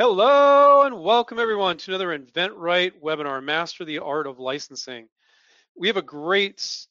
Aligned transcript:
Hello 0.00 0.84
and 0.84 1.02
welcome 1.02 1.38
everyone 1.38 1.76
to 1.76 1.90
another 1.90 2.18
InventRight 2.18 3.02
webinar, 3.02 3.44
Master 3.44 3.84
the 3.84 3.98
Art 3.98 4.26
of 4.26 4.38
Licensing. 4.38 5.08
We 5.76 5.88
have 5.88 5.98
a 5.98 6.02
great 6.02 6.86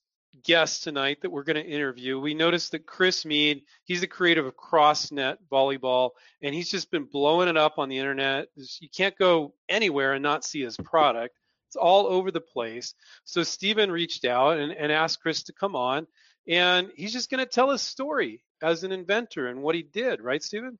guest 0.45 0.83
tonight 0.83 1.17
that 1.23 1.31
we're 1.31 1.43
going 1.43 1.55
to 1.55 1.67
interview. 1.67 2.19
We 2.19 2.35
noticed 2.35 2.71
that 2.73 2.85
Chris 2.85 3.25
Meade, 3.25 3.63
he's 3.83 4.01
the 4.01 4.05
creator 4.05 4.45
of 4.45 4.55
CrossNet 4.55 5.37
Volleyball, 5.51 6.11
and 6.43 6.53
he's 6.53 6.69
just 6.69 6.91
been 6.91 7.05
blowing 7.05 7.49
it 7.49 7.57
up 7.57 7.79
on 7.79 7.89
the 7.89 7.97
internet. 7.97 8.49
You 8.79 8.89
can't 8.95 9.17
go 9.17 9.55
anywhere 9.67 10.13
and 10.13 10.21
not 10.21 10.45
see 10.45 10.61
his 10.61 10.77
product. 10.77 11.33
It's 11.67 11.75
all 11.75 12.05
over 12.05 12.29
the 12.29 12.41
place. 12.41 12.93
So 13.23 13.41
Stephen 13.41 13.91
reached 13.91 14.23
out 14.23 14.59
and, 14.59 14.71
and 14.71 14.91
asked 14.91 15.19
Chris 15.19 15.41
to 15.45 15.53
come 15.53 15.75
on, 15.75 16.05
and 16.47 16.91
he's 16.95 17.13
just 17.13 17.31
going 17.31 17.43
to 17.43 17.49
tell 17.51 17.71
his 17.71 17.81
story 17.81 18.43
as 18.61 18.83
an 18.83 18.91
inventor 18.91 19.47
and 19.47 19.63
what 19.63 19.73
he 19.73 19.81
did, 19.81 20.21
right, 20.21 20.43
Stephen? 20.43 20.77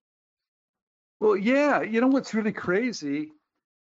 Well, 1.20 1.36
yeah. 1.36 1.82
You 1.82 2.02
know 2.02 2.08
what's 2.08 2.34
really 2.34 2.54
crazy 2.54 3.32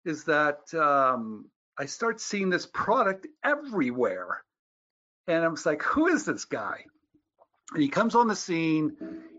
is 0.05 0.25
that 0.25 0.73
um, 0.75 1.51
I 1.79 1.87
start 1.87 2.21
seeing 2.21 2.49
this 2.49 2.67
product 2.67 3.27
everywhere. 3.45 4.43
And 5.29 5.45
I 5.45 5.49
was 5.49 5.67
like, 5.67 5.83
who 5.83 6.07
is 6.07 6.25
this 6.25 6.45
guy? 6.45 6.85
And 7.73 7.83
he 7.83 7.89
comes 7.89 8.15
on 8.15 8.29
the 8.29 8.37
scene 8.37 8.97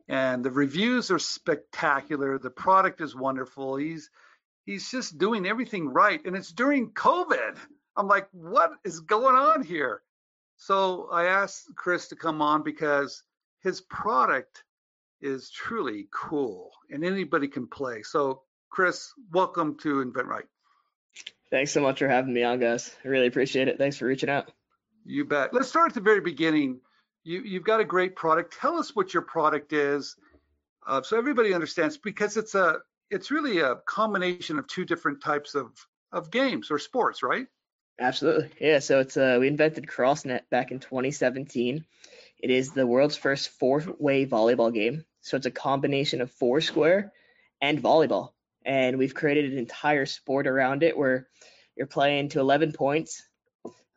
and 0.08 0.44
the 0.44 0.52
reviews 0.52 1.10
are 1.12 1.20
spectacular. 1.20 2.38
The 2.38 2.50
product 2.50 3.02
is 3.02 3.16
wonderful. 3.16 3.78
He's 3.78 4.10
he's 4.66 4.92
just 4.92 5.18
doing 5.18 5.46
everything 5.46 5.88
right. 5.88 6.24
And 6.26 6.36
it's 6.36 6.52
during 6.52 6.92
COVID. 6.92 7.58
I'm 7.96 8.08
like, 8.08 8.28
what 8.32 8.72
is 8.84 9.00
going 9.00 9.36
on 9.36 9.64
here? 9.64 10.02
So 10.58 11.10
I 11.12 11.26
asked 11.26 11.68
Chris 11.76 12.10
to 12.10 12.16
come 12.16 12.42
on 12.42 12.64
because 12.64 13.24
his 13.64 13.82
product 13.82 14.64
is 15.22 15.50
truly 15.50 16.08
cool 16.14 16.72
and 16.90 17.04
anybody 17.04 17.48
can 17.48 17.68
play. 17.68 18.04
So, 18.04 18.44
Chris, 18.70 19.12
welcome 19.32 19.78
to 19.80 20.04
InventRight. 20.04 20.48
Thanks 21.50 21.72
so 21.72 21.82
much 21.82 22.00
for 22.00 22.08
having 22.08 22.34
me 22.34 22.44
on, 22.44 22.60
guys. 22.60 22.94
I 23.04 23.08
really 23.08 23.28
appreciate 23.28 23.68
it. 23.68 23.78
Thanks 23.78 23.98
for 23.98 24.06
reaching 24.06 24.30
out. 24.30 24.52
You 25.06 25.26
bet. 25.26 25.54
Let's 25.54 25.70
start 25.70 25.90
at 25.90 25.96
the 25.96 26.02
very 26.02 26.20
beginning. 26.20 26.82
You, 27.24 27.42
you've 27.42 27.64
got 27.64 27.80
a 27.80 27.86
great 27.86 28.16
product. 28.16 28.58
Tell 28.60 28.78
us 28.78 28.96
what 28.96 29.14
your 29.14 29.24
product 29.24 29.72
is, 29.72 30.16
uh, 30.86 31.02
so 31.02 31.18
everybody 31.18 31.54
understands, 31.54 31.98
because 31.98 32.38
it's 32.38 32.56
a 32.56 32.78
it's 33.10 33.32
really 33.32 33.60
a 33.60 33.76
combination 33.86 34.60
of 34.60 34.68
two 34.68 34.86
different 34.86 35.22
types 35.22 35.56
of 35.56 35.72
of 36.12 36.32
games 36.32 36.72
or 36.72 36.80
sports, 36.80 37.24
right? 37.24 37.48
Absolutely. 38.00 38.50
Yeah. 38.60 38.80
So 38.80 39.00
it's 39.00 39.18
uh, 39.18 39.38
we 39.40 39.48
invented 39.48 39.88
CrossNet 39.88 40.42
back 40.50 40.72
in 40.72 40.80
2017. 40.80 41.86
It 42.40 42.50
is 42.52 42.72
the 42.72 42.86
world's 42.86 43.18
first 43.18 43.50
four-way 43.50 44.26
volleyball 44.26 44.74
game. 44.74 45.04
So 45.22 45.38
it's 45.38 45.46
a 45.46 45.52
combination 45.52 46.22
of 46.22 46.32
Foursquare 46.32 47.12
and 47.62 47.82
volleyball. 47.82 48.32
And 48.66 48.98
we've 48.98 49.14
created 49.14 49.52
an 49.52 49.58
entire 49.58 50.06
sport 50.06 50.48
around 50.48 50.84
it 50.84 50.98
where 50.98 51.28
you're 51.76 51.88
playing 51.88 52.30
to 52.30 52.40
11 52.40 52.74
points. 52.74 53.24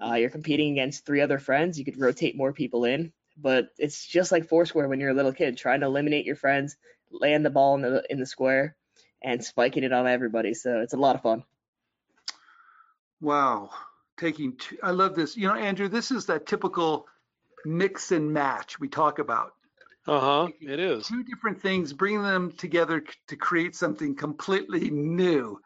Uh, 0.00 0.14
you're 0.14 0.30
competing 0.30 0.72
against 0.72 1.04
three 1.04 1.20
other 1.20 1.38
friends. 1.38 1.78
You 1.78 1.84
could 1.84 2.00
rotate 2.00 2.36
more 2.36 2.52
people 2.52 2.84
in, 2.84 3.12
but 3.36 3.68
it's 3.78 4.06
just 4.06 4.32
like 4.32 4.48
Foursquare 4.48 4.88
when 4.88 5.00
you're 5.00 5.10
a 5.10 5.14
little 5.14 5.32
kid, 5.32 5.56
trying 5.56 5.80
to 5.80 5.86
eliminate 5.86 6.24
your 6.24 6.36
friends, 6.36 6.76
land 7.10 7.44
the 7.44 7.50
ball 7.50 7.74
in 7.74 7.82
the 7.82 8.04
in 8.08 8.18
the 8.18 8.26
square, 8.26 8.76
and 9.22 9.44
spiking 9.44 9.84
it 9.84 9.92
on 9.92 10.06
everybody. 10.06 10.54
So 10.54 10.80
it's 10.80 10.94
a 10.94 10.98
lot 10.98 11.16
of 11.16 11.22
fun. 11.22 11.44
Wow, 13.20 13.70
taking 14.18 14.56
two, 14.56 14.78
I 14.82 14.92
love 14.92 15.14
this. 15.14 15.36
You 15.36 15.48
know, 15.48 15.54
Andrew, 15.54 15.88
this 15.88 16.10
is 16.10 16.26
that 16.26 16.46
typical 16.46 17.06
mix 17.66 18.12
and 18.12 18.32
match 18.32 18.80
we 18.80 18.88
talk 18.88 19.18
about. 19.18 19.52
Uh 20.06 20.20
huh. 20.20 20.48
It 20.60 20.80
is 20.80 21.06
two 21.06 21.24
different 21.24 21.60
things, 21.60 21.92
bringing 21.92 22.22
them 22.22 22.52
together 22.52 23.04
to 23.28 23.36
create 23.36 23.76
something 23.76 24.16
completely 24.16 24.90
new, 24.90 25.60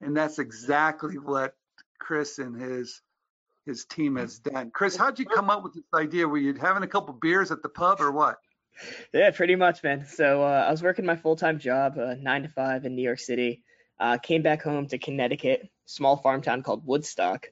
and 0.00 0.16
that's 0.16 0.38
exactly 0.38 1.18
what 1.18 1.54
Chris 1.98 2.38
and 2.38 2.60
his 2.60 3.00
his 3.64 3.84
team 3.84 4.16
has 4.16 4.38
done. 4.38 4.70
Chris, 4.72 4.96
how'd 4.96 5.18
you 5.18 5.26
come 5.26 5.50
up 5.50 5.64
with 5.64 5.74
this 5.74 5.84
idea? 5.94 6.26
Were 6.26 6.38
you 6.38 6.54
having 6.54 6.82
a 6.82 6.88
couple 6.88 7.14
beers 7.14 7.50
at 7.50 7.62
the 7.62 7.68
pub 7.68 8.00
or 8.00 8.12
what? 8.12 8.38
Yeah, 9.12 9.30
pretty 9.30 9.56
much, 9.56 9.82
man. 9.82 10.06
So 10.06 10.42
uh, 10.42 10.64
I 10.68 10.70
was 10.70 10.82
working 10.82 11.06
my 11.06 11.16
full 11.16 11.36
time 11.36 11.58
job, 11.58 11.98
uh, 11.98 12.14
nine 12.20 12.42
to 12.42 12.48
five 12.48 12.84
in 12.84 12.94
New 12.94 13.02
York 13.02 13.18
City. 13.18 13.62
Uh, 13.98 14.18
came 14.18 14.42
back 14.42 14.62
home 14.62 14.86
to 14.88 14.98
Connecticut, 14.98 15.68
small 15.86 16.16
farm 16.16 16.42
town 16.42 16.62
called 16.62 16.86
Woodstock. 16.86 17.46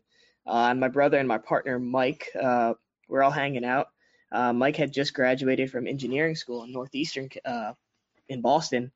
Uh, 0.46 0.68
and 0.70 0.80
my 0.80 0.88
brother 0.88 1.18
and 1.18 1.26
my 1.26 1.38
partner 1.38 1.78
Mike, 1.78 2.28
uh, 2.40 2.74
we're 3.08 3.22
all 3.22 3.30
hanging 3.30 3.64
out. 3.64 3.88
Uh, 4.34 4.52
Mike 4.52 4.76
had 4.76 4.92
just 4.92 5.14
graduated 5.14 5.70
from 5.70 5.86
engineering 5.86 6.34
school 6.34 6.64
in 6.64 6.72
Northeastern 6.72 7.28
uh, 7.44 7.72
in 8.28 8.40
Boston, 8.40 8.90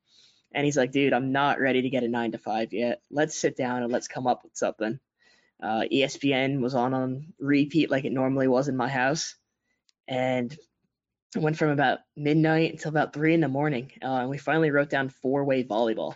and 0.51 0.65
he's 0.65 0.75
like, 0.75 0.91
"Dude, 0.91 1.13
I'm 1.13 1.31
not 1.31 1.61
ready 1.61 1.81
to 1.81 1.89
get 1.89 2.03
a 2.03 2.09
nine 2.09 2.33
to 2.33 2.37
five 2.37 2.73
yet. 2.73 3.01
Let's 3.09 3.39
sit 3.39 3.55
down 3.55 3.81
and 3.81 3.91
let's 3.91 4.09
come 4.09 4.27
up 4.27 4.43
with 4.43 4.57
something." 4.57 4.99
Uh, 5.63 5.83
ESPN 5.91 6.59
was 6.59 6.75
on 6.75 6.93
on 6.93 7.33
repeat 7.39 7.89
like 7.89 8.03
it 8.03 8.11
normally 8.11 8.49
was 8.49 8.67
in 8.67 8.75
my 8.75 8.89
house, 8.89 9.35
and 10.09 10.51
it 11.35 11.41
went 11.41 11.57
from 11.57 11.69
about 11.69 11.99
midnight 12.17 12.73
until 12.73 12.89
about 12.89 13.13
three 13.13 13.33
in 13.33 13.39
the 13.39 13.47
morning. 13.47 13.91
Uh, 14.03 14.19
and 14.19 14.29
we 14.29 14.37
finally 14.37 14.71
wrote 14.71 14.89
down 14.89 15.07
four-way 15.07 15.63
volleyball, 15.63 16.15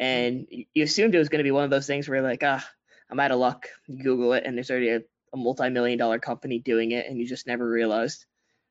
and 0.00 0.48
you 0.50 0.82
assumed 0.82 1.14
it 1.14 1.18
was 1.18 1.28
going 1.28 1.38
to 1.38 1.44
be 1.44 1.52
one 1.52 1.64
of 1.64 1.70
those 1.70 1.86
things 1.86 2.08
where 2.08 2.18
you're 2.18 2.28
like, 2.28 2.42
ah, 2.42 2.68
I'm 3.08 3.20
out 3.20 3.30
of 3.30 3.38
luck. 3.38 3.68
You 3.86 4.02
Google 4.02 4.32
it, 4.32 4.42
and 4.44 4.56
there's 4.56 4.72
already 4.72 4.90
a 4.90 5.02
a 5.34 5.36
multi-million 5.36 5.98
dollar 5.98 6.18
company 6.18 6.60
doing 6.60 6.92
it 6.92 7.06
and 7.06 7.18
you 7.18 7.26
just 7.26 7.46
never 7.46 7.68
realized. 7.68 8.24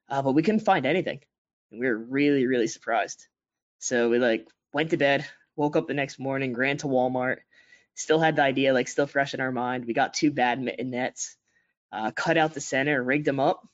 Uh, 0.09 0.21
but 0.21 0.31
we 0.31 0.41
couldn't 0.41 0.61
find 0.61 0.85
anything. 0.85 1.19
And 1.71 1.79
we 1.79 1.87
were 1.87 1.97
really, 1.97 2.47
really 2.47 2.67
surprised. 2.67 3.27
So 3.79 4.09
we 4.09 4.17
like 4.17 4.47
went 4.73 4.91
to 4.91 4.97
bed, 4.97 5.27
woke 5.55 5.75
up 5.75 5.87
the 5.87 5.93
next 5.93 6.19
morning, 6.19 6.55
ran 6.55 6.77
to 6.77 6.87
Walmart, 6.87 7.39
still 7.95 8.19
had 8.19 8.37
the 8.37 8.43
idea 8.43 8.73
like 8.73 8.87
still 8.87 9.07
fresh 9.07 9.33
in 9.33 9.41
our 9.41 9.51
mind. 9.51 9.85
We 9.85 9.93
got 9.93 10.13
two 10.13 10.31
badminton 10.31 10.89
nets, 10.89 11.35
uh, 11.91 12.11
cut 12.11 12.37
out 12.37 12.53
the 12.53 12.61
center, 12.61 13.03
rigged 13.03 13.25
them 13.25 13.39
up, 13.39 13.67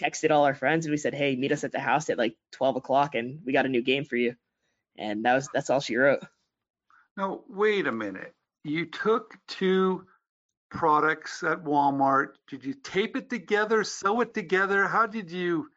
texted 0.00 0.30
all 0.30 0.44
our 0.44 0.54
friends, 0.54 0.84
and 0.84 0.92
we 0.92 0.98
said, 0.98 1.14
"Hey, 1.14 1.36
meet 1.36 1.52
us 1.52 1.64
at 1.64 1.72
the 1.72 1.80
house 1.80 2.10
at 2.10 2.18
like 2.18 2.36
12 2.52 2.76
o'clock, 2.76 3.14
and 3.14 3.40
we 3.44 3.52
got 3.52 3.66
a 3.66 3.70
new 3.70 3.82
game 3.82 4.04
for 4.04 4.16
you." 4.16 4.34
And 4.98 5.24
that 5.24 5.34
was 5.34 5.48
that's 5.54 5.70
all 5.70 5.80
she 5.80 5.96
wrote. 5.96 6.20
Now 7.16 7.44
wait 7.48 7.86
a 7.86 7.92
minute. 7.92 8.34
You 8.64 8.86
took 8.86 9.36
two 9.46 10.06
products 10.70 11.42
at 11.42 11.64
Walmart? 11.64 12.28
Did 12.48 12.64
you 12.64 12.74
tape 12.74 13.16
it 13.16 13.30
together, 13.30 13.84
sew 13.84 14.20
it 14.20 14.34
together? 14.34 14.86
How 14.86 15.06
did 15.06 15.30
you, 15.30 15.68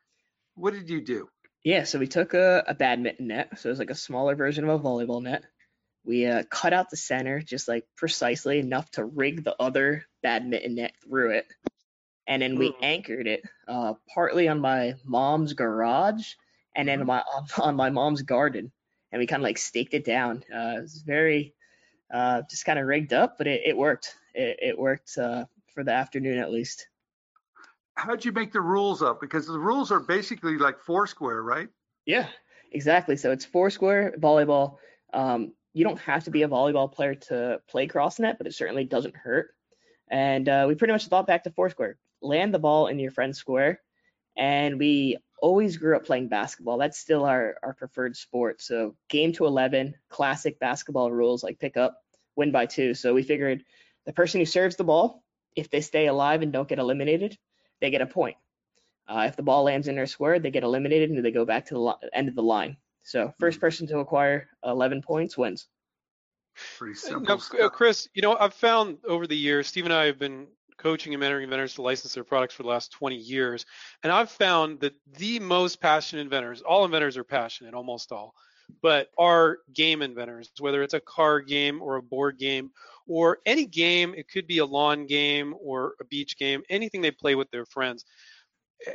what 0.55 0.73
did 0.73 0.89
you 0.89 1.01
do? 1.01 1.29
Yeah, 1.63 1.83
so 1.83 1.99
we 1.99 2.07
took 2.07 2.33
a, 2.33 2.63
a 2.67 2.73
badminton 2.73 3.27
net, 3.27 3.59
so 3.59 3.69
it 3.69 3.71
was 3.71 3.79
like 3.79 3.89
a 3.89 3.95
smaller 3.95 4.35
version 4.35 4.67
of 4.67 4.79
a 4.79 4.83
volleyball 4.83 5.21
net. 5.21 5.43
We 6.05 6.25
uh, 6.25 6.43
cut 6.49 6.73
out 6.73 6.89
the 6.89 6.97
center 6.97 7.41
just 7.41 7.67
like 7.67 7.85
precisely 7.97 8.59
enough 8.59 8.89
to 8.91 9.03
rig 9.03 9.43
the 9.43 9.55
other 9.59 10.05
badminton 10.23 10.75
net 10.75 10.93
through 11.03 11.31
it. 11.31 11.47
And 12.25 12.41
then 12.41 12.57
we 12.57 12.69
mm. 12.69 12.75
anchored 12.81 13.27
it 13.27 13.43
uh, 13.67 13.95
partly 14.13 14.47
on 14.47 14.59
my 14.59 14.95
mom's 15.03 15.53
garage 15.53 16.33
and 16.75 16.87
then 16.87 16.99
mm-hmm. 16.99 17.07
my 17.07 17.19
on, 17.19 17.47
on 17.61 17.75
my 17.75 17.89
mom's 17.89 18.21
garden. 18.21 18.71
And 19.11 19.19
we 19.19 19.27
kind 19.27 19.41
of 19.41 19.43
like 19.43 19.57
staked 19.57 19.93
it 19.93 20.05
down. 20.05 20.43
Uh, 20.53 20.75
it 20.77 20.81
was 20.81 21.03
very 21.05 21.53
uh, 22.13 22.43
just 22.49 22.65
kind 22.65 22.79
of 22.79 22.85
rigged 22.85 23.13
up, 23.13 23.37
but 23.37 23.47
it, 23.47 23.61
it 23.65 23.77
worked 23.77 24.15
it, 24.33 24.59
it 24.61 24.77
worked 24.77 25.17
uh, 25.17 25.45
for 25.73 25.83
the 25.83 25.91
afternoon 25.91 26.37
at 26.37 26.51
least. 26.51 26.87
How'd 27.95 28.23
you 28.23 28.31
make 28.31 28.53
the 28.53 28.61
rules 28.61 29.01
up? 29.01 29.19
Because 29.19 29.47
the 29.47 29.59
rules 29.59 29.91
are 29.91 29.99
basically 29.99 30.57
like 30.57 30.79
Foursquare, 30.79 31.41
right? 31.43 31.67
Yeah, 32.05 32.27
exactly. 32.71 33.17
So 33.17 33.31
it's 33.31 33.45
Foursquare 33.45 34.15
volleyball. 34.17 34.77
Um, 35.13 35.53
you 35.73 35.83
don't 35.83 35.99
have 35.99 36.23
to 36.23 36.31
be 36.31 36.43
a 36.43 36.47
volleyball 36.47 36.91
player 36.91 37.15
to 37.15 37.61
play 37.69 37.87
CrossNet, 37.87 38.37
but 38.37 38.47
it 38.47 38.53
certainly 38.53 38.85
doesn't 38.85 39.15
hurt. 39.15 39.49
And 40.09 40.47
uh, 40.47 40.65
we 40.67 40.75
pretty 40.75 40.93
much 40.93 41.07
thought 41.07 41.27
back 41.27 41.43
to 41.43 41.51
Foursquare. 41.51 41.97
Land 42.21 42.53
the 42.53 42.59
ball 42.59 42.87
in 42.87 42.99
your 42.99 43.11
friend's 43.11 43.37
square. 43.37 43.81
And 44.37 44.79
we 44.79 45.17
always 45.41 45.77
grew 45.77 45.95
up 45.95 46.05
playing 46.05 46.29
basketball. 46.29 46.77
That's 46.77 46.97
still 46.97 47.25
our, 47.25 47.55
our 47.61 47.73
preferred 47.73 48.15
sport. 48.15 48.61
So 48.61 48.95
game 49.09 49.33
to 49.33 49.45
11, 49.45 49.95
classic 50.09 50.59
basketball 50.59 51.11
rules 51.11 51.43
like 51.43 51.59
pick 51.59 51.77
up, 51.77 51.97
win 52.35 52.51
by 52.51 52.65
two. 52.65 52.93
So 52.93 53.13
we 53.13 53.23
figured 53.23 53.63
the 54.05 54.13
person 54.13 54.39
who 54.39 54.45
serves 54.45 54.75
the 54.75 54.83
ball, 54.83 55.23
if 55.55 55.69
they 55.69 55.81
stay 55.81 56.07
alive 56.07 56.41
and 56.41 56.53
don't 56.53 56.67
get 56.67 56.79
eliminated, 56.79 57.37
they 57.81 57.89
get 57.89 58.01
a 58.01 58.05
point. 58.05 58.37
Uh, 59.07 59.25
if 59.27 59.35
the 59.35 59.43
ball 59.43 59.63
lands 59.63 59.87
in 59.87 59.95
their 59.95 60.05
square, 60.05 60.39
they 60.39 60.51
get 60.51 60.63
eliminated 60.63 61.09
and 61.09 61.25
they 61.25 61.31
go 61.31 61.45
back 61.45 61.65
to 61.65 61.73
the 61.73 61.79
li- 61.79 62.09
end 62.13 62.29
of 62.29 62.35
the 62.35 62.43
line. 62.43 62.77
So 63.03 63.33
first 63.39 63.57
hmm. 63.57 63.61
person 63.61 63.87
to 63.87 63.99
acquire 63.99 64.47
11 64.63 65.01
points 65.01 65.37
wins. 65.37 65.67
Pretty 66.77 66.95
simple. 66.95 67.39
Now, 67.57 67.69
Chris, 67.69 68.07
you 68.13 68.21
know, 68.21 68.37
I've 68.37 68.53
found 68.53 68.97
over 69.07 69.25
the 69.25 69.37
years, 69.37 69.67
Steve 69.67 69.85
and 69.85 69.93
I 69.93 70.05
have 70.05 70.19
been 70.19 70.47
coaching 70.77 71.13
and 71.13 71.21
mentoring 71.21 71.43
inventors 71.43 71.75
to 71.75 71.81
license 71.81 72.13
their 72.13 72.23
products 72.23 72.53
for 72.53 72.63
the 72.63 72.69
last 72.69 72.91
20 72.91 73.15
years, 73.15 73.65
and 74.03 74.11
I've 74.11 74.29
found 74.29 74.79
that 74.81 74.93
the 75.17 75.39
most 75.39 75.81
passionate 75.81 76.21
inventors, 76.21 76.61
all 76.61 76.85
inventors 76.85 77.17
are 77.17 77.23
passionate, 77.23 77.73
almost 77.73 78.11
all, 78.11 78.33
but 78.81 79.09
are 79.17 79.59
game 79.73 80.01
inventors, 80.01 80.51
whether 80.59 80.83
it's 80.83 80.93
a 80.93 80.99
card 80.99 81.47
game 81.47 81.81
or 81.81 81.95
a 81.95 82.01
board 82.01 82.37
game 82.37 82.71
or 83.09 83.39
any 83.45 83.67
game. 83.67 84.15
It 84.15 84.29
could 84.29 84.47
be 84.47 84.59
a 84.59 84.65
lawn 84.65 85.07
game 85.07 85.55
or 85.59 85.95
a 86.01 86.05
beach 86.05 86.37
game, 86.37 86.63
anything 86.69 87.01
they 87.01 87.11
play 87.11 87.35
with 87.35 87.51
their 87.51 87.65
friends. 87.65 88.05
Eh, 88.87 88.93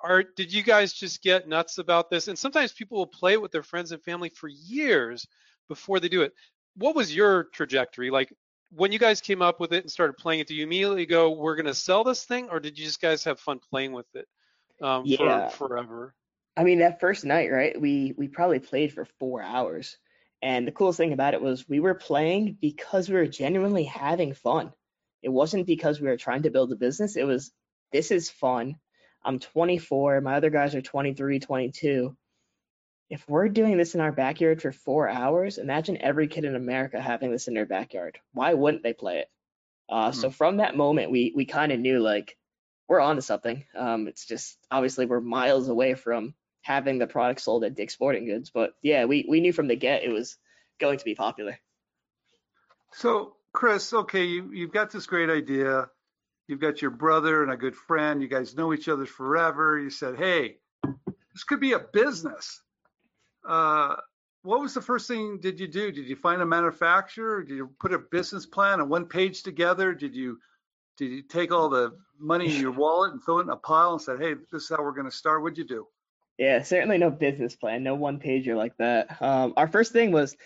are 0.00 0.24
did 0.24 0.52
you 0.52 0.62
guys 0.62 0.92
just 0.92 1.22
get 1.22 1.48
nuts 1.48 1.78
about 1.78 2.10
this? 2.10 2.28
And 2.28 2.38
sometimes 2.38 2.72
people 2.72 2.98
will 2.98 3.06
play 3.06 3.38
with 3.38 3.52
their 3.52 3.62
friends 3.64 3.92
and 3.92 4.02
family 4.02 4.30
for 4.30 4.48
years 4.48 5.26
before 5.68 6.00
they 6.00 6.08
do 6.08 6.22
it. 6.22 6.34
what 6.76 6.96
was 6.96 7.14
your 7.14 7.44
trajectory? 7.44 8.10
Like 8.10 8.32
when 8.72 8.92
you 8.92 8.98
guys 9.00 9.20
came 9.22 9.42
up 9.42 9.60
with 9.60 9.72
it 9.72 9.84
and 9.84 9.90
started 9.92 10.14
playing 10.18 10.40
it, 10.40 10.48
do 10.48 10.54
you 10.56 10.64
immediately 10.64 11.06
go, 11.06 11.30
"We're 11.32 11.56
going 11.56 11.66
to 11.66 11.74
sell 11.74 12.04
this 12.04 12.24
thing," 12.24 12.50
or 12.50 12.60
did 12.60 12.78
you 12.78 12.86
just 12.86 13.00
guys 13.02 13.24
have 13.24 13.40
fun 13.40 13.60
playing 13.70 13.92
with 13.92 14.06
it 14.14 14.28
um, 14.82 15.06
Yeah. 15.06 15.40
for 15.42 15.42
forever? 15.44 16.14
I 16.56 16.64
mean, 16.64 16.80
that 16.80 17.00
first 17.00 17.24
night, 17.24 17.50
right? 17.50 17.80
We 17.80 18.14
we 18.16 18.28
probably 18.28 18.60
played 18.60 18.92
for 18.92 19.04
four 19.18 19.42
hours, 19.42 19.98
and 20.42 20.66
the 20.66 20.72
coolest 20.72 20.98
thing 20.98 21.12
about 21.12 21.34
it 21.34 21.42
was 21.42 21.68
we 21.68 21.80
were 21.80 21.94
playing 21.94 22.56
because 22.60 23.08
we 23.08 23.14
were 23.14 23.26
genuinely 23.26 23.84
having 23.84 24.34
fun. 24.34 24.72
It 25.22 25.30
wasn't 25.30 25.66
because 25.66 26.00
we 26.00 26.08
were 26.08 26.16
trying 26.18 26.42
to 26.42 26.50
build 26.50 26.70
a 26.72 26.76
business. 26.76 27.16
It 27.16 27.24
was 27.24 27.50
this 27.92 28.10
is 28.10 28.30
fun. 28.30 28.76
I'm 29.24 29.38
24. 29.38 30.20
My 30.20 30.34
other 30.34 30.50
guys 30.50 30.74
are 30.74 30.82
23, 30.82 31.40
22. 31.40 32.16
If 33.10 33.28
we're 33.28 33.48
doing 33.48 33.76
this 33.76 33.94
in 33.94 34.00
our 34.00 34.12
backyard 34.12 34.60
for 34.60 34.72
four 34.72 35.08
hours, 35.08 35.58
imagine 35.58 35.98
every 36.00 36.26
kid 36.26 36.44
in 36.44 36.56
America 36.56 37.00
having 37.00 37.30
this 37.30 37.48
in 37.48 37.54
their 37.54 37.66
backyard. 37.66 38.18
Why 38.32 38.54
wouldn't 38.54 38.82
they 38.82 38.92
play 38.92 39.20
it? 39.20 39.28
Uh, 39.88 40.12
So 40.12 40.30
from 40.30 40.58
that 40.58 40.76
moment, 40.76 41.10
we 41.10 41.32
we 41.34 41.44
kind 41.46 41.72
of 41.72 41.80
knew 41.80 42.00
like 42.00 42.36
we're 42.88 43.00
onto 43.00 43.22
something. 43.22 43.64
Um, 43.74 44.08
it's 44.08 44.26
just 44.26 44.58
obviously 44.70 45.06
we're 45.06 45.20
miles 45.20 45.68
away 45.68 45.94
from 45.94 46.34
having 46.64 46.98
the 46.98 47.06
product 47.06 47.42
sold 47.42 47.62
at 47.62 47.74
Dick's 47.74 47.92
Sporting 47.92 48.24
Goods. 48.24 48.50
But 48.50 48.72
yeah, 48.82 49.04
we, 49.04 49.26
we 49.28 49.40
knew 49.40 49.52
from 49.52 49.68
the 49.68 49.76
get 49.76 50.02
it 50.02 50.08
was 50.08 50.38
going 50.80 50.98
to 50.98 51.04
be 51.04 51.14
popular. 51.14 51.58
So, 52.94 53.34
Chris, 53.52 53.92
okay, 53.92 54.24
you, 54.24 54.50
you've 54.50 54.72
got 54.72 54.90
this 54.90 55.06
great 55.06 55.28
idea. 55.28 55.88
You've 56.48 56.60
got 56.60 56.80
your 56.80 56.90
brother 56.90 57.42
and 57.42 57.52
a 57.52 57.56
good 57.56 57.76
friend. 57.76 58.22
You 58.22 58.28
guys 58.28 58.56
know 58.56 58.72
each 58.72 58.88
other 58.88 59.04
forever. 59.04 59.78
You 59.78 59.90
said, 59.90 60.16
hey, 60.16 60.56
this 61.34 61.44
could 61.46 61.60
be 61.60 61.72
a 61.72 61.78
business. 61.78 62.62
Uh, 63.46 63.96
what 64.42 64.60
was 64.60 64.72
the 64.72 64.80
first 64.80 65.06
thing 65.06 65.40
did 65.40 65.60
you 65.60 65.68
do? 65.68 65.92
Did 65.92 66.06
you 66.06 66.16
find 66.16 66.40
a 66.40 66.46
manufacturer? 66.46 67.42
Did 67.42 67.56
you 67.56 67.70
put 67.78 67.92
a 67.92 67.98
business 67.98 68.46
plan 68.46 68.80
on 68.80 68.88
one 68.88 69.04
page 69.04 69.42
together? 69.42 69.92
Did 69.92 70.14
you 70.14 70.38
did 70.96 71.10
you 71.10 71.22
take 71.22 71.52
all 71.52 71.68
the 71.68 71.92
money 72.18 72.54
in 72.54 72.60
your 72.60 72.70
wallet 72.70 73.12
and 73.12 73.22
throw 73.22 73.40
it 73.40 73.42
in 73.42 73.50
a 73.50 73.56
pile 73.56 73.92
and 73.92 74.00
said, 74.00 74.20
hey, 74.20 74.34
this 74.52 74.62
is 74.62 74.68
how 74.68 74.82
we're 74.82 74.92
going 74.92 75.10
to 75.10 75.16
start? 75.16 75.42
What'd 75.42 75.58
you 75.58 75.64
do? 75.64 75.86
Yeah, 76.38 76.62
certainly 76.62 76.98
no 76.98 77.10
business 77.10 77.54
plan, 77.56 77.82
no 77.82 77.94
one 77.94 78.18
pager 78.18 78.56
like 78.56 78.76
that. 78.78 79.22
Um, 79.22 79.54
our 79.56 79.68
first 79.68 79.92
thing 79.92 80.10
was, 80.10 80.36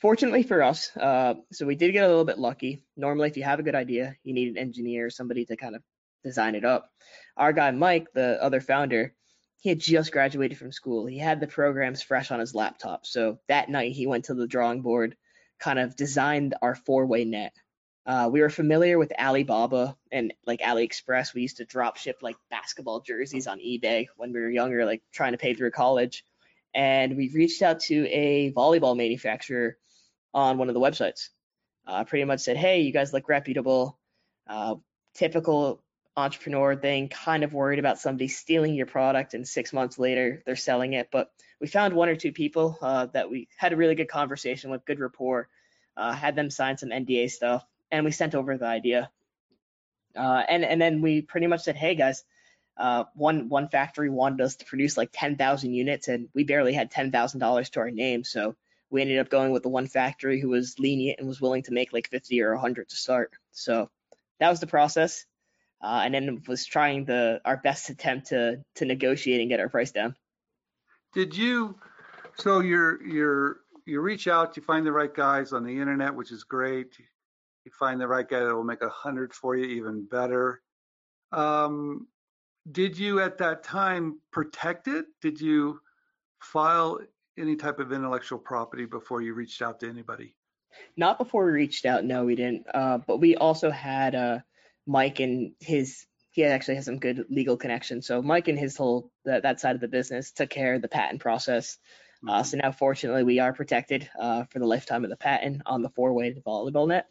fortunately 0.00 0.44
for 0.44 0.62
us, 0.62 0.96
uh, 0.96 1.34
so 1.52 1.66
we 1.66 1.74
did 1.74 1.92
get 1.92 2.04
a 2.04 2.08
little 2.08 2.24
bit 2.24 2.38
lucky. 2.38 2.84
Normally, 2.96 3.28
if 3.28 3.36
you 3.36 3.42
have 3.42 3.58
a 3.58 3.64
good 3.64 3.74
idea, 3.74 4.14
you 4.22 4.34
need 4.34 4.48
an 4.48 4.58
engineer, 4.58 5.10
somebody 5.10 5.44
to 5.46 5.56
kind 5.56 5.74
of 5.74 5.82
design 6.22 6.54
it 6.54 6.64
up. 6.64 6.90
Our 7.36 7.52
guy 7.52 7.70
Mike, 7.72 8.08
the 8.14 8.42
other 8.42 8.60
founder, 8.60 9.14
he 9.60 9.70
had 9.70 9.80
just 9.80 10.12
graduated 10.12 10.56
from 10.58 10.70
school. 10.70 11.06
He 11.06 11.18
had 11.18 11.40
the 11.40 11.48
programs 11.48 12.02
fresh 12.02 12.30
on 12.30 12.38
his 12.38 12.54
laptop. 12.54 13.06
So 13.06 13.38
that 13.48 13.68
night, 13.68 13.92
he 13.92 14.06
went 14.06 14.26
to 14.26 14.34
the 14.34 14.46
drawing 14.46 14.82
board, 14.82 15.16
kind 15.58 15.78
of 15.80 15.96
designed 15.96 16.54
our 16.62 16.76
four-way 16.76 17.24
net. 17.24 17.52
Uh, 18.08 18.26
we 18.32 18.40
were 18.40 18.48
familiar 18.48 18.98
with 18.98 19.12
Alibaba 19.20 19.94
and 20.10 20.32
like 20.46 20.60
AliExpress. 20.60 21.34
We 21.34 21.42
used 21.42 21.58
to 21.58 21.66
drop 21.66 21.98
ship 21.98 22.20
like 22.22 22.36
basketball 22.50 23.00
jerseys 23.00 23.46
on 23.46 23.58
eBay 23.58 24.06
when 24.16 24.32
we 24.32 24.40
were 24.40 24.48
younger, 24.48 24.86
like 24.86 25.02
trying 25.12 25.32
to 25.32 25.38
pay 25.38 25.52
through 25.52 25.72
college. 25.72 26.24
And 26.74 27.18
we 27.18 27.28
reached 27.28 27.60
out 27.60 27.80
to 27.80 28.08
a 28.08 28.50
volleyball 28.52 28.96
manufacturer 28.96 29.76
on 30.32 30.56
one 30.56 30.68
of 30.68 30.74
the 30.74 30.80
websites. 30.80 31.28
Uh, 31.86 32.04
pretty 32.04 32.24
much 32.24 32.40
said, 32.40 32.56
"Hey, 32.56 32.80
you 32.80 32.94
guys 32.94 33.12
look 33.12 33.28
reputable." 33.28 33.98
Uh, 34.46 34.76
typical 35.12 35.82
entrepreneur 36.16 36.76
thing, 36.76 37.10
kind 37.10 37.44
of 37.44 37.52
worried 37.52 37.78
about 37.78 37.98
somebody 37.98 38.28
stealing 38.28 38.74
your 38.74 38.86
product, 38.86 39.34
and 39.34 39.46
six 39.46 39.70
months 39.74 39.98
later 39.98 40.42
they're 40.46 40.56
selling 40.56 40.94
it. 40.94 41.10
But 41.12 41.30
we 41.60 41.66
found 41.66 41.92
one 41.92 42.08
or 42.08 42.16
two 42.16 42.32
people 42.32 42.78
uh, 42.80 43.06
that 43.12 43.30
we 43.30 43.48
had 43.58 43.74
a 43.74 43.76
really 43.76 43.94
good 43.94 44.08
conversation 44.08 44.70
with, 44.70 44.86
good 44.86 44.98
rapport. 44.98 45.50
Uh, 45.94 46.12
had 46.12 46.36
them 46.36 46.48
sign 46.48 46.78
some 46.78 46.88
NDA 46.88 47.30
stuff, 47.30 47.66
and 47.90 48.04
we 48.04 48.10
sent 48.10 48.34
over 48.34 48.56
the 48.56 48.66
idea. 48.66 49.10
Uh, 50.16 50.42
and 50.48 50.64
and 50.64 50.80
then 50.80 51.00
we 51.00 51.22
pretty 51.22 51.46
much 51.46 51.62
said, 51.62 51.76
hey 51.76 51.94
guys, 51.94 52.24
uh, 52.76 53.04
one 53.14 53.48
one 53.48 53.68
factory 53.68 54.10
wanted 54.10 54.40
us 54.40 54.56
to 54.56 54.64
produce 54.64 54.96
like 54.96 55.10
10,000 55.12 55.72
units, 55.72 56.08
and 56.08 56.28
we 56.34 56.44
barely 56.44 56.72
had 56.72 56.90
$10,000 56.90 57.70
to 57.70 57.80
our 57.80 57.90
name, 57.90 58.24
so 58.24 58.56
we 58.90 59.02
ended 59.02 59.18
up 59.18 59.28
going 59.28 59.52
with 59.52 59.62
the 59.62 59.68
one 59.68 59.86
factory 59.86 60.40
who 60.40 60.48
was 60.48 60.78
lenient 60.78 61.18
and 61.18 61.28
was 61.28 61.40
willing 61.40 61.62
to 61.62 61.72
make 61.72 61.92
like 61.92 62.08
50 62.08 62.40
or 62.40 62.54
100 62.54 62.88
to 62.88 62.96
start. 62.96 63.32
So 63.52 63.90
that 64.40 64.48
was 64.48 64.60
the 64.60 64.66
process, 64.66 65.26
uh, 65.82 66.02
and 66.04 66.14
then 66.14 66.42
was 66.46 66.64
trying 66.64 67.04
the 67.04 67.40
our 67.44 67.56
best 67.56 67.90
attempt 67.90 68.28
to 68.28 68.64
to 68.76 68.84
negotiate 68.84 69.40
and 69.40 69.50
get 69.50 69.60
our 69.60 69.68
price 69.68 69.92
down. 69.92 70.14
Did 71.14 71.36
you, 71.36 71.74
so 72.36 72.60
you're, 72.60 73.02
you're, 73.02 73.60
you 73.86 74.00
reach 74.00 74.28
out, 74.28 74.56
you 74.56 74.62
find 74.62 74.84
the 74.84 74.92
right 74.92 75.12
guys 75.12 75.52
on 75.52 75.64
the 75.64 75.80
internet, 75.80 76.14
which 76.14 76.30
is 76.30 76.44
great. 76.44 76.92
You 77.68 77.72
find 77.78 78.00
the 78.00 78.08
right 78.08 78.26
guy 78.26 78.40
that 78.40 78.54
will 78.54 78.64
make 78.64 78.80
a 78.80 78.88
hundred 78.88 79.34
for 79.34 79.54
you 79.54 79.66
even 79.66 80.06
better. 80.06 80.62
Um, 81.32 82.08
did 82.72 82.96
you 82.96 83.20
at 83.20 83.36
that 83.38 83.62
time 83.62 84.20
protect 84.32 84.88
it? 84.88 85.04
Did 85.20 85.38
you 85.38 85.78
file 86.40 86.98
any 87.36 87.56
type 87.56 87.78
of 87.78 87.92
intellectual 87.92 88.38
property 88.38 88.86
before 88.86 89.20
you 89.20 89.34
reached 89.34 89.60
out 89.60 89.80
to 89.80 89.88
anybody? 89.90 90.34
Not 90.96 91.18
before 91.18 91.44
we 91.44 91.52
reached 91.52 91.84
out, 91.84 92.06
no, 92.06 92.24
we 92.24 92.36
didn't. 92.36 92.64
Uh, 92.72 93.00
but 93.06 93.18
we 93.18 93.36
also 93.36 93.70
had 93.70 94.14
uh, 94.14 94.38
Mike 94.86 95.20
and 95.20 95.52
his. 95.60 96.06
He 96.30 96.44
actually 96.44 96.76
has 96.76 96.86
some 96.86 96.98
good 96.98 97.26
legal 97.28 97.58
connections. 97.58 98.06
So 98.06 98.22
Mike 98.22 98.48
and 98.48 98.58
his 98.58 98.78
whole 98.78 99.10
that, 99.26 99.42
that 99.42 99.60
side 99.60 99.74
of 99.74 99.82
the 99.82 99.88
business 99.88 100.32
took 100.32 100.48
care 100.48 100.72
of 100.72 100.80
the 100.80 100.88
patent 100.88 101.20
process. 101.20 101.76
Uh, 102.26 102.42
so 102.42 102.56
now, 102.56 102.72
fortunately, 102.72 103.24
we 103.24 103.40
are 103.40 103.52
protected 103.52 104.08
uh, 104.18 104.44
for 104.44 104.58
the 104.58 104.66
lifetime 104.66 105.04
of 105.04 105.10
the 105.10 105.16
patent 105.16 105.60
on 105.66 105.82
the 105.82 105.90
four-way 105.90 106.32
volleyball 106.46 106.88
net, 106.88 107.08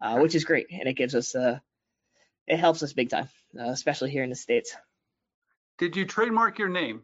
uh, 0.00 0.18
which 0.18 0.34
is 0.34 0.44
great, 0.44 0.66
and 0.70 0.88
it 0.88 0.94
gives 0.94 1.14
us 1.14 1.34
uh, 1.34 1.58
it 2.46 2.58
helps 2.58 2.82
us 2.82 2.92
big 2.92 3.10
time, 3.10 3.28
uh, 3.58 3.70
especially 3.70 4.10
here 4.10 4.22
in 4.22 4.30
the 4.30 4.36
states. 4.36 4.74
Did 5.78 5.96
you 5.96 6.06
trademark 6.06 6.58
your 6.58 6.68
name? 6.68 7.02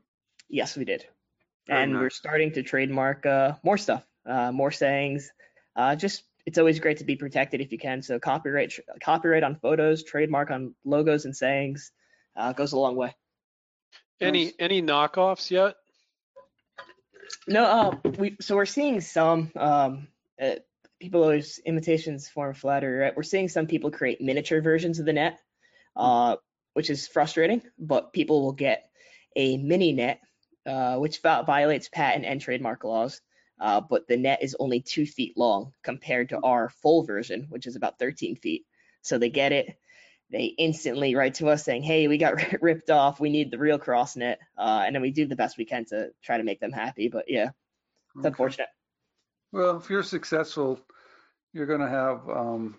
Yes, 0.48 0.76
we 0.76 0.84
did, 0.84 1.06
Very 1.66 1.82
and 1.82 1.94
we're 1.94 2.10
starting 2.10 2.52
to 2.52 2.62
trademark 2.62 3.26
uh, 3.26 3.54
more 3.62 3.78
stuff, 3.78 4.04
uh, 4.26 4.52
more 4.52 4.70
sayings. 4.70 5.30
Uh, 5.76 5.96
just 5.96 6.22
it's 6.46 6.58
always 6.58 6.78
great 6.80 6.98
to 6.98 7.04
be 7.04 7.16
protected 7.16 7.60
if 7.60 7.72
you 7.72 7.78
can. 7.78 8.02
So 8.02 8.18
copyright 8.18 8.72
copyright 9.02 9.42
on 9.42 9.56
photos, 9.56 10.02
trademark 10.02 10.50
on 10.50 10.74
logos 10.84 11.24
and 11.24 11.36
sayings 11.36 11.92
uh, 12.36 12.52
goes 12.52 12.72
a 12.72 12.78
long 12.78 12.96
way. 12.96 13.14
Any 14.20 14.46
Nice. 14.46 14.54
any 14.58 14.82
knockoffs 14.82 15.50
yet? 15.50 15.74
No, 17.48 17.64
uh, 17.64 18.10
we 18.18 18.36
so 18.40 18.56
we're 18.56 18.66
seeing 18.66 19.00
some 19.00 19.50
um, 19.56 20.08
uh, 20.40 20.56
people 21.04 21.22
always 21.22 21.60
imitations 21.66 22.28
form 22.28 22.54
flattery, 22.54 22.98
right? 22.98 23.16
We're 23.16 23.22
seeing 23.22 23.48
some 23.48 23.66
people 23.66 23.90
create 23.90 24.20
miniature 24.20 24.62
versions 24.62 24.98
of 24.98 25.06
the 25.06 25.12
net, 25.12 25.38
uh, 25.96 26.36
which 26.72 26.88
is 26.88 27.06
frustrating. 27.06 27.62
But 27.78 28.12
people 28.12 28.42
will 28.42 28.52
get 28.52 28.88
a 29.36 29.58
mini 29.58 29.92
net, 29.92 30.20
uh, 30.66 30.96
which 30.96 31.20
violates 31.20 31.88
patent 31.88 32.24
and 32.24 32.40
trademark 32.40 32.84
laws. 32.84 33.20
Uh, 33.60 33.80
but 33.82 34.08
the 34.08 34.16
net 34.16 34.42
is 34.42 34.56
only 34.58 34.80
two 34.80 35.06
feet 35.06 35.36
long 35.36 35.72
compared 35.82 36.30
to 36.30 36.40
our 36.40 36.70
full 36.70 37.04
version, 37.04 37.46
which 37.50 37.66
is 37.66 37.76
about 37.76 37.98
13 37.98 38.36
feet. 38.36 38.64
So 39.02 39.18
they 39.18 39.30
get 39.30 39.52
it. 39.52 39.76
They 40.30 40.46
instantly 40.46 41.14
write 41.14 41.34
to 41.34 41.48
us 41.48 41.64
saying, 41.64 41.82
"Hey, 41.82 42.08
we 42.08 42.16
got 42.18 42.34
ripped 42.62 42.90
off. 42.90 43.20
We 43.20 43.28
need 43.28 43.50
the 43.50 43.58
real 43.58 43.78
cross 43.78 44.16
net," 44.16 44.40
uh, 44.58 44.82
and 44.86 44.94
then 44.94 45.02
we 45.02 45.10
do 45.10 45.26
the 45.26 45.36
best 45.36 45.58
we 45.58 45.66
can 45.66 45.84
to 45.86 46.10
try 46.22 46.38
to 46.38 46.42
make 46.44 46.60
them 46.60 46.72
happy. 46.72 47.08
But 47.08 47.26
yeah, 47.28 47.50
it's 48.16 48.24
Okay. 48.24 48.24
unfortunate. 48.24 48.68
Well, 49.54 49.76
if 49.76 49.88
you're 49.88 50.02
successful, 50.02 50.80
you're 51.52 51.66
going 51.66 51.80
to 51.80 51.88
have 51.88 52.28
um, 52.28 52.76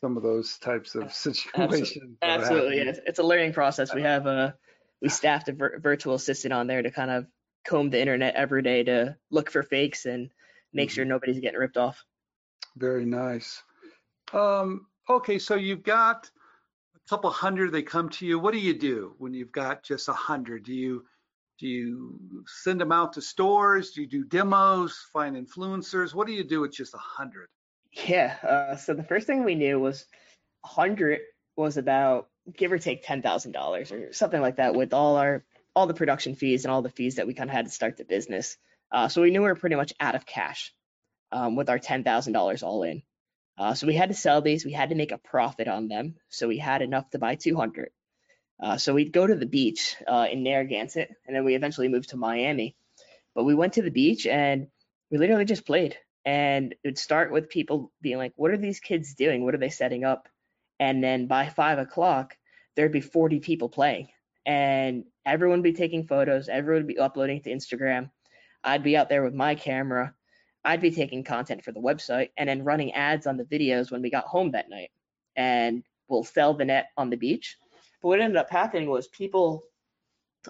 some 0.00 0.16
of 0.16 0.22
those 0.22 0.56
types 0.56 0.94
of 0.94 1.12
situations. 1.12 2.16
Absolutely, 2.22 2.78
happen. 2.78 3.02
it's, 3.06 3.18
a 3.18 3.22
learning 3.22 3.52
process. 3.52 3.94
We 3.94 4.00
have 4.00 4.24
a 4.24 4.54
we 5.02 5.10
staffed 5.10 5.50
a 5.50 5.52
vir- 5.52 5.78
virtual 5.78 6.14
assistant 6.14 6.54
on 6.54 6.68
there 6.68 6.80
to 6.80 6.90
kind 6.90 7.10
of 7.10 7.26
comb 7.66 7.90
the 7.90 8.00
internet 8.00 8.34
every 8.34 8.62
day 8.62 8.84
to 8.84 9.18
look 9.30 9.50
for 9.50 9.62
fakes 9.62 10.06
and 10.06 10.30
make 10.72 10.88
Mhm. 10.88 10.92
sure 10.92 11.04
nobody's 11.04 11.38
getting 11.38 11.60
ripped 11.60 11.76
off. 11.76 12.02
Very 12.74 13.04
nice. 13.04 13.62
Um, 14.32 14.86
okay, 15.06 15.38
so 15.38 15.54
you've 15.54 15.82
got 15.82 16.30
a 16.96 17.10
couple 17.10 17.28
hundred. 17.28 17.72
They 17.72 17.82
come 17.82 18.08
to 18.08 18.24
you. 18.24 18.38
What 18.38 18.54
do 18.54 18.58
you 18.58 18.72
do 18.72 19.16
when 19.18 19.34
you've 19.34 19.52
got 19.52 19.82
just 19.82 20.08
a 20.08 20.14
hundred? 20.14 20.64
Do 20.64 20.72
you 20.72 21.04
do 21.58 21.66
you 21.66 22.44
send 22.46 22.80
them 22.80 22.92
out 22.92 23.14
to 23.14 23.22
stores? 23.22 23.92
Do 23.92 24.02
you 24.02 24.06
do 24.06 24.24
demos? 24.24 24.98
Find 25.12 25.36
influencers? 25.36 26.14
What 26.14 26.26
do 26.26 26.32
you 26.32 26.44
do 26.44 26.60
with 26.60 26.72
just 26.72 26.94
a 26.94 26.98
hundred? 26.98 27.48
Yeah. 27.92 28.36
Uh, 28.42 28.76
so 28.76 28.94
the 28.94 29.02
first 29.02 29.26
thing 29.26 29.44
we 29.44 29.54
knew 29.54 29.78
was 29.78 30.04
100 30.62 31.20
was 31.56 31.76
about 31.76 32.28
give 32.56 32.72
or 32.72 32.78
take 32.78 33.04
ten 33.04 33.22
thousand 33.22 33.52
dollars 33.52 33.92
or 33.92 34.12
something 34.12 34.40
like 34.40 34.56
that 34.56 34.74
with 34.74 34.94
all 34.94 35.16
our 35.16 35.44
all 35.74 35.86
the 35.86 35.94
production 35.94 36.34
fees 36.34 36.64
and 36.64 36.72
all 36.72 36.82
the 36.82 36.90
fees 36.90 37.16
that 37.16 37.26
we 37.26 37.34
kind 37.34 37.50
of 37.50 37.54
had 37.54 37.66
to 37.66 37.70
start 37.70 37.96
the 37.96 38.04
business. 38.04 38.56
Uh, 38.90 39.08
so 39.08 39.22
we 39.22 39.30
knew 39.30 39.42
we 39.42 39.48
were 39.48 39.54
pretty 39.54 39.76
much 39.76 39.92
out 40.00 40.14
of 40.14 40.24
cash 40.24 40.72
um, 41.32 41.56
with 41.56 41.68
our 41.68 41.78
ten 41.78 42.04
thousand 42.04 42.32
dollars 42.32 42.62
all 42.62 42.82
in. 42.84 43.02
Uh, 43.58 43.74
so 43.74 43.88
we 43.88 43.94
had 43.94 44.08
to 44.08 44.14
sell 44.14 44.40
these. 44.40 44.64
We 44.64 44.72
had 44.72 44.90
to 44.90 44.94
make 44.94 45.10
a 45.10 45.18
profit 45.18 45.66
on 45.66 45.88
them. 45.88 46.14
So 46.28 46.46
we 46.46 46.58
had 46.58 46.80
enough 46.80 47.10
to 47.10 47.18
buy 47.18 47.34
200. 47.34 47.90
Uh, 48.60 48.76
so 48.76 48.94
we'd 48.94 49.12
go 49.12 49.26
to 49.26 49.36
the 49.36 49.46
beach 49.46 49.96
uh, 50.06 50.26
in 50.30 50.42
Narragansett, 50.42 51.10
and 51.26 51.36
then 51.36 51.44
we 51.44 51.54
eventually 51.54 51.88
moved 51.88 52.10
to 52.10 52.16
Miami. 52.16 52.76
But 53.34 53.44
we 53.44 53.54
went 53.54 53.74
to 53.74 53.82
the 53.82 53.90
beach 53.90 54.26
and 54.26 54.66
we 55.10 55.18
literally 55.18 55.44
just 55.44 55.66
played. 55.66 55.96
And 56.24 56.72
it 56.72 56.78
would 56.84 56.98
start 56.98 57.30
with 57.30 57.48
people 57.48 57.92
being 58.02 58.18
like, 58.18 58.32
what 58.36 58.50
are 58.50 58.56
these 58.56 58.80
kids 58.80 59.14
doing? 59.14 59.44
What 59.44 59.54
are 59.54 59.58
they 59.58 59.70
setting 59.70 60.04
up? 60.04 60.28
And 60.80 61.02
then 61.02 61.26
by 61.26 61.48
five 61.48 61.78
o'clock, 61.78 62.36
there'd 62.74 62.92
be 62.92 63.00
40 63.00 63.40
people 63.40 63.68
playing. 63.68 64.08
And 64.44 65.04
everyone 65.24 65.58
would 65.58 65.64
be 65.64 65.72
taking 65.72 66.06
photos, 66.06 66.48
everyone 66.48 66.84
would 66.84 66.94
be 66.94 66.98
uploading 66.98 67.42
to 67.42 67.50
Instagram. 67.50 68.10
I'd 68.64 68.82
be 68.82 68.96
out 68.96 69.08
there 69.08 69.22
with 69.22 69.34
my 69.34 69.54
camera. 69.54 70.14
I'd 70.64 70.80
be 70.80 70.90
taking 70.90 71.22
content 71.22 71.64
for 71.64 71.72
the 71.72 71.80
website 71.80 72.30
and 72.36 72.48
then 72.48 72.64
running 72.64 72.92
ads 72.92 73.26
on 73.26 73.36
the 73.36 73.44
videos 73.44 73.90
when 73.90 74.02
we 74.02 74.10
got 74.10 74.24
home 74.24 74.50
that 74.52 74.68
night. 74.68 74.90
And 75.36 75.84
we'll 76.08 76.24
sell 76.24 76.54
the 76.54 76.64
net 76.64 76.88
on 76.96 77.10
the 77.10 77.16
beach. 77.16 77.56
But 78.00 78.08
what 78.08 78.20
ended 78.20 78.36
up 78.36 78.50
happening 78.50 78.88
was 78.88 79.08
people 79.08 79.64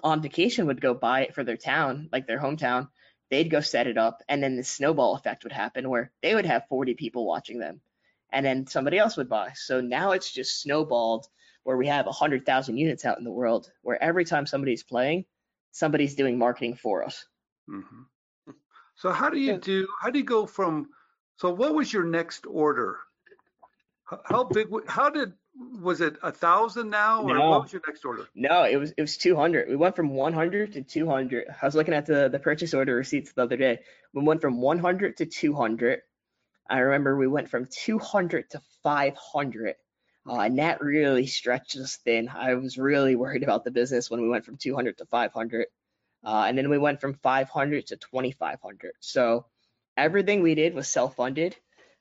on 0.03 0.21
vacation 0.21 0.67
would 0.67 0.81
go 0.81 0.93
buy 0.93 1.21
it 1.21 1.33
for 1.33 1.43
their 1.43 1.57
town, 1.57 2.09
like 2.11 2.27
their 2.27 2.39
hometown. 2.39 2.89
They'd 3.31 3.49
go 3.49 3.61
set 3.61 3.87
it 3.87 3.97
up, 3.97 4.23
and 4.27 4.41
then 4.41 4.55
the 4.55 4.63
snowball 4.63 5.15
effect 5.15 5.43
would 5.43 5.53
happen 5.53 5.89
where 5.89 6.11
they 6.21 6.33
would 6.33 6.45
have 6.45 6.67
40 6.67 6.95
people 6.95 7.25
watching 7.25 7.59
them, 7.59 7.81
and 8.31 8.45
then 8.45 8.65
somebody 8.65 8.97
else 8.97 9.17
would 9.17 9.29
buy. 9.29 9.51
So 9.55 9.81
now 9.81 10.11
it's 10.11 10.31
just 10.31 10.61
snowballed 10.61 11.27
where 11.63 11.77
we 11.77 11.87
have 11.87 12.07
100,000 12.07 12.77
units 12.77 13.05
out 13.05 13.19
in 13.19 13.23
the 13.23 13.31
world, 13.31 13.71
where 13.83 14.01
every 14.01 14.25
time 14.25 14.47
somebody's 14.47 14.83
playing, 14.83 15.25
somebody's 15.71 16.15
doing 16.15 16.39
marketing 16.39 16.75
for 16.75 17.03
us. 17.03 17.25
Mm-hmm. 17.69 18.01
So 18.95 19.11
how 19.11 19.29
do 19.29 19.39
you 19.39 19.57
do? 19.57 19.87
How 20.01 20.09
do 20.09 20.17
you 20.19 20.25
go 20.25 20.45
from? 20.45 20.89
So 21.37 21.53
what 21.53 21.75
was 21.75 21.93
your 21.93 22.03
next 22.03 22.45
order? 22.47 22.97
How 24.25 24.43
big? 24.43 24.67
How 24.87 25.09
did 25.09 25.33
was 25.55 26.01
it 26.01 26.17
a 26.23 26.31
thousand 26.31 26.89
now, 26.89 27.23
or 27.23 27.35
No. 27.35 27.49
what 27.49 27.63
was 27.63 27.73
your 27.73 27.81
next 27.87 28.05
order? 28.05 28.27
No, 28.35 28.63
it 28.63 28.77
was 28.77 28.91
it 28.97 29.01
was 29.01 29.17
200. 29.17 29.69
We 29.69 29.75
went 29.75 29.95
from 29.95 30.09
100 30.09 30.73
to 30.73 30.81
200. 30.83 31.47
I 31.61 31.65
was 31.65 31.75
looking 31.75 31.93
at 31.93 32.05
the 32.05 32.29
the 32.29 32.39
purchase 32.39 32.73
order 32.73 32.95
receipts 32.95 33.33
the 33.33 33.43
other 33.43 33.57
day. 33.57 33.79
We 34.13 34.23
went 34.23 34.41
from 34.41 34.61
100 34.61 35.17
to 35.17 35.25
200. 35.25 36.01
I 36.69 36.79
remember 36.79 37.17
we 37.17 37.27
went 37.27 37.49
from 37.49 37.65
200 37.65 38.51
to 38.51 38.61
500. 38.83 39.75
Uh, 40.27 40.39
and 40.41 40.59
that 40.59 40.81
really 40.81 41.25
stretched 41.25 41.75
us 41.77 41.97
thin. 41.97 42.29
I 42.29 42.53
was 42.53 42.77
really 42.77 43.15
worried 43.15 43.41
about 43.43 43.63
the 43.63 43.71
business 43.71 44.11
when 44.11 44.21
we 44.21 44.29
went 44.29 44.45
from 44.45 44.57
200 44.57 44.97
to 44.99 45.05
500. 45.05 45.67
Uh, 46.23 46.45
and 46.47 46.57
then 46.57 46.69
we 46.69 46.77
went 46.77 47.01
from 47.01 47.15
500 47.15 47.87
to 47.87 47.97
2,500. 47.97 48.91
So 48.99 49.45
everything 49.97 50.43
we 50.43 50.53
did 50.53 50.75
was 50.75 50.87
self-funded. 50.87 51.55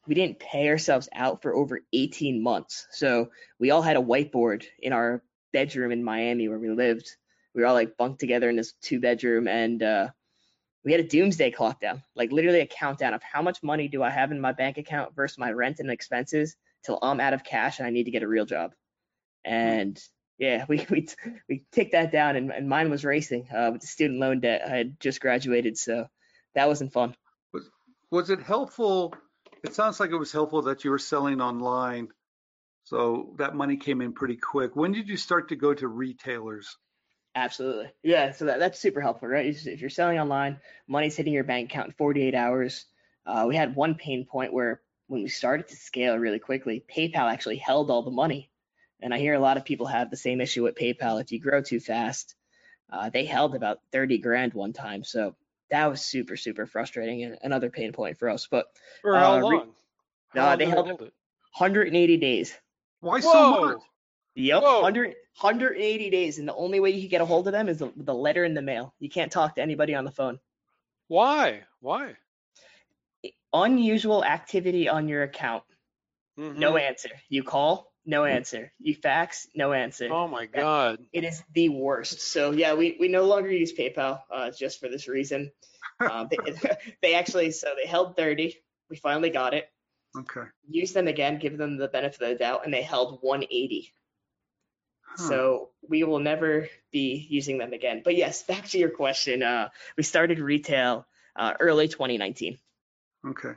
We 0.08 0.14
didn't 0.14 0.40
pay 0.40 0.68
ourselves 0.68 1.08
out 1.14 1.42
for 1.42 1.54
over 1.54 1.80
18 1.92 2.42
months. 2.42 2.86
So 2.90 3.30
we 3.60 3.70
all 3.70 3.82
had 3.82 3.96
a 3.96 4.02
whiteboard 4.02 4.64
in 4.78 4.94
our 4.94 5.22
bedroom 5.52 5.92
in 5.92 6.02
Miami 6.02 6.48
where 6.48 6.58
we 6.58 6.70
lived. 6.70 7.08
We 7.54 7.60
were 7.60 7.68
all 7.68 7.74
like 7.74 7.96
bunked 7.96 8.18
together 8.18 8.48
in 8.48 8.56
this 8.56 8.72
two 8.80 9.00
bedroom 9.00 9.46
and 9.46 9.82
uh, 9.82 10.08
we 10.84 10.92
had 10.92 11.00
a 11.02 11.08
doomsday 11.08 11.50
clock 11.50 11.80
down, 11.80 12.02
like 12.16 12.32
literally 12.32 12.60
a 12.60 12.66
countdown 12.66 13.12
of 13.12 13.22
how 13.22 13.42
much 13.42 13.62
money 13.62 13.88
do 13.88 14.02
I 14.02 14.08
have 14.08 14.32
in 14.32 14.40
my 14.40 14.52
bank 14.52 14.78
account 14.78 15.14
versus 15.14 15.38
my 15.38 15.52
rent 15.52 15.80
and 15.80 15.90
expenses 15.90 16.56
till 16.84 16.98
I'm 17.02 17.20
out 17.20 17.34
of 17.34 17.44
cash 17.44 17.78
and 17.78 17.86
I 17.86 17.90
need 17.90 18.04
to 18.04 18.10
get 18.10 18.22
a 18.22 18.28
real 18.28 18.46
job. 18.46 18.72
And 19.44 20.00
yeah, 20.38 20.64
we 20.68 20.86
we 20.88 21.06
we 21.48 21.64
ticked 21.70 21.92
that 21.92 22.12
down 22.12 22.36
and, 22.36 22.50
and 22.50 22.68
mine 22.68 22.88
was 22.88 23.04
racing 23.04 23.48
uh, 23.54 23.70
with 23.72 23.82
the 23.82 23.86
student 23.86 24.20
loan 24.20 24.40
debt. 24.40 24.62
I 24.66 24.76
had 24.76 25.00
just 25.00 25.20
graduated, 25.20 25.76
so 25.76 26.08
that 26.54 26.68
wasn't 26.68 26.94
fun. 26.94 27.14
Was 28.10 28.30
it 28.30 28.40
helpful? 28.40 29.14
It 29.64 29.74
sounds 29.74 30.00
like 30.00 30.10
it 30.10 30.16
was 30.16 30.32
helpful 30.32 30.62
that 30.62 30.84
you 30.84 30.90
were 30.90 30.98
selling 30.98 31.40
online, 31.40 32.08
so 32.84 33.34
that 33.38 33.54
money 33.54 33.76
came 33.76 34.00
in 34.00 34.12
pretty 34.12 34.36
quick. 34.36 34.76
When 34.76 34.92
did 34.92 35.08
you 35.08 35.16
start 35.16 35.48
to 35.48 35.56
go 35.56 35.74
to 35.74 35.88
retailers? 35.88 36.76
Absolutely. 37.34 37.90
Yeah, 38.02 38.32
so 38.32 38.46
that, 38.46 38.58
that's 38.58 38.80
super 38.80 39.00
helpful, 39.00 39.28
right? 39.28 39.46
If 39.46 39.80
you're 39.80 39.90
selling 39.90 40.18
online, 40.18 40.60
money's 40.88 41.16
hitting 41.16 41.32
your 41.32 41.44
bank 41.44 41.70
account 41.70 41.88
in 41.88 41.92
48 41.94 42.34
hours. 42.34 42.86
Uh, 43.26 43.44
we 43.46 43.54
had 43.54 43.76
one 43.76 43.94
pain 43.94 44.24
point 44.24 44.52
where 44.52 44.80
when 45.06 45.22
we 45.22 45.28
started 45.28 45.68
to 45.68 45.76
scale 45.76 46.16
really 46.18 46.38
quickly, 46.38 46.84
PayPal 46.92 47.30
actually 47.30 47.56
held 47.56 47.90
all 47.90 48.02
the 48.02 48.10
money. 48.10 48.50
And 49.00 49.14
I 49.14 49.18
hear 49.18 49.34
a 49.34 49.40
lot 49.40 49.56
of 49.56 49.64
people 49.64 49.86
have 49.86 50.10
the 50.10 50.16
same 50.16 50.40
issue 50.40 50.64
with 50.64 50.74
PayPal. 50.74 51.20
If 51.20 51.30
you 51.30 51.38
grow 51.38 51.62
too 51.62 51.78
fast, 51.78 52.34
uh, 52.90 53.10
they 53.10 53.24
held 53.24 53.54
about 53.54 53.80
30 53.92 54.18
grand 54.18 54.54
one 54.54 54.72
time. 54.72 55.04
So 55.04 55.36
that 55.70 55.86
was 55.86 56.00
super, 56.04 56.36
super 56.36 56.66
frustrating 56.66 57.22
and 57.24 57.38
another 57.42 57.70
pain 57.70 57.92
point 57.92 58.18
for 58.18 58.28
us. 58.28 58.46
But 58.50 58.66
For 59.02 59.16
how 59.16 59.34
Uh, 59.34 59.36
re- 59.38 59.42
long? 59.42 59.74
How 60.28 60.40
Uh, 60.40 60.46
long 60.50 60.58
they 60.58 60.66
held- 60.66 60.88
it. 61.02 61.14
180 61.56 62.16
days. 62.16 62.56
Why 63.00 63.20
so 63.20 63.28
Whoa! 63.30 63.60
much? 63.74 63.82
Yep, 64.34 64.62
Whoa. 64.62 64.80
100, 64.80 65.14
180 65.40 66.10
days. 66.10 66.38
And 66.38 66.48
the 66.48 66.54
only 66.54 66.80
way 66.80 66.90
you 66.90 67.00
can 67.00 67.08
get 67.08 67.20
a 67.20 67.24
hold 67.26 67.46
of 67.48 67.52
them 67.52 67.68
is 67.68 67.78
the, 67.78 67.92
the 67.96 68.14
letter 68.14 68.44
in 68.44 68.54
the 68.54 68.62
mail. 68.62 68.94
You 68.98 69.08
can't 69.08 69.32
talk 69.32 69.54
to 69.56 69.62
anybody 69.62 69.94
on 69.94 70.04
the 70.04 70.10
phone. 70.12 70.38
Why? 71.08 71.64
Why? 71.80 72.16
unusual 73.54 74.24
activity 74.24 74.88
on 74.88 75.08
your 75.08 75.22
account. 75.22 75.64
No 76.36 76.74
Mhm. 76.74 76.80
answer. 76.82 77.10
You 77.30 77.42
call, 77.42 77.92
no 78.08 78.24
answer. 78.24 78.72
You 78.80 78.94
fax, 78.94 79.46
no 79.54 79.74
answer. 79.74 80.08
Oh 80.10 80.26
my 80.26 80.46
God. 80.46 80.98
It 81.12 81.24
is 81.24 81.42
the 81.52 81.68
worst. 81.68 82.22
So 82.22 82.52
yeah, 82.52 82.72
we, 82.72 82.96
we 82.98 83.08
no 83.08 83.24
longer 83.24 83.50
use 83.50 83.74
PayPal 83.74 84.22
uh, 84.32 84.50
just 84.50 84.80
for 84.80 84.88
this 84.88 85.08
reason. 85.08 85.52
Um, 86.00 86.28
they, 86.30 86.38
they 87.02 87.14
actually 87.14 87.50
so 87.50 87.74
they 87.76 87.86
held 87.86 88.16
30. 88.16 88.56
We 88.88 88.96
finally 88.96 89.28
got 89.28 89.52
it. 89.52 89.70
Okay. 90.16 90.44
Use 90.66 90.94
them 90.94 91.06
again, 91.06 91.38
give 91.38 91.58
them 91.58 91.76
the 91.76 91.86
benefit 91.86 92.22
of 92.22 92.28
the 92.30 92.34
doubt, 92.36 92.64
and 92.64 92.72
they 92.72 92.80
held 92.80 93.18
180. 93.20 93.92
Huh. 95.02 95.28
So 95.28 95.68
we 95.86 96.02
will 96.02 96.18
never 96.18 96.66
be 96.90 97.26
using 97.28 97.58
them 97.58 97.74
again. 97.74 98.00
But 98.02 98.16
yes, 98.16 98.42
back 98.42 98.68
to 98.68 98.78
your 98.78 98.88
question. 98.88 99.42
Uh, 99.42 99.68
we 99.98 100.02
started 100.02 100.38
retail 100.38 101.06
uh, 101.36 101.52
early 101.60 101.88
2019. 101.88 102.56
Okay. 103.26 103.52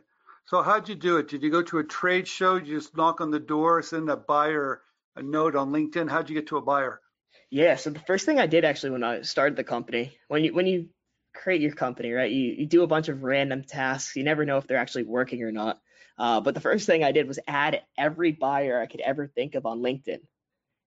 So 0.45 0.61
how'd 0.61 0.89
you 0.89 0.95
do 0.95 1.17
it? 1.17 1.27
Did 1.27 1.43
you 1.43 1.49
go 1.49 1.61
to 1.61 1.79
a 1.79 1.83
trade 1.83 2.27
show? 2.27 2.59
Did 2.59 2.67
you 2.67 2.77
just 2.77 2.95
knock 2.95 3.21
on 3.21 3.31
the 3.31 3.39
door, 3.39 3.81
send 3.81 4.09
a 4.09 4.17
buyer 4.17 4.81
a 5.15 5.21
note 5.21 5.55
on 5.55 5.71
LinkedIn? 5.71 6.09
How'd 6.09 6.29
you 6.29 6.35
get 6.35 6.47
to 6.47 6.57
a 6.57 6.61
buyer? 6.61 7.01
Yeah, 7.49 7.75
so 7.75 7.89
the 7.89 7.99
first 7.99 8.25
thing 8.25 8.39
I 8.39 8.47
did 8.47 8.65
actually 8.65 8.91
when 8.91 9.03
I 9.03 9.21
started 9.21 9.55
the 9.55 9.63
company, 9.63 10.17
when 10.27 10.43
you 10.43 10.53
when 10.53 10.67
you 10.67 10.89
create 11.33 11.61
your 11.61 11.73
company, 11.73 12.11
right, 12.11 12.31
you, 12.31 12.53
you 12.53 12.65
do 12.65 12.83
a 12.83 12.87
bunch 12.87 13.09
of 13.09 13.23
random 13.23 13.63
tasks. 13.63 14.15
You 14.15 14.23
never 14.23 14.45
know 14.45 14.57
if 14.57 14.67
they're 14.67 14.77
actually 14.77 15.03
working 15.03 15.43
or 15.43 15.51
not. 15.51 15.79
Uh, 16.17 16.41
but 16.41 16.53
the 16.53 16.61
first 16.61 16.85
thing 16.85 17.03
I 17.03 17.11
did 17.11 17.27
was 17.27 17.39
add 17.47 17.81
every 17.97 18.31
buyer 18.31 18.79
I 18.79 18.85
could 18.85 19.01
ever 19.01 19.27
think 19.27 19.55
of 19.55 19.65
on 19.65 19.79
LinkedIn, 19.79 20.19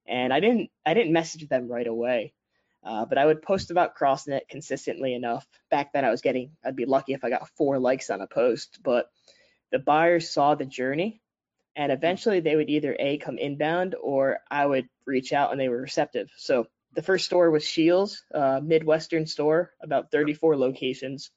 and 0.06 0.32
I 0.32 0.40
didn't 0.40 0.70
I 0.86 0.94
didn't 0.94 1.12
message 1.12 1.48
them 1.48 1.68
right 1.68 1.86
away, 1.86 2.34
uh, 2.82 3.04
but 3.04 3.18
I 3.18 3.26
would 3.26 3.42
post 3.42 3.70
about 3.70 3.96
CrossNet 3.96 4.48
consistently 4.48 5.14
enough. 5.14 5.46
Back 5.70 5.92
then, 5.92 6.04
I 6.04 6.10
was 6.10 6.20
getting 6.20 6.52
I'd 6.64 6.76
be 6.76 6.86
lucky 6.86 7.14
if 7.14 7.24
I 7.24 7.30
got 7.30 7.48
four 7.56 7.78
likes 7.78 8.10
on 8.10 8.20
a 8.20 8.26
post, 8.26 8.78
but 8.82 9.10
the 9.74 9.80
buyers 9.80 10.30
saw 10.30 10.54
the 10.54 10.64
journey, 10.64 11.20
and 11.74 11.90
eventually 11.90 12.38
they 12.38 12.54
would 12.54 12.70
either 12.70 12.94
a 12.96 13.18
come 13.18 13.38
inbound 13.38 13.96
or 14.00 14.38
I 14.48 14.64
would 14.64 14.88
reach 15.04 15.32
out 15.32 15.50
and 15.50 15.60
they 15.60 15.68
were 15.68 15.80
receptive. 15.80 16.30
So 16.36 16.68
the 16.92 17.02
first 17.02 17.24
store 17.24 17.50
was 17.50 17.66
Scheels, 17.66 18.22
uh, 18.32 18.60
Midwestern 18.62 19.26
store, 19.26 19.72
about 19.82 20.12
34 20.12 20.56
locations. 20.56 21.32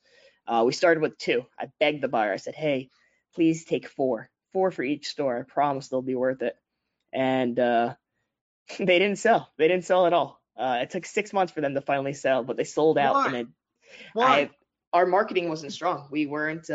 Uh, 0.48 0.66
we 0.68 0.72
started 0.72 1.02
with 1.02 1.18
two. 1.18 1.48
I 1.60 1.70
begged 1.80 2.04
the 2.04 2.10
buyer. 2.10 2.32
I 2.32 2.38
said, 2.38 2.54
"Hey, 2.54 2.92
please 3.34 3.66
take 3.66 3.88
four, 3.88 4.30
four 4.54 4.70
for 4.70 4.84
each 4.84 5.08
store. 5.08 5.40
I 5.40 5.52
promise 5.52 5.88
they'll 5.88 6.04
be 6.04 6.14
worth 6.14 6.44
it." 6.44 6.56
And 7.12 7.60
uh, 7.60 7.96
they 8.78 9.00
didn't 9.00 9.18
sell. 9.18 9.52
They 9.58 9.68
didn't 9.68 9.86
sell 9.86 10.06
at 10.06 10.14
all. 10.14 10.40
Uh, 10.56 10.82
it 10.84 10.92
took 10.92 11.08
six 11.08 11.34
months 11.34 11.54
for 11.54 11.62
them 11.62 11.74
to 11.74 11.82
finally 11.82 12.14
sell, 12.14 12.44
but 12.44 12.56
they 12.56 12.66
sold 12.66 13.00
out. 13.00 13.16
Why? 13.16 13.36
And 13.36 13.48
Why? 14.14 14.26
I, 14.28 14.50
our 14.94 15.08
marketing 15.08 15.50
wasn't 15.50 15.74
strong. 15.74 16.08
We 16.12 16.28
weren't. 16.28 16.70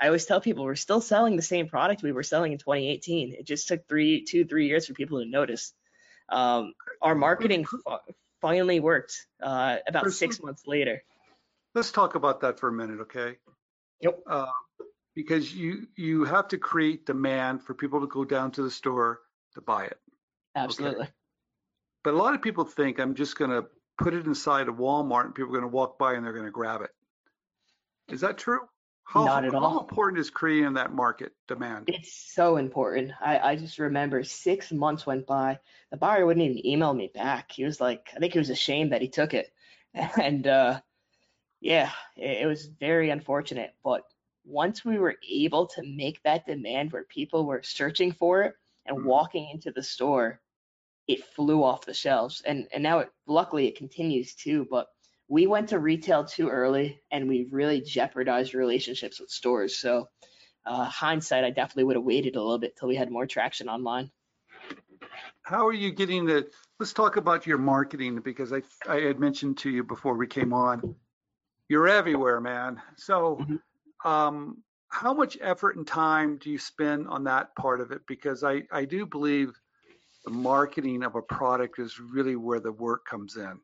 I 0.00 0.06
always 0.06 0.26
tell 0.26 0.40
people 0.40 0.64
we're 0.64 0.74
still 0.74 1.00
selling 1.00 1.36
the 1.36 1.42
same 1.42 1.68
product 1.68 2.02
we 2.02 2.12
were 2.12 2.22
selling 2.22 2.52
in 2.52 2.58
2018. 2.58 3.34
It 3.34 3.46
just 3.46 3.68
took 3.68 3.88
three, 3.88 4.24
two, 4.24 4.44
three 4.44 4.68
years 4.68 4.86
for 4.86 4.94
people 4.94 5.20
to 5.20 5.26
notice. 5.26 5.72
Um, 6.28 6.74
our 7.00 7.14
marketing 7.14 7.66
finally 8.40 8.80
worked 8.80 9.26
uh, 9.42 9.76
about 9.86 10.02
Chris, 10.02 10.18
six 10.18 10.42
months 10.42 10.66
later. 10.66 11.02
Let's 11.74 11.92
talk 11.92 12.14
about 12.14 12.40
that 12.40 12.60
for 12.60 12.68
a 12.68 12.72
minute, 12.72 13.00
okay? 13.02 13.36
Yep. 14.00 14.20
Uh, 14.26 14.46
because 15.14 15.54
you 15.54 15.86
you 15.96 16.24
have 16.24 16.48
to 16.48 16.58
create 16.58 17.06
demand 17.06 17.62
for 17.62 17.74
people 17.74 18.00
to 18.00 18.06
go 18.06 18.24
down 18.24 18.50
to 18.52 18.62
the 18.62 18.70
store 18.70 19.20
to 19.54 19.62
buy 19.62 19.86
it. 19.86 19.98
Absolutely. 20.54 21.08
But 22.04 22.14
a 22.14 22.16
lot 22.16 22.34
of 22.34 22.42
people 22.42 22.64
think 22.64 23.00
I'm 23.00 23.14
just 23.14 23.36
going 23.36 23.50
to 23.50 23.66
put 23.98 24.14
it 24.14 24.26
inside 24.26 24.68
a 24.68 24.72
Walmart 24.72 25.24
and 25.24 25.34
people 25.34 25.50
are 25.50 25.58
going 25.58 25.70
to 25.70 25.74
walk 25.74 25.98
by 25.98 26.14
and 26.14 26.24
they're 26.24 26.32
going 26.32 26.44
to 26.44 26.50
grab 26.50 26.82
it. 26.82 26.90
Is 28.08 28.20
that 28.20 28.38
true? 28.38 28.60
How, 29.06 29.26
Not 29.26 29.44
at 29.46 29.54
how 29.58 29.80
all. 29.80 29.80
important 29.80 30.20
is 30.20 30.28
creating 30.28 30.74
that 30.74 30.92
market 30.92 31.32
demand? 31.48 31.88
It's 31.88 32.12
so 32.12 32.56
important. 32.56 33.12
I, 33.20 33.38
I 33.38 33.56
just 33.56 33.78
remember 33.78 34.24
six 34.24 34.72
months 34.72 35.06
went 35.06 35.26
by. 35.26 35.60
The 35.90 35.96
buyer 35.96 36.26
wouldn't 36.26 36.44
even 36.44 36.66
email 36.66 36.92
me 36.94 37.08
back. 37.14 37.52
He 37.52 37.64
was 37.64 37.80
like, 37.80 38.10
I 38.14 38.18
think 38.18 38.32
he 38.32 38.38
was 38.40 38.50
ashamed 38.50 38.92
that 38.92 39.02
he 39.02 39.08
took 39.08 39.34
it. 39.34 39.52
And 40.20 40.46
uh, 40.46 40.80
yeah, 41.60 41.92
it, 42.16 42.42
it 42.42 42.46
was 42.46 42.66
very 42.66 43.10
unfortunate. 43.10 43.76
But 43.84 44.04
once 44.44 44.84
we 44.84 44.98
were 44.98 45.18
able 45.28 45.66
to 45.68 45.82
make 45.84 46.22
that 46.22 46.46
demand 46.46 46.92
where 46.92 47.04
people 47.04 47.46
were 47.46 47.62
searching 47.62 48.12
for 48.12 48.42
it 48.44 48.56
and 48.86 48.98
Mhm. 48.98 49.04
walking 49.04 49.50
into 49.50 49.72
the 49.72 49.82
store, 49.82 50.42
it 51.08 51.24
flew 51.24 51.62
off 51.64 51.86
the 51.86 51.94
shelves. 51.94 52.42
And 52.42 52.68
and 52.72 52.82
now 52.82 53.00
it 53.00 53.10
luckily 53.26 53.68
it 53.68 53.76
continues 53.78 54.34
too. 54.34 54.66
But 54.70 54.88
we 55.28 55.46
went 55.46 55.70
to 55.70 55.78
retail 55.78 56.24
too 56.24 56.48
early 56.48 57.00
and 57.10 57.28
we 57.28 57.48
really 57.50 57.80
jeopardized 57.80 58.54
relationships 58.54 59.20
with 59.20 59.30
stores. 59.30 59.78
So 59.78 60.08
uh, 60.64 60.84
hindsight, 60.84 61.44
I 61.44 61.50
definitely 61.50 61.84
would 61.84 61.96
have 61.96 62.04
waited 62.04 62.36
a 62.36 62.42
little 62.42 62.58
bit 62.58 62.76
till 62.76 62.88
we 62.88 62.96
had 62.96 63.10
more 63.10 63.26
traction 63.26 63.68
online. 63.68 64.10
How 65.42 65.66
are 65.66 65.72
you 65.72 65.92
getting 65.92 66.26
the, 66.26 66.48
let's 66.78 66.92
talk 66.92 67.16
about 67.16 67.46
your 67.46 67.58
marketing 67.58 68.20
because 68.20 68.52
I, 68.52 68.62
I 68.88 69.00
had 69.00 69.20
mentioned 69.20 69.58
to 69.58 69.70
you 69.70 69.84
before 69.84 70.16
we 70.16 70.26
came 70.26 70.52
on, 70.52 70.96
you're 71.68 71.88
everywhere, 71.88 72.40
man. 72.40 72.80
So, 72.96 73.38
Mhm. 73.40 73.60
um, 74.04 74.62
how 74.88 75.12
much 75.12 75.36
effort 75.40 75.76
and 75.76 75.86
time 75.86 76.38
do 76.38 76.50
you 76.50 76.58
spend 76.58 77.08
on 77.08 77.24
that 77.24 77.54
part 77.56 77.80
of 77.80 77.90
it? 77.90 78.02
Because 78.06 78.44
I, 78.44 78.62
I 78.70 78.84
do 78.84 79.04
believe 79.04 79.50
the 80.24 80.30
marketing 80.30 81.02
of 81.02 81.16
a 81.16 81.22
product 81.22 81.78
is 81.78 81.98
really 82.00 82.36
where 82.36 82.60
the 82.60 82.72
work 82.72 83.04
comes 83.04 83.36
in. 83.36 83.60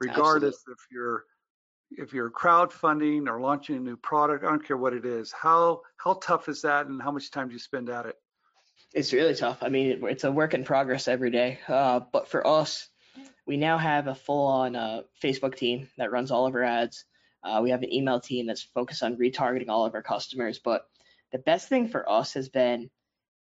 Regardless 0.00 0.56
if 0.68 0.78
you're, 0.90 1.24
if 1.92 2.12
you're 2.12 2.30
crowdfunding 2.30 3.28
or 3.28 3.40
launching 3.40 3.76
a 3.76 3.80
new 3.80 3.96
product, 3.96 4.44
I 4.44 4.48
don't 4.48 4.66
care 4.66 4.76
what 4.76 4.92
it 4.92 5.04
is. 5.04 5.32
How, 5.32 5.82
how 5.96 6.14
tough 6.14 6.48
is 6.48 6.62
that 6.62 6.86
and 6.86 7.00
how 7.00 7.10
much 7.10 7.30
time 7.30 7.48
do 7.48 7.52
you 7.52 7.58
spend 7.58 7.88
at 7.88 8.06
it? 8.06 8.16
It's 8.92 9.12
really 9.12 9.34
tough. 9.34 9.58
I 9.62 9.68
mean, 9.68 10.04
it's 10.04 10.24
a 10.24 10.32
work 10.32 10.54
in 10.54 10.64
progress 10.64 11.08
every 11.08 11.30
day. 11.30 11.58
Uh, 11.68 12.00
but 12.12 12.28
for 12.28 12.46
us, 12.46 12.88
we 13.46 13.56
now 13.56 13.78
have 13.78 14.06
a 14.06 14.14
full-on 14.14 14.76
uh, 14.76 15.02
Facebook 15.22 15.56
team 15.56 15.88
that 15.98 16.12
runs 16.12 16.30
all 16.30 16.46
of 16.46 16.54
our 16.54 16.62
ads. 16.62 17.04
Uh, 17.42 17.60
we 17.62 17.70
have 17.70 17.82
an 17.82 17.92
email 17.92 18.20
team 18.20 18.46
that's 18.46 18.62
focused 18.62 19.02
on 19.02 19.16
retargeting 19.16 19.68
all 19.68 19.84
of 19.84 19.94
our 19.94 20.02
customers. 20.02 20.60
But 20.64 20.86
the 21.32 21.38
best 21.38 21.68
thing 21.68 21.88
for 21.88 22.08
us 22.08 22.34
has 22.34 22.48
been 22.48 22.90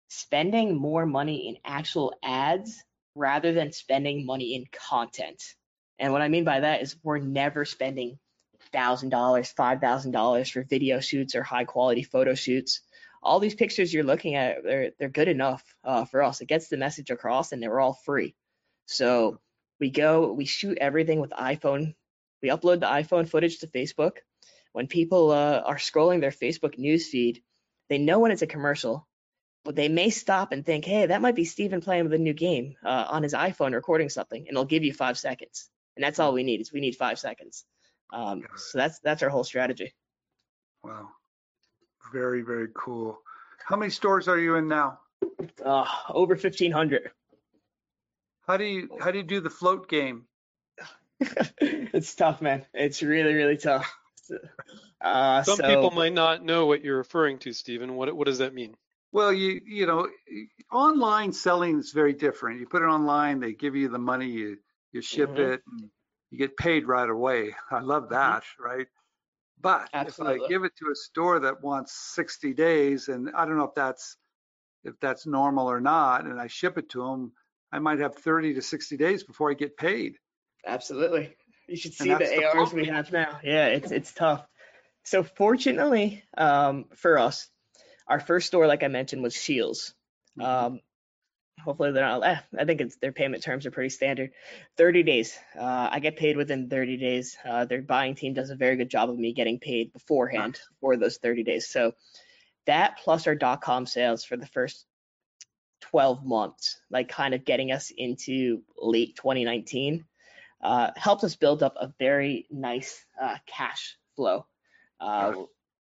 spending 0.07 0.75
more 0.75 1.05
money 1.05 1.47
in 1.47 1.57
actual 1.63 2.13
ads 2.23 2.83
rather 3.15 3.53
than 3.53 3.71
spending 3.71 4.25
money 4.25 4.55
in 4.55 4.65
content. 4.89 5.41
And 6.01 6.11
what 6.11 6.21
I 6.21 6.27
mean 6.27 6.43
by 6.43 6.59
that 6.59 6.81
is 6.81 6.97
we're 7.03 7.19
never 7.19 7.63
spending 7.63 8.19
thousand 8.73 9.09
dollars, 9.09 9.51
five 9.51 9.79
thousand 9.79 10.11
dollars 10.11 10.49
for 10.49 10.63
video 10.63 10.99
shoots 10.99 11.35
or 11.35 11.43
high 11.43 11.63
quality 11.63 12.03
photo 12.03 12.35
shoots 12.35 12.81
all 13.23 13.39
these 13.39 13.55
pictures 13.55 13.93
you're 13.93 14.03
looking 14.03 14.35
at, 14.35 14.63
they're 14.63 14.91
they're 14.97 15.09
good 15.09 15.27
enough 15.27 15.63
uh, 15.83 16.05
for 16.05 16.23
us. 16.23 16.41
It 16.41 16.47
gets 16.47 16.67
the 16.67 16.77
message 16.77 17.09
across, 17.09 17.51
and 17.51 17.61
they're 17.61 17.79
all 17.79 17.93
free. 18.05 18.35
So 18.85 19.39
we 19.79 19.89
go, 19.89 20.33
we 20.33 20.45
shoot 20.45 20.77
everything 20.79 21.19
with 21.19 21.31
iPhone. 21.31 21.95
We 22.41 22.49
upload 22.49 22.79
the 22.79 22.87
iPhone 22.87 23.29
footage 23.29 23.59
to 23.59 23.67
Facebook. 23.67 24.17
When 24.73 24.87
people 24.87 25.31
uh, 25.31 25.61
are 25.65 25.77
scrolling 25.77 26.21
their 26.21 26.31
Facebook 26.31 26.79
newsfeed, 26.79 27.41
they 27.89 27.97
know 27.97 28.19
when 28.19 28.31
it's 28.31 28.41
a 28.41 28.47
commercial, 28.47 29.07
but 29.65 29.75
they 29.75 29.89
may 29.89 30.09
stop 30.09 30.51
and 30.51 30.65
think, 30.65 30.85
"Hey, 30.85 31.05
that 31.05 31.21
might 31.21 31.35
be 31.35 31.45
Stephen 31.45 31.81
playing 31.81 32.05
with 32.05 32.13
a 32.13 32.17
new 32.17 32.33
game 32.33 32.75
uh, 32.83 33.05
on 33.09 33.23
his 33.23 33.33
iPhone, 33.33 33.73
recording 33.73 34.09
something," 34.09 34.41
and 34.41 34.49
it'll 34.49 34.65
give 34.65 34.83
you 34.83 34.93
five 34.93 35.17
seconds. 35.19 35.69
And 35.95 36.03
that's 36.03 36.19
all 36.19 36.33
we 36.33 36.43
need 36.43 36.61
is 36.61 36.71
we 36.71 36.79
need 36.79 36.95
five 36.95 37.19
seconds. 37.19 37.65
Um, 38.13 38.43
so 38.55 38.77
that's 38.77 38.99
that's 38.99 39.23
our 39.23 39.29
whole 39.29 39.43
strategy. 39.43 39.93
Wow. 40.83 41.09
Very, 42.11 42.41
very 42.41 42.67
cool. 42.73 43.19
How 43.65 43.77
many 43.77 43.91
stores 43.91 44.27
are 44.27 44.39
you 44.39 44.55
in 44.55 44.67
now? 44.67 44.99
Uh, 45.63 45.85
over 46.09 46.35
fifteen 46.35 46.71
hundred. 46.71 47.11
How 48.47 48.57
do 48.57 48.65
you, 48.65 48.89
how 48.99 49.11
do 49.11 49.19
you 49.19 49.23
do 49.23 49.39
the 49.39 49.49
float 49.49 49.87
game? 49.87 50.25
it's 51.19 52.15
tough, 52.15 52.41
man. 52.41 52.65
It's 52.73 53.01
really, 53.01 53.33
really 53.33 53.57
tough. 53.57 53.91
Uh, 55.03 55.41
Some 55.41 55.55
so, 55.55 55.67
people 55.67 55.89
might 55.89 56.13
not 56.13 56.45
know 56.45 56.67
what 56.67 56.83
you're 56.83 56.97
referring 56.97 57.39
to, 57.39 57.53
Stephen. 57.53 57.95
What 57.95 58.15
what 58.15 58.27
does 58.27 58.37
that 58.37 58.53
mean? 58.53 58.75
Well, 59.11 59.33
you, 59.33 59.59
you 59.65 59.87
know, 59.87 60.07
online 60.71 61.33
selling 61.33 61.79
is 61.79 61.91
very 61.91 62.13
different. 62.13 62.59
You 62.59 62.67
put 62.67 62.81
it 62.81 62.85
online, 62.85 63.39
they 63.39 63.53
give 63.53 63.75
you 63.75 63.89
the 63.89 63.97
money, 63.97 64.27
you, 64.27 64.57
you 64.91 65.01
ship 65.01 65.35
Mhm. 65.35 65.53
it, 65.53 65.63
and 65.67 65.89
you 66.29 66.37
get 66.37 66.57
paid 66.57 66.87
right 66.87 67.09
away. 67.09 67.55
I 67.69 67.79
love 67.79 68.09
that, 68.09 68.43
right? 68.59 68.87
But 69.59 69.89
if 69.93 70.19
I 70.19 70.39
give 70.47 70.63
it 70.63 70.75
to 70.77 70.91
a 70.91 70.95
store 70.95 71.39
that 71.41 71.61
wants 71.61 71.93
60 72.15 72.53
days, 72.53 73.07
and 73.09 73.29
I 73.35 73.45
don't 73.45 73.57
know 73.57 73.65
if 73.65 73.75
that's, 73.75 74.17
if 74.83 74.99
that's 74.99 75.27
normal 75.27 75.69
or 75.69 75.79
not, 75.79 76.25
and 76.25 76.39
I 76.39 76.47
ship 76.47 76.77
it 76.77 76.89
to 76.89 77.03
them, 77.03 77.33
I 77.71 77.79
might 77.79 77.99
have 77.99 78.15
30 78.15 78.55
to 78.55 78.61
60 78.61 78.97
days 78.97 79.23
before 79.23 79.51
I 79.51 79.53
get 79.53 79.77
paid. 79.77 80.17
Absolutely. 80.65 81.35
You 81.67 81.75
should 81.75 81.93
see 81.93 82.09
the 82.09 82.17
the 82.17 82.45
ARs 82.45 82.69
float 82.69 82.73
we 82.73 82.85
have 82.87 83.11
now. 83.11 83.39
Yeah, 83.43 83.67
it's 83.67 83.91
it's 83.91 84.13
tough. 84.13 84.45
So 85.03 85.23
fortunately, 85.23 86.23
um, 86.37 86.85
for 86.95 87.17
us, 87.17 87.49
our 88.07 88.19
first 88.19 88.47
store, 88.47 88.67
like 88.67 88.83
I 88.83 88.87
mentioned, 88.87 89.23
was 89.23 89.35
Scheels. 89.35 89.93
Mhm. 90.37 90.43
Um, 90.45 90.81
hopefully 91.59 91.91
they're 91.91 92.05
not. 92.05 92.25
Eh, 92.25 92.37
I 92.59 92.65
think 92.65 92.81
it's 92.81 92.95
their 92.97 93.11
payment 93.11 93.43
terms 93.43 93.65
are 93.65 93.71
pretty 93.71 93.89
standard. 93.89 94.31
30 94.77 95.03
days. 95.03 95.37
Uh, 95.57 95.89
I 95.91 95.99
get 95.99 96.17
paid 96.17 96.37
within 96.37 96.69
30 96.69 96.97
days. 96.97 97.37
Uh, 97.45 97.65
their 97.65 97.81
buying 97.81 98.15
team 98.15 98.33
does 98.33 98.49
a 98.49 98.55
very 98.55 98.75
good 98.75 98.89
job 98.89 99.09
of 99.09 99.17
me 99.17 99.33
getting 99.33 99.59
paid 99.59 99.93
beforehand 99.93 100.59
for 100.79 100.97
those 100.97 101.17
30 101.17 101.43
days. 101.43 101.67
So 101.67 101.93
that 102.65 102.99
plus 103.03 103.27
our 103.27 103.35
dot 103.35 103.61
com 103.61 103.85
sales 103.85 104.23
for 104.23 104.37
the 104.37 104.47
first 104.47 104.85
12 105.81 106.23
months, 106.25 106.79
like 106.89 107.09
kind 107.09 107.33
of 107.33 107.45
getting 107.45 107.71
us 107.71 107.91
into 107.95 108.61
late 108.77 109.15
2019, 109.15 110.05
uh, 110.63 110.91
helped 110.95 111.23
us 111.23 111.35
build 111.35 111.63
up 111.63 111.75
a 111.79 111.93
very 111.99 112.45
nice 112.51 113.03
uh, 113.21 113.37
cash 113.47 113.97
flow. 114.15 114.45
Uh, 114.99 115.33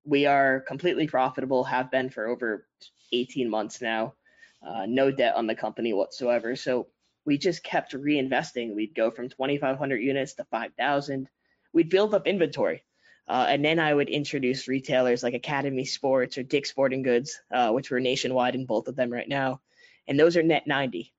we 0.05 0.27
are 0.27 0.61
completely 0.61 1.07
profitable, 1.07 1.65
have 1.65 1.91
been 1.91 2.09
for 2.09 2.27
over 2.27 2.67
18 3.13 3.51
months 3.51 3.83
now. 3.83 4.15
Uh, 4.63 4.87
no 4.87 5.11
debt 5.11 5.37
on 5.37 5.47
the 5.47 5.55
company 5.55 5.93
whatsoever. 5.93 6.55
So 6.57 6.89
we 7.25 7.39
just 7.39 7.63
kept 7.63 7.93
reinvesting. 7.95 8.75
We'd 8.75 8.95
go 8.95 9.11
from 9.11 9.29
2,500 9.29 9.97
units 9.97 10.35
to 10.35 10.45
5,000. 10.45 11.29
We'd 11.73 11.89
build 11.89 12.15
up 12.15 12.27
inventory. 12.27 12.85
Uh, 13.29 13.47
and 13.49 13.65
then 13.65 13.79
I 13.79 13.95
would 13.95 14.09
introduce 14.09 14.67
retailers 14.67 15.23
like 15.23 15.35
Academy 15.35 15.85
Sports 15.85 16.37
or 16.37 16.43
Dick's 16.43 16.71
Sporting 16.71 17.03
Goods, 17.03 17.39
uh, 17.53 17.71
which 17.71 17.91
we're 17.91 18.01
nationwide 18.01 18.55
in 18.55 18.67
both 18.67 18.89
of 18.89 18.97
them 18.97 19.11
right 19.11 19.29
now. 19.29 19.61
And 20.09 20.19
those 20.19 20.37
are 20.37 20.43
net 20.43 20.67
90. 20.67 21.13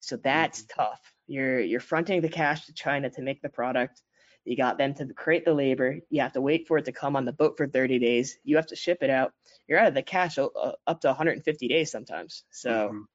So 0.00 0.16
that's 0.16 0.62
tough. 0.62 1.00
You're 1.26 1.60
you're 1.60 1.80
fronting 1.80 2.22
the 2.22 2.28
cash 2.28 2.66
to 2.66 2.72
China 2.72 3.10
to 3.10 3.22
make 3.22 3.42
the 3.42 3.50
product. 3.50 4.00
You 4.44 4.56
got 4.56 4.78
them 4.78 4.94
to 4.94 5.12
create 5.14 5.44
the 5.44 5.54
labor. 5.54 6.00
You 6.08 6.22
have 6.22 6.32
to 6.32 6.40
wait 6.40 6.66
for 6.66 6.78
it 6.78 6.86
to 6.86 6.92
come 6.92 7.16
on 7.16 7.24
the 7.24 7.32
boat 7.32 7.56
for 7.56 7.66
30 7.68 7.98
days. 7.98 8.38
You 8.42 8.56
have 8.56 8.66
to 8.68 8.76
ship 8.76 8.98
it 9.02 9.10
out. 9.10 9.32
You're 9.68 9.78
out 9.78 9.88
of 9.88 9.94
the 9.94 10.02
cash 10.02 10.38
uh, 10.38 10.48
up 10.86 11.00
to 11.02 11.08
150 11.08 11.68
days 11.68 11.90
sometimes. 11.90 12.44
So 12.50 12.90
Mhm. 12.90 13.06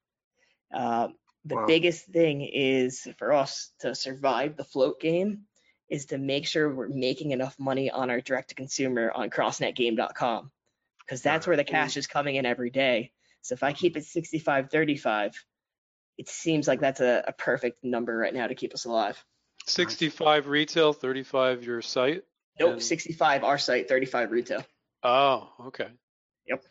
uh, 0.72 1.08
the 1.44 1.56
Wow. 1.56 1.66
biggest 1.66 2.06
thing 2.06 2.42
is 2.42 3.06
for 3.18 3.32
us 3.32 3.72
to 3.80 3.94
survive 3.94 4.56
the 4.56 4.64
float 4.64 5.00
game 5.00 5.46
is 5.88 6.06
to 6.06 6.18
make 6.18 6.46
sure 6.46 6.72
we're 6.74 6.88
making 6.88 7.30
enough 7.30 7.58
money 7.58 7.90
on 7.90 8.10
our 8.10 8.20
direct 8.20 8.48
to 8.50 8.54
consumer 8.54 9.10
on 9.12 9.30
crossnetgame.com 9.30 10.50
because 11.00 11.22
that's 11.22 11.46
where 11.46 11.56
the 11.56 11.64
cash 11.64 11.96
is 11.96 12.06
coming 12.08 12.36
in 12.36 12.46
every 12.46 12.70
day. 12.70 13.12
So 13.42 13.52
if 13.54 13.62
I 13.62 13.72
keep 13.72 13.96
it 13.96 14.04
65 14.04 14.70
35, 14.70 15.44
it 16.18 16.28
seems 16.28 16.66
like 16.66 16.80
that's 16.80 17.00
a, 17.00 17.24
a 17.28 17.32
perfect 17.32 17.84
number 17.84 18.16
right 18.16 18.34
now 18.34 18.46
to 18.48 18.54
keep 18.54 18.74
us 18.74 18.84
alive. 18.86 19.22
65 19.66 20.46
retail, 20.46 20.92
35 20.92 21.64
your 21.64 21.82
site. 21.82 22.22
Nope, 22.58 22.72
And- 22.74 22.82
65 22.82 23.44
our 23.44 23.58
site, 23.58 23.88
35 23.88 24.30
retail. 24.30 24.64
Oh, 25.02 25.48
okay. 25.66 25.88
Yep. 26.48 26.64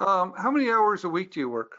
Um, 0.00 0.34
how 0.36 0.50
many 0.50 0.70
hours 0.70 1.04
a 1.04 1.08
week 1.08 1.32
do 1.32 1.40
you 1.40 1.48
work? 1.48 1.78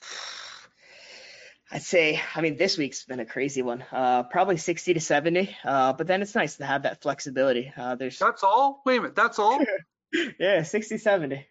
I'd 1.70 1.82
say, 1.82 2.20
I 2.34 2.42
mean, 2.42 2.56
this 2.56 2.76
week's 2.76 3.04
been 3.04 3.20
a 3.20 3.24
crazy 3.24 3.62
one. 3.62 3.82
Uh, 3.90 4.24
probably 4.24 4.58
60 4.58 4.94
to 4.94 5.00
70. 5.00 5.56
Uh, 5.64 5.94
but 5.94 6.06
then 6.06 6.20
it's 6.20 6.34
nice 6.34 6.56
to 6.56 6.66
have 6.66 6.82
that 6.82 7.00
flexibility. 7.00 7.72
Uh, 7.76 7.94
there's, 7.94 8.18
That's 8.18 8.42
all? 8.44 8.82
Wait 8.84 8.98
a 8.98 9.00
minute, 9.00 9.16
that's 9.16 9.38
all? 9.38 9.58
yeah, 10.38 10.62
60, 10.62 10.98
70. 10.98 11.46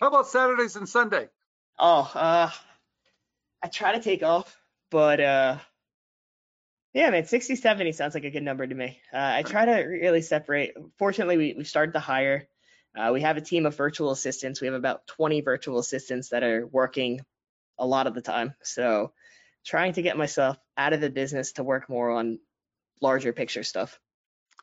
How 0.00 0.08
about 0.08 0.26
Saturdays 0.26 0.74
and 0.74 0.88
Sunday? 0.88 1.28
Oh, 1.78 2.10
uh, 2.14 2.50
I 3.62 3.68
try 3.68 3.92
to 3.92 4.00
take 4.02 4.22
off, 4.24 4.56
but 4.90 5.20
uh, 5.20 5.58
yeah, 6.94 7.10
man, 7.10 7.26
60, 7.26 7.56
70 7.56 7.92
sounds 7.92 8.14
like 8.14 8.24
a 8.24 8.30
good 8.30 8.44
number 8.44 8.64
to 8.64 8.74
me. 8.74 9.00
Uh, 9.12 9.18
I 9.18 9.42
try 9.42 9.64
to 9.64 9.72
really 9.72 10.22
separate. 10.22 10.74
Fortunately, 10.96 11.36
we, 11.36 11.54
we 11.58 11.64
started 11.64 11.92
to 11.92 12.00
hire. 12.00 12.46
Uh, 12.96 13.10
we 13.12 13.22
have 13.22 13.36
a 13.36 13.40
team 13.40 13.66
of 13.66 13.76
virtual 13.76 14.12
assistants. 14.12 14.60
We 14.60 14.68
have 14.68 14.74
about 14.74 15.08
20 15.08 15.40
virtual 15.40 15.80
assistants 15.80 16.28
that 16.28 16.44
are 16.44 16.64
working 16.64 17.20
a 17.78 17.86
lot 17.86 18.06
of 18.06 18.14
the 18.14 18.22
time. 18.22 18.54
So 18.62 19.12
trying 19.66 19.94
to 19.94 20.02
get 20.02 20.16
myself 20.16 20.56
out 20.76 20.92
of 20.92 21.00
the 21.00 21.10
business 21.10 21.52
to 21.52 21.64
work 21.64 21.88
more 21.88 22.12
on 22.12 22.38
larger 23.00 23.32
picture 23.32 23.64
stuff. 23.64 23.98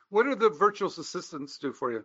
What 0.08 0.24
do 0.24 0.34
the 0.34 0.48
virtual 0.48 0.88
assistants 0.88 1.58
do 1.58 1.74
for 1.74 1.92
you? 1.92 2.04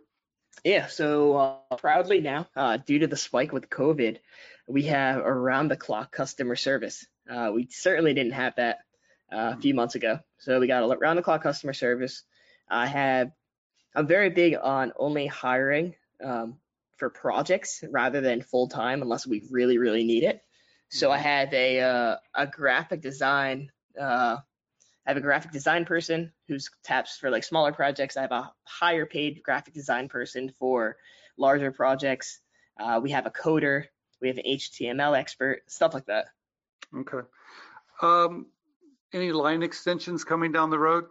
Yeah, 0.62 0.88
so 0.88 1.36
uh, 1.70 1.76
proudly 1.76 2.20
now, 2.20 2.48
uh, 2.54 2.76
due 2.78 2.98
to 2.98 3.06
the 3.06 3.16
spike 3.16 3.52
with 3.52 3.70
COVID, 3.70 4.18
we 4.66 4.84
have 4.84 5.18
around 5.18 5.68
the 5.68 5.76
clock 5.76 6.12
customer 6.12 6.56
service. 6.56 7.06
Uh, 7.30 7.50
we 7.54 7.68
certainly 7.70 8.12
didn't 8.12 8.32
have 8.32 8.56
that 8.56 8.78
uh, 9.32 9.54
a 9.56 9.60
few 9.60 9.74
months 9.74 9.94
ago. 9.94 10.20
So 10.38 10.58
we 10.60 10.66
got 10.66 10.82
around 10.82 11.16
the 11.16 11.22
clock 11.22 11.42
customer 11.42 11.72
service. 11.72 12.22
I 12.68 12.86
have, 12.86 13.30
I'm 13.94 14.06
very 14.06 14.30
big 14.30 14.56
on 14.60 14.92
only 14.96 15.26
hiring 15.26 15.94
um, 16.22 16.58
for 16.96 17.10
projects 17.10 17.82
rather 17.90 18.20
than 18.20 18.42
full 18.42 18.68
time 18.68 19.02
unless 19.02 19.26
we 19.26 19.44
really, 19.50 19.78
really 19.78 20.04
need 20.04 20.24
it. 20.24 20.42
So 20.90 21.10
I 21.10 21.18
have 21.18 21.52
a 21.52 21.80
uh, 21.80 22.16
a 22.34 22.46
graphic 22.46 23.02
design. 23.02 23.70
Uh, 23.98 24.38
I 25.06 25.10
have 25.10 25.16
a 25.16 25.22
graphic 25.22 25.52
design 25.52 25.84
person 25.84 26.32
who's 26.46 26.70
taps 26.82 27.18
for 27.18 27.30
like 27.30 27.44
smaller 27.44 27.72
projects. 27.72 28.16
I 28.16 28.22
have 28.22 28.32
a 28.32 28.50
higher 28.64 29.04
paid 29.04 29.42
graphic 29.42 29.74
design 29.74 30.08
person 30.08 30.52
for 30.58 30.96
larger 31.36 31.72
projects. 31.72 32.40
Uh, 32.78 33.00
we 33.02 33.10
have 33.10 33.26
a 33.26 33.30
coder, 33.30 33.84
we 34.20 34.28
have 34.28 34.38
an 34.38 34.44
HTML 34.46 35.18
expert, 35.18 35.62
stuff 35.68 35.94
like 35.94 36.06
that. 36.06 36.26
Okay. 36.96 37.26
Um, 38.00 38.46
any 39.12 39.32
line 39.32 39.62
extensions 39.62 40.24
coming 40.24 40.52
down 40.52 40.70
the 40.70 40.78
road? 40.78 41.06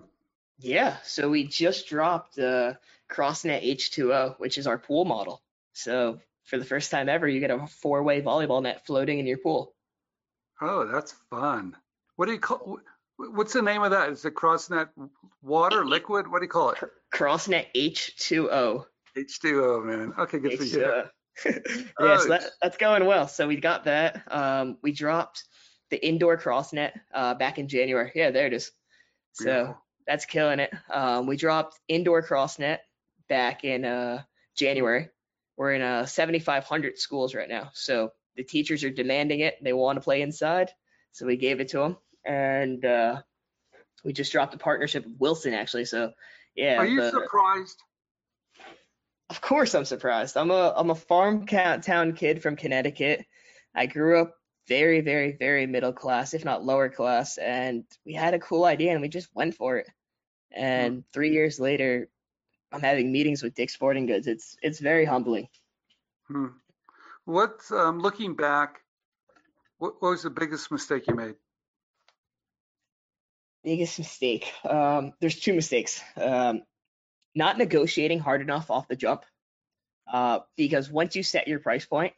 Yeah, 0.59 0.97
so 1.03 1.29
we 1.29 1.45
just 1.45 1.87
dropped 1.87 2.39
uh, 2.39 2.73
CrossNet 3.11 3.63
H2O, 3.63 4.39
which 4.39 4.57
is 4.57 4.67
our 4.67 4.77
pool 4.77 5.05
model. 5.05 5.41
So 5.73 6.19
for 6.45 6.57
the 6.57 6.65
first 6.65 6.89
time 6.89 7.09
ever, 7.09 7.27
you 7.27 7.39
get 7.39 7.51
a 7.51 7.67
four-way 7.67 8.21
volleyball 8.21 8.63
net 8.63 8.85
floating 8.85 9.19
in 9.19 9.27
your 9.27 9.37
pool. 9.37 9.73
Oh, 10.61 10.87
that's 10.91 11.13
fun. 11.29 11.75
What 12.15 12.25
do 12.25 12.31
you 12.31 12.39
call? 12.39 12.79
What's 13.17 13.53
the 13.53 13.61
name 13.61 13.83
of 13.83 13.91
that? 13.91 14.09
Is 14.09 14.25
it 14.25 14.33
CrossNet 14.33 14.89
water, 15.41 15.85
liquid? 15.85 16.27
What 16.27 16.39
do 16.39 16.45
you 16.45 16.49
call 16.49 16.71
it? 16.71 16.79
CrossNet 17.13 17.67
H2O. 17.75 18.85
H2O, 19.15 19.85
man. 19.85 20.13
Okay, 20.17 20.39
good 20.39 20.57
for 20.57 20.63
you. 20.63 20.79
H2O. 20.79 21.09
yeah, 21.99 22.17
so 22.17 22.29
that, 22.29 22.43
that's 22.61 22.77
going 22.77 23.05
well. 23.05 23.27
So 23.27 23.47
we 23.47 23.57
got 23.57 23.83
that. 23.83 24.23
Um, 24.31 24.77
we 24.81 24.91
dropped 24.91 25.43
the 25.89 26.05
indoor 26.05 26.37
CrossNet 26.37 26.91
uh, 27.13 27.33
back 27.35 27.57
in 27.57 27.67
January. 27.67 28.11
Yeah, 28.15 28.31
there 28.31 28.47
it 28.47 28.53
is. 28.53 28.71
So 29.33 29.77
that's 30.07 30.25
killing 30.25 30.59
it. 30.59 30.73
Um, 30.91 31.27
we 31.27 31.37
dropped 31.37 31.79
indoor 31.87 32.23
CrossNet 32.23 32.79
back 33.29 33.63
in 33.63 33.85
uh, 33.85 34.23
January. 34.55 35.09
We're 35.57 35.73
in 35.73 35.81
uh, 35.81 36.05
7,500 36.05 36.97
schools 36.97 37.35
right 37.35 37.49
now. 37.49 37.71
So 37.73 38.11
the 38.35 38.43
teachers 38.43 38.83
are 38.83 38.89
demanding 38.89 39.41
it. 39.41 39.55
They 39.61 39.73
want 39.73 39.97
to 39.97 40.01
play 40.01 40.21
inside. 40.21 40.71
So 41.11 41.25
we 41.25 41.37
gave 41.37 41.59
it 41.59 41.69
to 41.69 41.79
them. 41.79 41.97
And 42.25 42.83
uh, 42.83 43.21
we 44.03 44.13
just 44.13 44.31
dropped 44.31 44.53
a 44.53 44.57
partnership 44.57 45.05
with 45.05 45.15
Wilson, 45.19 45.53
actually. 45.53 45.85
So 45.85 46.11
yeah. 46.55 46.77
Are 46.77 46.85
you 46.85 47.01
the- 47.01 47.11
surprised? 47.11 47.81
Of 49.29 49.41
course, 49.41 49.75
I'm 49.75 49.83
surprised. 49.83 50.37
I'm 50.37 50.51
a 50.51 50.73
I'm 50.75 50.89
a 50.89 50.95
farm 50.95 51.45
town 51.45 52.13
kid 52.13 52.41
from 52.41 52.55
Connecticut. 52.55 53.25
I 53.75 53.85
grew 53.85 54.21
up 54.21 54.35
very, 54.67 55.01
very, 55.01 55.31
very 55.31 55.65
middle 55.65 55.93
class, 55.93 56.33
if 56.33 56.43
not 56.43 56.65
lower 56.65 56.89
class, 56.89 57.37
and 57.37 57.85
we 58.05 58.13
had 58.13 58.33
a 58.33 58.39
cool 58.39 58.65
idea 58.65 58.91
and 58.91 59.01
we 59.01 59.07
just 59.07 59.29
went 59.33 59.55
for 59.55 59.77
it. 59.77 59.89
And 60.51 61.03
three 61.13 61.31
years 61.31 61.59
later, 61.59 62.09
I'm 62.71 62.81
having 62.81 63.11
meetings 63.11 63.43
with 63.43 63.55
Dick's 63.55 63.73
Sporting 63.73 64.05
Goods. 64.05 64.27
It's 64.27 64.57
it's 64.61 64.79
very 64.79 65.05
humbling. 65.05 65.47
Hmm. 66.27 66.47
What, 67.25 67.59
um, 67.71 67.99
looking 67.99 68.35
back, 68.35 68.79
what, 69.79 70.01
what 70.01 70.11
was 70.11 70.23
the 70.23 70.29
biggest 70.29 70.71
mistake 70.71 71.07
you 71.07 71.15
made? 71.15 71.35
Biggest 73.63 73.99
mistake. 73.99 74.53
Um, 74.63 75.11
there's 75.19 75.39
two 75.39 75.53
mistakes. 75.53 76.01
Um, 76.15 76.61
not 77.35 77.57
negotiating 77.57 78.19
hard 78.19 78.41
enough 78.41 78.71
off 78.71 78.87
the 78.87 78.95
jump. 78.95 79.25
Uh, 80.11 80.39
because 80.55 80.89
once 80.89 81.17
you 81.17 81.23
set 81.23 81.49
your 81.49 81.59
price 81.59 81.85
point, 81.85 82.13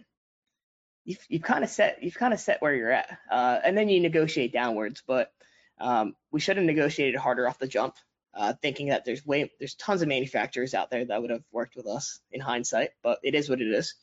you've 1.09 1.25
you've 1.27 1.41
kind 1.41 1.63
of 1.63 1.71
set 1.71 2.03
you've 2.03 2.13
kind 2.13 2.33
of 2.33 2.39
set 2.39 2.61
where 2.61 2.73
you're 2.73 2.91
at, 2.91 3.17
uh, 3.31 3.59
and 3.63 3.75
then 3.75 3.89
you 3.89 3.99
negotiate 3.99 4.53
downwards. 4.53 5.01
But 5.05 5.31
um, 5.81 6.15
we 6.31 6.39
should 6.39 6.57
have 6.57 6.65
negotiated 6.65 7.19
harder 7.19 7.47
off 7.47 7.57
the 7.57 7.67
jump, 7.67 7.95
uh, 8.35 8.53
thinking 8.61 8.89
that 8.89 9.05
there's 9.05 9.25
way 9.25 9.51
there's 9.57 9.73
tons 9.73 10.03
of 10.03 10.07
manufacturers 10.07 10.75
out 10.75 10.91
there 10.91 11.03
that 11.03 11.19
would 11.19 11.31
have 11.31 11.43
worked 11.51 11.75
with 11.75 11.87
us 11.87 12.19
in 12.31 12.39
hindsight. 12.39 12.91
But 13.01 13.19
it 13.23 13.33
is 13.33 13.49
what 13.49 13.59
it 13.59 13.67
is. 13.67 13.95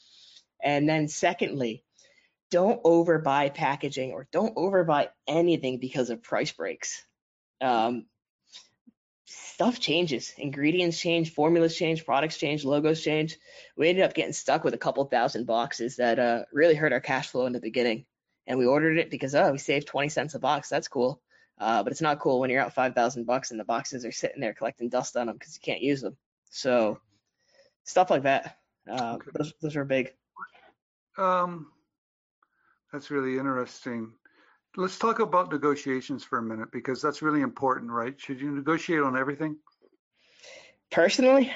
And 0.61 0.89
then 0.89 1.07
secondly, 1.07 1.85
don't 2.51 2.83
overbuy 2.83 3.55
packaging 3.55 4.11
or 4.11 4.27
don't 4.33 4.57
overbuy 4.57 5.09
anything 5.29 5.79
because 5.79 6.11
of 6.11 6.25
price 6.25 6.51
breaks. 6.51 7.05
Um, 7.61 8.07
stuff 9.27 9.81
changes, 9.81 10.33
ingredients 10.39 10.99
change, 10.99 11.35
formulas 11.35 11.77
change, 11.77 12.05
products 12.05 12.39
change, 12.39 12.65
logos 12.65 13.03
change. 13.03 13.39
We 13.77 13.89
ended 13.89 14.05
up 14.05 14.15
getting 14.15 14.33
stuck 14.33 14.65
with 14.65 14.75
a 14.75 14.79
couple 14.79 15.05
thousand 15.05 15.47
boxes 15.47 15.97
that 15.97 16.19
uh, 16.19 16.45
really 16.53 16.75
hurt 16.75 16.93
our 16.93 17.01
cash 17.01 17.29
flow 17.29 17.47
in 17.47 17.53
the 17.53 17.61
beginning. 17.61 18.07
And 18.47 18.59
we 18.59 18.67
ordered 18.67 18.99
it 18.99 19.11
because 19.11 19.35
oh, 19.35 19.53
we 19.53 19.59
saved 19.59 19.89
20 19.89 20.09
cents 20.09 20.35
a 20.35 20.39
box. 20.39 20.69
That's 20.69 20.89
cool. 20.89 21.21
Uh, 21.59 21.83
but 21.83 21.91
it's 21.91 22.03
not 22.03 22.21
cool 22.21 22.39
when 22.39 22.51
you're 22.51 22.61
out 22.61 22.75
5,000 22.75 23.25
bucks 23.25 23.51
and 23.51 23.59
the 23.59 23.65
boxes 23.65 24.05
are 24.05 24.13
sitting 24.13 24.41
there 24.41 24.55
collecting 24.55 24.89
dust 24.89 25.17
on 25.17 25.27
them 25.27 25.37
because 25.37 25.55
you 25.55 25.61
can't 25.61 25.83
use 25.83 26.01
them. 26.01 26.17
So 26.51 27.01
stuff 27.85 28.11
like 28.11 28.23
that. 28.23 28.59
Uh, 28.89 29.15
Okay. 29.17 29.31
those, 29.35 29.53
those 29.61 29.77
are 29.77 29.85
big. 29.85 30.13
Um, 31.19 31.73
that's 32.93 33.11
really 33.11 33.39
interesting. 33.39 34.13
Let's 34.77 34.99
talk 34.99 35.21
about 35.21 35.51
negotiations 35.51 36.23
for 36.23 36.39
a 36.39 36.43
minute 36.43 36.71
because 36.71 37.01
that's 37.01 37.23
really 37.23 37.41
important, 37.41 37.91
right? 37.91 38.19
Should 38.21 38.41
you 38.41 38.51
negotiate 38.51 39.01
on 39.01 39.17
everything? 39.17 39.57
Personally, 40.91 41.51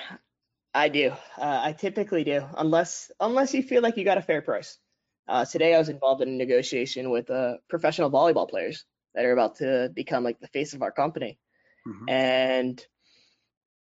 I 0.75 0.89
do. 0.89 1.11
Uh, 1.37 1.61
I 1.65 1.73
typically 1.73 2.25
do, 2.25 2.43
unless 2.57 3.11
unless 3.21 3.53
you 3.53 3.63
feel 3.63 3.83
like 3.83 3.97
you 3.97 4.05
got 4.05 4.19
a 4.19 4.23
fair 4.23 4.41
price. 4.41 4.79
Uh, 5.29 5.45
today, 5.45 5.75
I 5.75 5.79
was 5.79 5.89
involved 5.89 6.23
in 6.23 6.29
a 6.29 6.33
negotiation 6.33 7.11
with 7.11 7.31
uh, 7.31 7.59
professional 7.69 8.11
volleyball 8.11 8.49
players 8.49 8.85
that 9.15 9.25
are 9.25 9.33
about 9.33 9.57
to 9.57 9.91
become 9.95 10.25
like 10.25 10.41
the 10.41 10.49
face 10.49 10.73
of 10.73 10.83
our 10.83 10.91
company, 10.91 11.39
Mhm. 11.87 12.09
and 12.09 12.87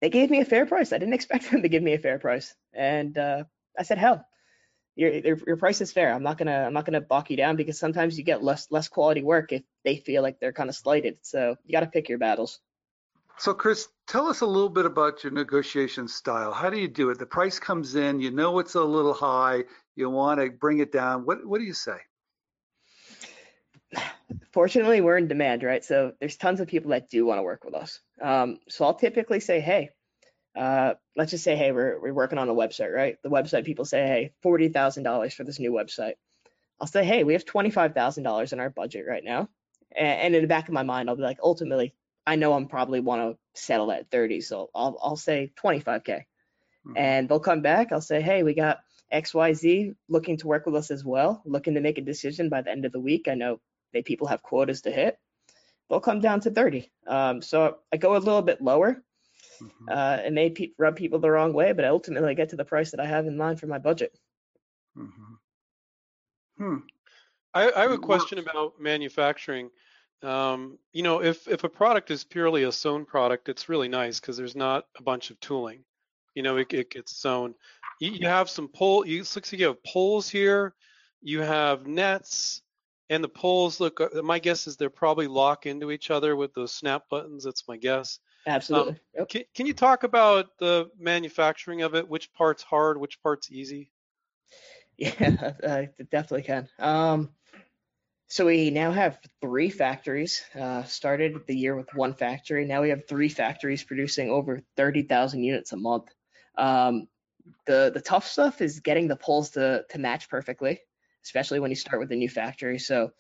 they 0.02 0.10
gave 0.10 0.30
me 0.30 0.42
a 0.42 0.46
fair 0.46 0.66
price. 0.66 0.92
I 0.92 0.98
didn't 0.98 1.14
expect 1.20 1.50
them 1.50 1.62
to 1.62 1.70
give 1.70 1.84
me 1.84 1.94
a 1.94 2.00
fair 2.00 2.20
price, 2.20 2.56
and 2.74 3.18
uh, 3.18 3.44
I 3.78 3.84
said, 3.84 3.98
"Hell, 3.98 4.26
your, 5.00 5.14
your 5.14 5.40
your 5.48 5.58
price 5.58 5.80
is 5.80 5.94
fair. 5.94 6.14
I'm 6.14 6.24
not 6.24 6.38
gonna 6.38 6.66
I'm 6.66 6.74
not 6.74 6.86
gonna 6.86 7.00
balk 7.00 7.30
you 7.30 7.38
down 7.38 7.56
because 7.56 7.80
sometimes 7.80 8.18
you 8.18 8.24
get 8.26 8.44
less 8.44 8.68
less 8.70 8.90
quality 8.90 9.24
work 9.24 9.54
if 9.54 9.64
they 9.86 9.96
feel 9.96 10.22
like 10.22 10.40
they're 10.40 10.52
kind 10.52 10.70
of 10.70 10.76
slighted. 10.76 11.18
So 11.22 11.56
you 11.64 11.72
got 11.72 11.82
to 11.82 11.88
pick 11.88 12.10
your 12.10 12.18
battles." 12.18 12.60
So, 13.38 13.54
Chris, 13.54 13.88
tell 14.06 14.28
us 14.28 14.42
a 14.42 14.46
little 14.46 14.68
bit 14.68 14.86
about 14.86 15.24
your 15.24 15.32
negotiation 15.32 16.10
style. 16.10 16.52
How 16.52 16.70
do 16.70 16.78
you 16.78 16.90
do 16.90 17.10
it? 17.10 17.18
The 17.18 17.26
price 17.26 17.58
comes 17.58 17.96
in, 17.96 18.20
you 18.20 18.32
know 18.32 18.60
it's 18.60 18.76
a 18.76 18.84
little 18.84 19.14
high, 19.14 19.64
you 19.96 20.10
want 20.10 20.42
to 20.42 20.50
bring 20.50 20.80
it 20.80 20.92
down. 20.92 21.26
What 21.26 21.46
what 21.46 21.60
do 21.60 21.66
you 21.66 21.74
say? 21.74 21.98
fortunately 24.52 25.02
we're 25.02 25.18
in 25.18 25.28
demand 25.28 25.64
right 25.64 25.84
so 25.84 26.12
there's 26.20 26.38
tons 26.38 26.60
of 26.60 26.68
people 26.68 26.92
that 26.92 27.10
do 27.10 27.26
want 27.26 27.40
to 27.40 27.44
work 27.44 27.64
with 27.64 27.74
us 27.74 28.00
um, 28.22 28.60
so 28.68 28.86
i'll 28.86 28.94
typically 28.94 29.40
say 29.40 29.60
hey 29.60 29.90
uh, 30.58 30.94
let's 31.16 31.32
just 31.32 31.44
say 31.44 31.56
hey 31.56 31.72
we're, 31.72 32.00
we're 32.02 32.14
working 32.14 32.40
on 32.40 32.50
a 32.50 32.54
website 32.54 32.94
right 32.94 33.18
the 33.24 33.30
website 33.30 33.66
people 33.66 33.86
say 33.86 34.06
hey 34.08 34.34
$40000 34.44 35.34
for 35.34 35.44
this 35.44 35.60
new 35.60 35.72
website 35.72 36.14
i'll 36.80 36.88
say 36.88 37.04
hey 37.04 37.24
we 37.24 37.34
have 37.34 37.46
$25000 37.46 38.54
in 38.54 38.60
our 38.60 38.70
budget 38.70 39.06
right 39.08 39.24
now 39.24 39.50
and, 39.96 40.22
and 40.22 40.36
in 40.36 40.42
the 40.42 40.48
back 40.48 40.68
of 40.68 40.74
my 40.74 40.84
mind 40.84 41.10
i'll 41.10 41.16
be 41.16 41.24
like 41.24 41.40
ultimately 41.44 41.94
i 42.28 42.36
know 42.36 42.54
i'm 42.54 42.68
probably 42.68 43.00
want 43.00 43.22
to 43.22 43.62
settle 43.62 43.92
at 43.92 44.10
30 44.12 44.42
so 44.42 44.70
i'll, 44.76 44.98
I'll 45.04 45.16
say 45.18 45.52
25k 45.64 46.24
Mhm. 46.86 46.96
and 46.96 47.30
they'll 47.30 47.40
come 47.40 47.62
back. 47.62 47.92
I'll 47.92 48.02
say, 48.02 48.22
hey, 48.22 48.44
we 48.44 48.54
got 48.54 48.80
XYZ 49.14 49.96
looking 50.08 50.38
to 50.38 50.48
work 50.48 50.66
with 50.66 50.76
us 50.76 50.92
as 50.92 51.04
well, 51.04 51.42
looking 51.46 51.76
to 51.76 51.82
make 51.82 51.98
a 51.98 52.02
decision 52.02 52.50
by 52.50 52.62
the 52.62 52.72
end 52.72 52.86
of 52.86 52.92
the 52.92 53.00
week. 53.00 53.28
I 53.28 53.36
know 53.36 53.60
they 53.94 54.02
people 54.02 54.28
have 54.28 54.44
quotas 54.44 54.82
to 54.82 54.92
hit. 54.92 55.18
They'll 55.90 56.00
come 56.00 56.22
down 56.22 56.42
to 56.42 56.52
30. 56.52 56.92
Um, 57.08 57.42
so 57.42 57.78
I 57.92 57.98
go 57.98 58.16
a 58.16 58.20
little 58.20 58.42
bit 58.42 58.62
lower. 58.62 59.04
Mhm. 59.62 59.90
Uh, 59.90 60.22
it 60.26 60.34
may 60.34 60.50
pe- 60.50 60.72
rub 60.78 60.96
people 60.96 61.20
the 61.20 61.30
wrong 61.30 61.54
way, 61.54 61.74
but 61.74 61.86
I 61.86 61.90
ultimately 61.90 62.30
I 62.30 62.34
get 62.34 62.50
to 62.50 62.56
the 62.56 62.66
price 62.66 62.92
that 62.92 63.00
I 63.00 63.06
have 63.06 63.26
in 63.28 63.38
mind 63.38 63.60
for 63.60 63.68
my 63.68 63.78
budget. 63.80 64.18
Mhm. 64.98 65.40
Hmm. 66.58 66.78
I, 67.54 67.72
I 67.72 67.82
have 67.82 67.92
a 67.92 67.98
question 67.98 68.38
about 68.38 68.80
manufacturing. 68.80 69.72
Um, 70.22 70.78
you 70.92 71.04
know, 71.04 71.22
if 71.22 71.48
if 71.48 71.64
a 71.64 71.70
product 71.70 72.12
is 72.12 72.24
purely 72.24 72.64
a 72.64 72.72
sewn 72.72 73.06
product, 73.06 73.50
it's 73.50 73.70
really 73.70 73.88
nice 73.88 74.20
because 74.20 74.38
there's 74.38 74.56
not 74.56 74.86
a 74.98 75.04
bunch 75.04 75.32
of 75.32 75.40
tooling. 75.40 75.84
You 76.36 76.44
know, 76.44 76.58
it, 76.58 76.72
it 76.74 76.92
gets 76.92 77.16
sewn. 77.18 77.56
You, 78.00 78.12
you 78.12 78.28
have 78.28 78.50
some 78.50 78.68
pole. 78.68 79.06
You 79.06 79.22
it 79.22 79.36
looks 79.36 79.52
like 79.52 79.60
you 79.60 79.68
have 79.68 79.84
poles 79.84 80.30
here. 80.30 80.76
You 81.22 81.42
have 81.42 81.88
nets, 81.88 82.62
and 83.10 83.24
the 83.24 83.30
poles 83.30 83.80
look. 83.80 84.00
uh, 84.02 84.22
My 84.22 84.40
guess 84.40 84.68
is 84.68 84.78
they're 84.78 84.90
probably 84.90 85.28
lock 85.28 85.66
into 85.66 85.92
each 85.92 86.12
other 86.12 86.36
with 86.36 86.54
those 86.54 86.74
snap 86.74 87.10
buttons. 87.10 87.44
That's 87.44 87.68
my 87.68 87.78
guess. 87.78 88.20
Absolutely. 88.50 89.00
Yep. 89.16 89.30
Can, 89.30 89.44
can 89.54 89.66
you 89.68 89.74
talk 89.74 90.04
about 90.04 90.58
the 90.58 90.90
manufacturing 90.98 91.84
of 91.84 91.94
it? 91.94 92.10
Which 92.10 92.34
part's 92.34 92.64
hard? 92.64 93.00
Which 93.00 93.22
part's 93.22 93.52
easy? 93.52 93.92
Yeah, 94.98 95.54
I 95.64 95.90
definitely 96.12 96.42
can. 96.42 96.68
Um, 96.78 97.30
so 98.28 98.48
we 98.48 98.70
now 98.70 98.92
have 98.92 99.18
three 99.40 99.70
factories. 99.70 100.44
Uh, 100.54 100.84
started 100.84 101.48
the 101.48 101.56
year 101.56 101.74
with 101.74 101.88
one 101.96 102.14
factory. 102.14 102.66
Now 102.66 102.82
we 102.82 102.90
have 102.90 103.08
three 103.08 103.30
factories 103.30 103.82
producing 103.82 104.30
over 104.30 104.62
30,000 104.76 105.42
units 105.42 105.72
a 105.72 105.78
month. 105.78 106.10
Um, 106.58 107.08
the 107.66 107.92
the 107.94 108.02
tough 108.02 108.28
stuff 108.28 108.62
is 108.62 108.82
getting 108.82 109.08
the 109.08 109.16
poles 109.16 109.52
to 109.52 109.86
to 109.90 110.00
match 110.00 110.28
perfectly, 110.28 110.82
especially 111.24 111.62
when 111.62 111.72
you 111.72 111.76
start 111.78 112.02
with 112.02 112.12
a 112.12 112.16
new 112.18 112.30
factory. 112.30 112.78
So 112.78 113.12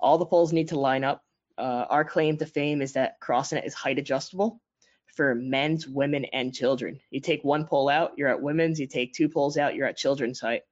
all 0.00 0.16
the 0.16 0.24
poles 0.24 0.54
need 0.54 0.68
to 0.68 0.80
line 0.80 1.04
up. 1.04 1.22
Uh, 1.58 1.84
our 1.90 2.04
claim 2.06 2.38
to 2.38 2.46
fame 2.46 2.80
is 2.80 2.94
that 2.94 3.20
CrossNet 3.20 3.66
is 3.66 3.74
height 3.74 3.98
adjustable 3.98 4.62
for 5.14 5.34
men's, 5.34 5.86
women, 5.86 6.26
and 6.26 6.54
children. 6.54 7.00
You 7.10 7.20
take 7.20 7.44
one 7.44 7.66
pole 7.66 7.88
out, 7.88 8.12
you're 8.16 8.28
at 8.28 8.42
women's. 8.42 8.78
You 8.78 8.86
take 8.86 9.14
two 9.14 9.28
poles 9.28 9.56
out, 9.56 9.74
you're 9.74 9.86
at 9.86 9.96
children's 9.96 10.40
height. 10.40 10.62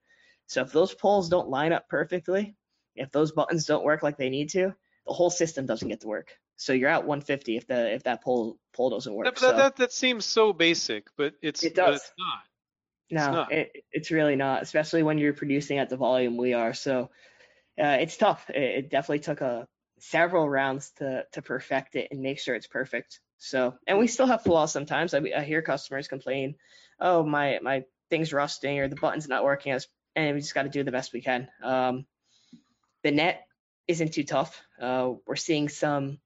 So 0.47 0.61
if 0.61 0.71
those 0.71 0.93
poles 0.93 1.29
don't 1.29 1.49
line 1.49 1.73
up 1.73 1.89
perfectly, 1.89 2.55
if 2.95 3.11
those 3.11 3.31
buttons 3.31 3.65
don't 3.65 3.83
work 3.83 4.03
like 4.03 4.17
they 4.17 4.29
need 4.29 4.49
to, 4.51 4.75
the 5.07 5.13
whole 5.13 5.29
system 5.29 5.65
doesn't 5.65 5.87
get 5.87 6.01
to 6.01 6.07
work. 6.07 6.31
So 6.57 6.73
you're 6.73 6.89
at 6.89 7.05
150 7.05 7.57
if 7.57 7.67
the 7.67 7.93
if 7.93 8.03
that 8.03 8.23
pole 8.23 8.57
pole 8.73 8.89
doesn't 8.89 9.13
work. 9.13 9.25
That, 9.25 9.39
so 9.39 9.47
that, 9.47 9.57
that, 9.57 9.75
that 9.77 9.91
seems 9.91 10.25
so 10.25 10.53
basic, 10.53 11.07
but 11.17 11.33
it's 11.41 11.63
It 11.63 11.75
does. 11.75 11.97
it's 11.97 12.11
not. 12.17 12.39
No, 13.11 13.31
not. 13.31 13.51
it, 13.51 13.71
it's 13.91 14.09
really 14.09 14.35
not, 14.35 14.63
especially 14.63 15.03
when 15.03 15.17
you're 15.17 15.33
producing 15.33 15.77
at 15.77 15.89
the 15.89 15.97
volume 15.97 16.37
we 16.37 16.53
are. 16.53 16.73
So 16.73 17.09
uh, 17.79 17.97
it's 17.99 18.17
tough. 18.17 18.49
It, 18.49 18.55
it 18.85 18.89
definitely 18.89 19.19
took 19.19 19.41
a 19.41 19.67
several 19.99 20.49
rounds 20.49 20.91
to 20.97 21.25
to 21.33 21.41
perfect 21.41 21.95
it 21.95 22.09
and 22.11 22.21
make 22.21 22.39
sure 22.39 22.55
it's 22.55 22.67
perfect. 22.67 23.19
So, 23.45 23.75
and 23.85 23.99
we 23.99 24.07
still 24.07 24.25
have 24.25 24.43
flaws 24.43 24.71
sometimes. 24.71 25.13
I, 25.13 25.21
I 25.37 25.43
hear 25.43 25.61
customers 25.61 26.07
complain, 26.07 26.55
"Oh, 26.99 27.23
my 27.23 27.59
my 27.61 27.83
thing's 28.09 28.33
rusting 28.33 28.79
or 28.79 28.87
the 28.87 28.95
button's 28.95 29.27
not 29.27 29.43
working," 29.43 29.71
as 29.71 29.87
and 30.15 30.33
we 30.33 30.41
just 30.41 30.55
got 30.55 30.63
to 30.63 30.69
do 30.69 30.83
the 30.83 30.91
best 30.91 31.13
we 31.13 31.21
can. 31.21 31.47
Um, 31.61 32.05
the 33.03 33.11
net 33.11 33.45
isn't 33.87 34.13
too 34.13 34.23
tough. 34.23 34.59
Uh, 34.81 35.13
we're 35.27 35.35
seeing 35.35 35.69
some. 35.69 36.19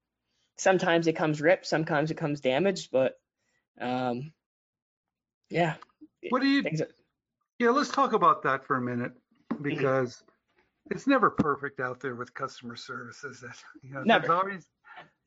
Sometimes 0.58 1.08
it 1.08 1.15
comes 1.15 1.41
ripped, 1.41 1.65
sometimes 1.65 2.12
it 2.12 2.17
comes 2.17 2.41
damaged, 2.41 2.89
but 2.91 3.19
um, 3.79 4.34
yeah. 5.49 5.75
What 6.29 6.41
do 6.41 6.47
you? 6.47 6.63
Are, 6.65 6.88
Yeah, 7.60 7.69
let's 7.71 7.89
talk 7.89 8.13
about 8.13 8.43
that 8.43 8.65
for 8.65 8.77
a 8.77 8.82
minute 8.82 9.13
Mm-hmm. 9.51 9.63
because 9.63 10.23
it's 10.89 11.05
never 11.05 11.29
perfect 11.29 11.82
out 11.82 11.99
there 11.99 12.15
with 12.15 12.34
customer 12.34 12.75
services. 12.77 13.43
You 13.84 13.93
know, 13.93 14.03
Never. 14.05 14.27
There's 14.27 14.39
always 14.39 14.67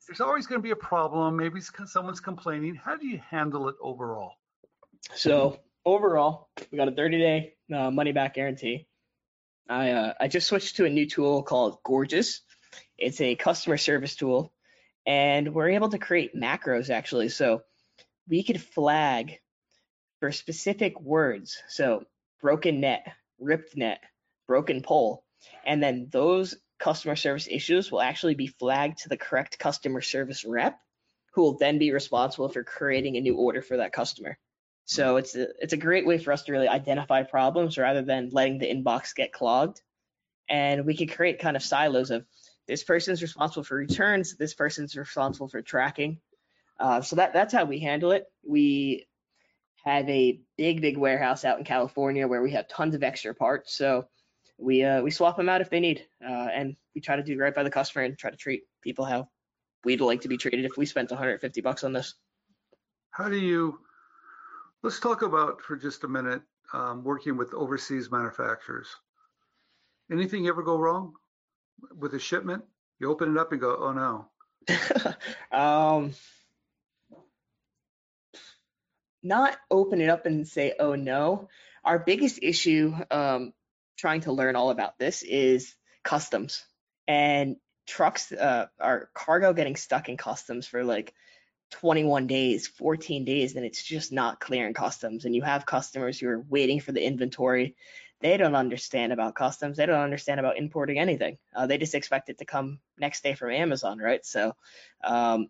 there's 0.06 0.20
always 0.20 0.46
going 0.46 0.60
to 0.60 0.62
be 0.62 0.70
a 0.70 0.76
problem. 0.76 1.36
Maybe 1.36 1.60
someone's 1.60 2.20
complaining. 2.20 2.74
How 2.74 2.96
do 2.96 3.06
you 3.06 3.20
handle 3.30 3.68
it 3.68 3.76
overall? 3.80 4.32
So 5.14 5.58
overall, 5.84 6.48
we 6.70 6.78
got 6.78 6.88
a 6.88 6.92
30 6.92 7.18
day 7.18 7.54
uh, 7.74 7.90
money 7.90 8.12
back 8.12 8.34
guarantee. 8.34 8.86
I 9.68 9.90
uh, 9.90 10.14
I 10.20 10.28
just 10.28 10.48
switched 10.48 10.76
to 10.76 10.84
a 10.84 10.90
new 10.90 11.08
tool 11.08 11.42
called 11.42 11.78
Gorgias. 11.84 12.40
It's 12.98 13.20
a 13.20 13.34
customer 13.36 13.76
service 13.76 14.16
tool, 14.16 14.52
and 15.06 15.54
we're 15.54 15.70
able 15.70 15.90
to 15.90 15.98
create 15.98 16.34
macros 16.34 16.90
actually. 16.90 17.28
So 17.28 17.62
we 18.28 18.42
could 18.42 18.60
flag 18.60 19.38
for 20.20 20.32
specific 20.32 21.00
words. 21.00 21.62
So 21.68 22.04
broken 22.40 22.80
net, 22.80 23.06
ripped 23.38 23.76
net, 23.76 24.00
broken 24.46 24.82
pole, 24.82 25.24
and 25.64 25.82
then 25.82 26.08
those 26.10 26.56
customer 26.82 27.14
service 27.14 27.46
issues 27.48 27.92
will 27.92 28.00
actually 28.00 28.34
be 28.34 28.48
flagged 28.48 28.98
to 28.98 29.08
the 29.08 29.16
correct 29.16 29.58
customer 29.58 30.00
service 30.00 30.44
rep, 30.44 30.76
who 31.32 31.42
will 31.42 31.56
then 31.56 31.78
be 31.78 31.92
responsible 31.92 32.48
for 32.48 32.64
creating 32.64 33.16
a 33.16 33.20
new 33.20 33.36
order 33.36 33.62
for 33.62 33.76
that 33.76 33.92
customer. 33.92 34.36
So 34.84 35.16
it's 35.16 35.36
a, 35.36 35.46
it's 35.60 35.72
a 35.72 35.76
great 35.76 36.04
way 36.04 36.18
for 36.18 36.32
us 36.32 36.42
to 36.42 36.52
really 36.52 36.66
identify 36.66 37.22
problems 37.22 37.78
rather 37.78 38.02
than 38.02 38.30
letting 38.32 38.58
the 38.58 38.66
inbox 38.66 39.14
get 39.14 39.32
clogged. 39.32 39.80
And 40.48 40.84
we 40.84 40.96
can 40.96 41.06
create 41.06 41.38
kind 41.38 41.56
of 41.56 41.62
silos 41.62 42.10
of 42.10 42.26
this 42.66 42.82
person's 42.82 43.22
responsible 43.22 43.62
for 43.62 43.76
returns, 43.76 44.36
this 44.36 44.54
person's 44.54 44.96
responsible 44.96 45.48
for 45.48 45.62
tracking. 45.62 46.18
Uh, 46.80 47.00
so 47.00 47.14
that 47.16 47.32
that's 47.32 47.54
how 47.54 47.64
we 47.64 47.78
handle 47.78 48.10
it. 48.10 48.24
We 48.44 49.06
have 49.84 50.08
a 50.08 50.40
big 50.58 50.80
big 50.80 50.96
warehouse 50.96 51.44
out 51.44 51.58
in 51.58 51.64
California 51.64 52.26
where 52.26 52.42
we 52.42 52.52
have 52.52 52.66
tons 52.66 52.96
of 52.96 53.04
extra 53.04 53.34
parts. 53.34 53.76
So 53.76 54.06
we 54.58 54.84
uh, 54.84 55.02
we 55.02 55.10
swap 55.10 55.36
them 55.36 55.48
out 55.48 55.60
if 55.60 55.70
they 55.70 55.80
need, 55.80 56.06
uh, 56.24 56.48
and 56.52 56.76
we 56.94 57.00
try 57.00 57.16
to 57.16 57.22
do 57.22 57.38
right 57.38 57.54
by 57.54 57.62
the 57.62 57.70
customer 57.70 58.04
and 58.04 58.18
try 58.18 58.30
to 58.30 58.36
treat 58.36 58.62
people 58.82 59.04
how 59.04 59.28
we'd 59.84 60.00
like 60.00 60.22
to 60.22 60.28
be 60.28 60.36
treated 60.36 60.64
if 60.64 60.76
we 60.76 60.86
spent 60.86 61.10
150 61.10 61.60
bucks 61.60 61.84
on 61.84 61.92
this. 61.92 62.14
How 63.10 63.28
do 63.28 63.38
you? 63.38 63.78
Let's 64.82 65.00
talk 65.00 65.22
about 65.22 65.60
for 65.60 65.76
just 65.76 66.04
a 66.04 66.08
minute 66.08 66.42
um, 66.72 67.04
working 67.04 67.36
with 67.36 67.54
overseas 67.54 68.10
manufacturers. 68.10 68.88
Anything 70.10 70.48
ever 70.48 70.62
go 70.62 70.76
wrong 70.76 71.14
with 71.96 72.14
a 72.14 72.18
shipment? 72.18 72.64
You 72.98 73.10
open 73.10 73.32
it 73.32 73.38
up 73.38 73.52
and 73.52 73.60
go, 73.60 73.76
oh 73.76 73.92
no. 73.92 74.28
um, 75.52 76.14
not 79.22 79.56
open 79.70 80.00
it 80.00 80.08
up 80.08 80.26
and 80.26 80.46
say, 80.46 80.74
oh 80.78 80.94
no. 80.94 81.48
Our 81.84 81.98
biggest 81.98 82.38
issue 82.42 82.94
um, 83.10 83.52
trying 83.96 84.22
to 84.22 84.32
learn 84.32 84.56
all 84.56 84.70
about 84.70 84.98
this 84.98 85.22
is 85.22 85.74
customs 86.02 86.64
and 87.06 87.56
trucks, 87.86 88.32
uh, 88.32 88.66
our 88.80 89.10
cargo 89.14 89.52
getting 89.52 89.76
stuck 89.76 90.08
in 90.08 90.16
customs 90.16 90.66
for 90.66 90.84
like 90.84 91.14
21 91.72 92.26
days, 92.26 92.66
14 92.66 93.24
days, 93.24 93.56
and 93.56 93.64
it's 93.64 93.82
just 93.82 94.12
not 94.12 94.40
clearing 94.40 94.74
customs. 94.74 95.24
And 95.24 95.34
you 95.34 95.42
have 95.42 95.66
customers 95.66 96.18
who 96.18 96.28
are 96.28 96.44
waiting 96.48 96.80
for 96.80 96.92
the 96.92 97.04
inventory. 97.04 97.76
They 98.20 98.36
don't 98.36 98.54
understand 98.54 99.12
about 99.12 99.34
customs. 99.34 99.76
They 99.76 99.86
don't 99.86 100.00
understand 100.00 100.38
about 100.38 100.58
importing 100.58 100.98
anything. 100.98 101.38
Uh, 101.54 101.66
they 101.66 101.78
just 101.78 101.94
expect 101.94 102.28
it 102.28 102.38
to 102.38 102.44
come 102.44 102.78
next 102.98 103.22
day 103.22 103.34
from 103.34 103.50
Amazon, 103.50 103.98
right? 103.98 104.24
So 104.24 104.54
um, 105.02 105.48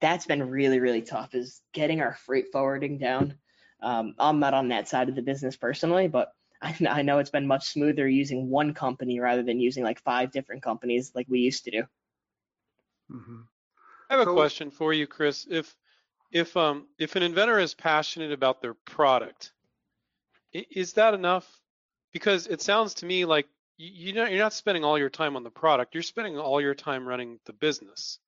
that's 0.00 0.26
been 0.26 0.50
really, 0.50 0.80
really 0.80 1.02
tough 1.02 1.34
is 1.34 1.62
getting 1.72 2.00
our 2.02 2.14
freight 2.26 2.46
forwarding 2.52 2.98
down. 2.98 3.38
Um, 3.80 4.14
I'm 4.18 4.40
not 4.40 4.54
on 4.54 4.68
that 4.68 4.88
side 4.88 5.08
of 5.08 5.14
the 5.14 5.22
business 5.22 5.56
personally, 5.56 6.08
but 6.08 6.30
I, 6.64 6.74
I 6.88 7.02
know 7.02 7.18
it's 7.18 7.30
been 7.30 7.46
much 7.46 7.68
smoother 7.68 8.08
using 8.08 8.48
one 8.48 8.72
company 8.74 9.20
rather 9.20 9.42
than 9.42 9.60
using 9.60 9.84
like 9.84 10.00
five 10.02 10.32
different 10.32 10.62
companies 10.62 11.12
like 11.14 11.26
we 11.28 11.40
used 11.40 11.64
to 11.64 11.70
do. 11.70 11.82
hmm 13.10 13.40
I 14.10 14.14
have 14.16 14.20
a 14.20 14.24
So- 14.30 14.34
question 14.34 14.70
for 14.70 14.92
you, 14.92 15.06
Chris. 15.06 15.46
If 15.48 15.76
if 16.32 16.56
um 16.56 16.88
if 16.98 17.16
an 17.16 17.22
inventor 17.22 17.58
is 17.58 17.74
passionate 17.74 18.32
about 18.32 18.60
their 18.62 18.74
product, 18.74 19.52
is 20.52 20.94
that 20.94 21.14
enough? 21.14 21.46
Because 22.12 22.46
it 22.46 22.60
sounds 22.62 22.94
to 22.94 23.06
me 23.06 23.24
like 23.24 23.46
you, 23.76 24.08
you 24.08 24.12
know 24.12 24.24
you're 24.26 24.38
not 24.38 24.52
spending 24.52 24.84
all 24.84 24.98
your 24.98 25.10
time 25.10 25.36
on 25.36 25.42
the 25.42 25.50
product. 25.50 25.94
You're 25.94 26.02
spending 26.02 26.38
all 26.38 26.60
your 26.60 26.74
time 26.74 27.06
running 27.06 27.40
the 27.46 27.52
business, 27.52 28.18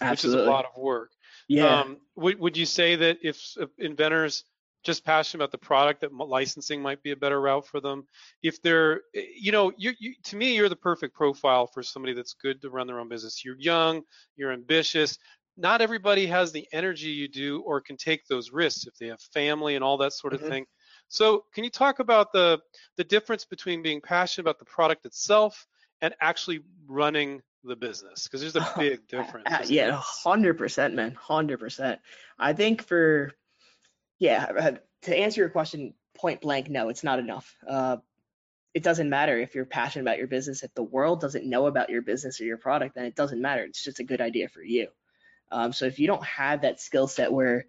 which 0.00 0.24
is 0.24 0.34
a 0.34 0.38
lot 0.42 0.64
of 0.64 0.76
work. 0.80 1.10
Yeah. 1.48 1.80
Um, 1.80 1.98
would 2.16 2.38
would 2.38 2.56
you 2.56 2.66
say 2.66 2.96
that 2.96 3.18
if, 3.22 3.38
if 3.58 3.70
inventors 3.78 4.44
just 4.84 5.04
passionate 5.04 5.42
about 5.42 5.52
the 5.52 5.58
product, 5.58 6.02
that 6.02 6.12
licensing 6.14 6.80
might 6.82 7.02
be 7.02 7.10
a 7.10 7.16
better 7.16 7.40
route 7.40 7.66
for 7.66 7.80
them? 7.80 8.06
If 8.42 8.62
they're, 8.62 9.02
eh, 9.14 9.24
you 9.36 9.50
know, 9.52 9.72
you, 9.76 9.92
you 9.98 10.14
to 10.24 10.36
me, 10.36 10.54
you're 10.54 10.68
the 10.68 10.76
perfect 10.76 11.14
profile 11.14 11.66
for 11.66 11.82
somebody 11.82 12.12
that's 12.14 12.34
good 12.34 12.60
to 12.62 12.70
run 12.70 12.86
their 12.86 13.00
own 13.00 13.08
business. 13.08 13.44
You're 13.44 13.58
young, 13.58 14.02
you're 14.36 14.52
ambitious. 14.52 15.18
Not 15.56 15.80
everybody 15.80 16.26
has 16.26 16.52
the 16.52 16.66
energy 16.72 17.10
you 17.10 17.28
do 17.28 17.60
or 17.60 17.80
can 17.80 17.96
take 17.96 18.26
those 18.26 18.50
risks 18.50 18.86
if 18.86 18.96
they 18.98 19.06
have 19.06 19.20
family 19.20 19.74
and 19.76 19.84
all 19.84 19.96
that 19.98 20.12
sort 20.12 20.34
of 20.34 20.40
Mhm. 20.40 20.48
thing. 20.48 20.66
So, 21.08 21.44
can 21.54 21.64
you 21.64 21.70
talk 21.70 21.98
about 21.98 22.32
the 22.32 22.60
the 22.96 23.04
difference 23.04 23.44
between 23.44 23.82
being 23.82 24.00
passionate 24.00 24.44
about 24.44 24.58
the 24.58 24.64
product 24.64 25.06
itself 25.06 25.66
and 26.00 26.14
actually 26.20 26.60
running 26.86 27.40
the 27.62 27.76
business? 27.76 28.24
Because 28.24 28.40
there's 28.40 28.56
a 28.56 28.72
big 28.78 29.06
difference. 29.06 29.46
Uh, 29.46 29.64
yeah, 29.66 29.92
hundred 29.92 30.58
percent, 30.58 30.94
man, 30.94 31.14
hundred 31.14 31.60
percent. 31.60 32.00
I 32.38 32.52
think 32.52 32.82
for 32.82 33.32
yeah, 34.18 34.44
uh, 34.44 34.72
to 35.02 35.16
answer 35.16 35.40
your 35.40 35.50
question 35.50 35.94
point 36.16 36.40
blank, 36.40 36.70
no, 36.70 36.88
it's 36.88 37.04
not 37.04 37.18
enough. 37.18 37.54
Uh, 37.68 37.96
it 38.72 38.82
doesn't 38.82 39.08
matter 39.08 39.38
if 39.38 39.54
you're 39.54 39.64
passionate 39.64 40.02
about 40.02 40.18
your 40.18 40.26
business. 40.26 40.62
If 40.62 40.74
the 40.74 40.82
world 40.82 41.20
doesn't 41.20 41.48
know 41.48 41.66
about 41.66 41.90
your 41.90 42.02
business 42.02 42.40
or 42.40 42.44
your 42.44 42.56
product, 42.56 42.96
then 42.96 43.04
it 43.04 43.14
doesn't 43.14 43.40
matter. 43.40 43.62
It's 43.62 43.82
just 43.82 44.00
a 44.00 44.04
good 44.04 44.20
idea 44.20 44.48
for 44.48 44.62
you. 44.62 44.88
Um, 45.52 45.72
so 45.72 45.86
if 45.86 45.98
you 46.00 46.06
don't 46.06 46.24
have 46.24 46.62
that 46.62 46.80
skill 46.80 47.06
set 47.06 47.32
where, 47.32 47.66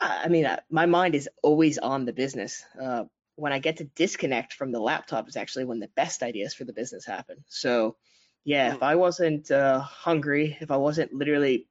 I 0.00 0.28
mean, 0.28 0.46
uh, 0.46 0.60
my 0.70 0.86
mind 0.86 1.14
is 1.14 1.28
always 1.42 1.78
on 1.78 2.04
the 2.04 2.12
business. 2.12 2.64
Uh, 2.80 3.04
when 3.34 3.52
I 3.52 3.58
get 3.58 3.78
to 3.78 3.84
disconnect 3.84 4.52
from 4.52 4.70
the 4.70 4.80
laptop 4.80 5.28
is 5.28 5.36
actually 5.36 5.64
when 5.64 5.80
the 5.80 5.90
best 5.96 6.22
ideas 6.22 6.54
for 6.54 6.64
the 6.64 6.72
business 6.72 7.04
happen. 7.04 7.44
So, 7.48 7.96
yeah, 8.44 8.74
if 8.74 8.82
I 8.82 8.96
wasn't 8.96 9.50
uh, 9.50 9.80
hungry, 9.80 10.56
if 10.60 10.70
I 10.70 10.76
wasn't 10.76 11.12
literally, 11.12 11.66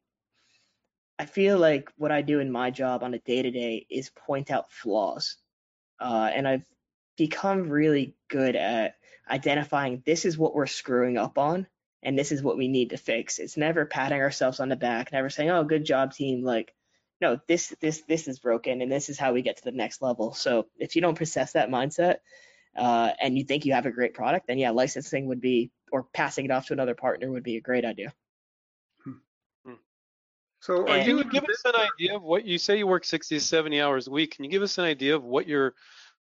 I 1.21 1.25
feel 1.25 1.59
like 1.59 1.91
what 1.97 2.11
I 2.11 2.23
do 2.23 2.39
in 2.39 2.51
my 2.51 2.71
job 2.71 3.03
on 3.03 3.13
a 3.13 3.19
day 3.19 3.43
to 3.43 3.51
day 3.51 3.85
is 3.91 4.09
point 4.09 4.49
out 4.49 4.71
flaws. 4.71 5.37
Uh, 5.99 6.31
and 6.33 6.47
I've 6.47 6.65
become 7.15 7.69
really 7.69 8.15
good 8.27 8.55
at 8.55 8.95
identifying 9.29 10.01
this 10.03 10.25
is 10.25 10.35
what 10.35 10.55
we're 10.55 10.65
screwing 10.65 11.19
up 11.19 11.37
on 11.37 11.67
and 12.01 12.17
this 12.17 12.31
is 12.31 12.41
what 12.41 12.57
we 12.57 12.67
need 12.67 12.89
to 12.89 12.97
fix. 12.97 13.37
It's 13.37 13.55
never 13.55 13.85
patting 13.85 14.19
ourselves 14.19 14.59
on 14.59 14.69
the 14.69 14.75
back, 14.75 15.11
never 15.11 15.29
saying, 15.29 15.51
"Oh, 15.51 15.63
good 15.63 15.85
job, 15.85 16.11
team." 16.11 16.43
Like, 16.43 16.73
no, 17.21 17.39
this 17.47 17.71
this 17.79 18.01
this 18.07 18.27
is 18.27 18.39
broken, 18.39 18.81
and 18.81 18.91
this 18.91 19.07
is 19.07 19.19
how 19.19 19.31
we 19.31 19.43
get 19.43 19.57
to 19.57 19.63
the 19.63 19.71
next 19.71 20.01
level. 20.01 20.33
So 20.33 20.65
if 20.79 20.95
you 20.95 21.03
don't 21.03 21.19
possess 21.19 21.53
that 21.53 21.69
mindset, 21.69 22.15
uh, 22.75 23.11
and 23.21 23.37
you 23.37 23.43
think 23.43 23.65
you 23.65 23.73
have 23.73 23.85
a 23.85 23.91
great 23.91 24.15
product, 24.15 24.47
then 24.47 24.57
yeah, 24.57 24.71
licensing 24.71 25.27
would 25.27 25.41
be 25.41 25.69
or 25.91 26.01
passing 26.01 26.45
it 26.45 26.51
off 26.51 26.65
to 26.67 26.73
another 26.73 26.95
partner 26.95 27.29
would 27.29 27.43
be 27.43 27.57
a 27.57 27.61
great 27.61 27.85
idea. 27.85 28.11
So 30.61 30.83
are 30.83 30.89
And- 30.89 31.05
Can 31.05 31.17
you 31.17 31.23
you 31.23 31.29
give 31.31 31.43
us 31.43 31.61
an 31.65 31.73
idea 31.75 32.15
of 32.15 32.21
what 32.23 32.45
you 32.45 32.57
say 32.57 32.77
you 32.77 32.87
work 32.87 33.03
60 33.03 33.35
to 33.35 33.41
70 33.43 33.81
hours 33.81 34.07
a 34.07 34.11
week? 34.11 34.35
Can 34.35 34.45
you 34.45 34.51
give 34.51 34.61
us 34.61 34.77
an 34.77 34.85
idea 34.85 35.15
of 35.15 35.23
what 35.23 35.47
your 35.47 35.73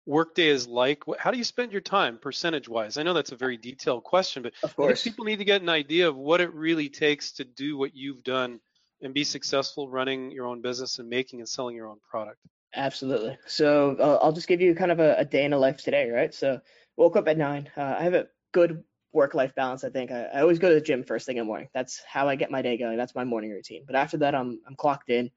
workday 0.06 0.46
is 0.46 0.66
like? 0.68 1.02
Wh- 1.06 1.18
How 1.18 1.30
do 1.32 1.38
you 1.38 1.44
spend 1.44 1.72
your 1.72 1.80
time 1.80 2.18
percentage 2.18 2.68
wise? 2.68 2.96
I 2.98 3.02
know 3.02 3.12
that's 3.14 3.32
a 3.32 3.36
very 3.36 3.56
detailed 3.56 4.04
question, 4.04 4.42
but 4.44 4.52
Of 4.62 4.74
course. 4.76 5.02
people 5.02 5.24
need 5.24 5.38
to 5.40 5.44
get 5.44 5.60
an 5.60 5.68
idea 5.68 6.08
of 6.08 6.16
what 6.16 6.40
it 6.40 6.54
really 6.54 6.88
takes 6.88 7.32
to 7.32 7.44
do 7.44 7.76
what 7.76 7.94
you've 7.96 8.22
done 8.22 8.60
and 9.02 9.12
be 9.12 9.24
successful 9.24 9.88
running 9.90 10.30
your 10.30 10.46
own 10.46 10.60
business 10.62 10.98
and 11.00 11.08
making 11.08 11.40
and 11.40 11.48
selling 11.48 11.74
your 11.76 11.88
own 11.88 11.98
product. 12.08 12.38
Absolutely. 12.74 13.36
So 13.46 13.96
uh, 13.98 14.18
I'll 14.22 14.32
just 14.32 14.46
give 14.48 14.60
you 14.60 14.74
kind 14.74 14.92
of 14.92 15.00
a, 15.00 15.16
a 15.18 15.24
day 15.24 15.44
in 15.44 15.52
a 15.52 15.58
life 15.58 15.78
today, 15.82 16.10
right? 16.10 16.32
So 16.32 16.60
woke 16.96 17.16
up 17.16 17.26
at 17.26 17.38
nine. 17.38 17.68
Uh, 17.76 17.96
I 17.98 18.02
have 18.04 18.14
a 18.14 18.26
good 18.52 18.84
work-life 19.12 19.54
balance. 19.54 19.84
I 19.84 19.90
think 19.90 20.10
I, 20.10 20.24
I 20.24 20.40
always 20.40 20.58
go 20.58 20.68
to 20.68 20.74
the 20.74 20.80
gym 20.80 21.04
first 21.04 21.26
thing 21.26 21.36
in 21.36 21.42
the 21.42 21.46
morning. 21.46 21.68
That's 21.74 22.02
how 22.06 22.28
I 22.28 22.36
get 22.36 22.50
my 22.50 22.62
day 22.62 22.76
going. 22.76 22.96
That's 22.96 23.14
my 23.14 23.24
morning 23.24 23.50
routine. 23.50 23.84
But 23.86 23.96
after 23.96 24.18
that, 24.18 24.34
I'm 24.34 24.60
I'm 24.66 24.76
clocked 24.76 25.10
in. 25.10 25.30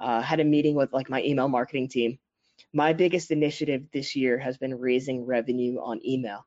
Uh, 0.00 0.20
had 0.20 0.40
a 0.40 0.44
meeting 0.44 0.74
with 0.74 0.92
like 0.92 1.08
my 1.08 1.22
email 1.22 1.48
marketing 1.48 1.88
team. 1.88 2.18
my 2.72 2.92
biggest 2.92 3.30
initiative 3.30 3.84
this 3.92 4.16
year 4.16 4.38
has 4.38 4.58
been 4.58 4.74
raising 4.74 5.24
revenue 5.24 5.78
on 5.80 6.00
email. 6.06 6.46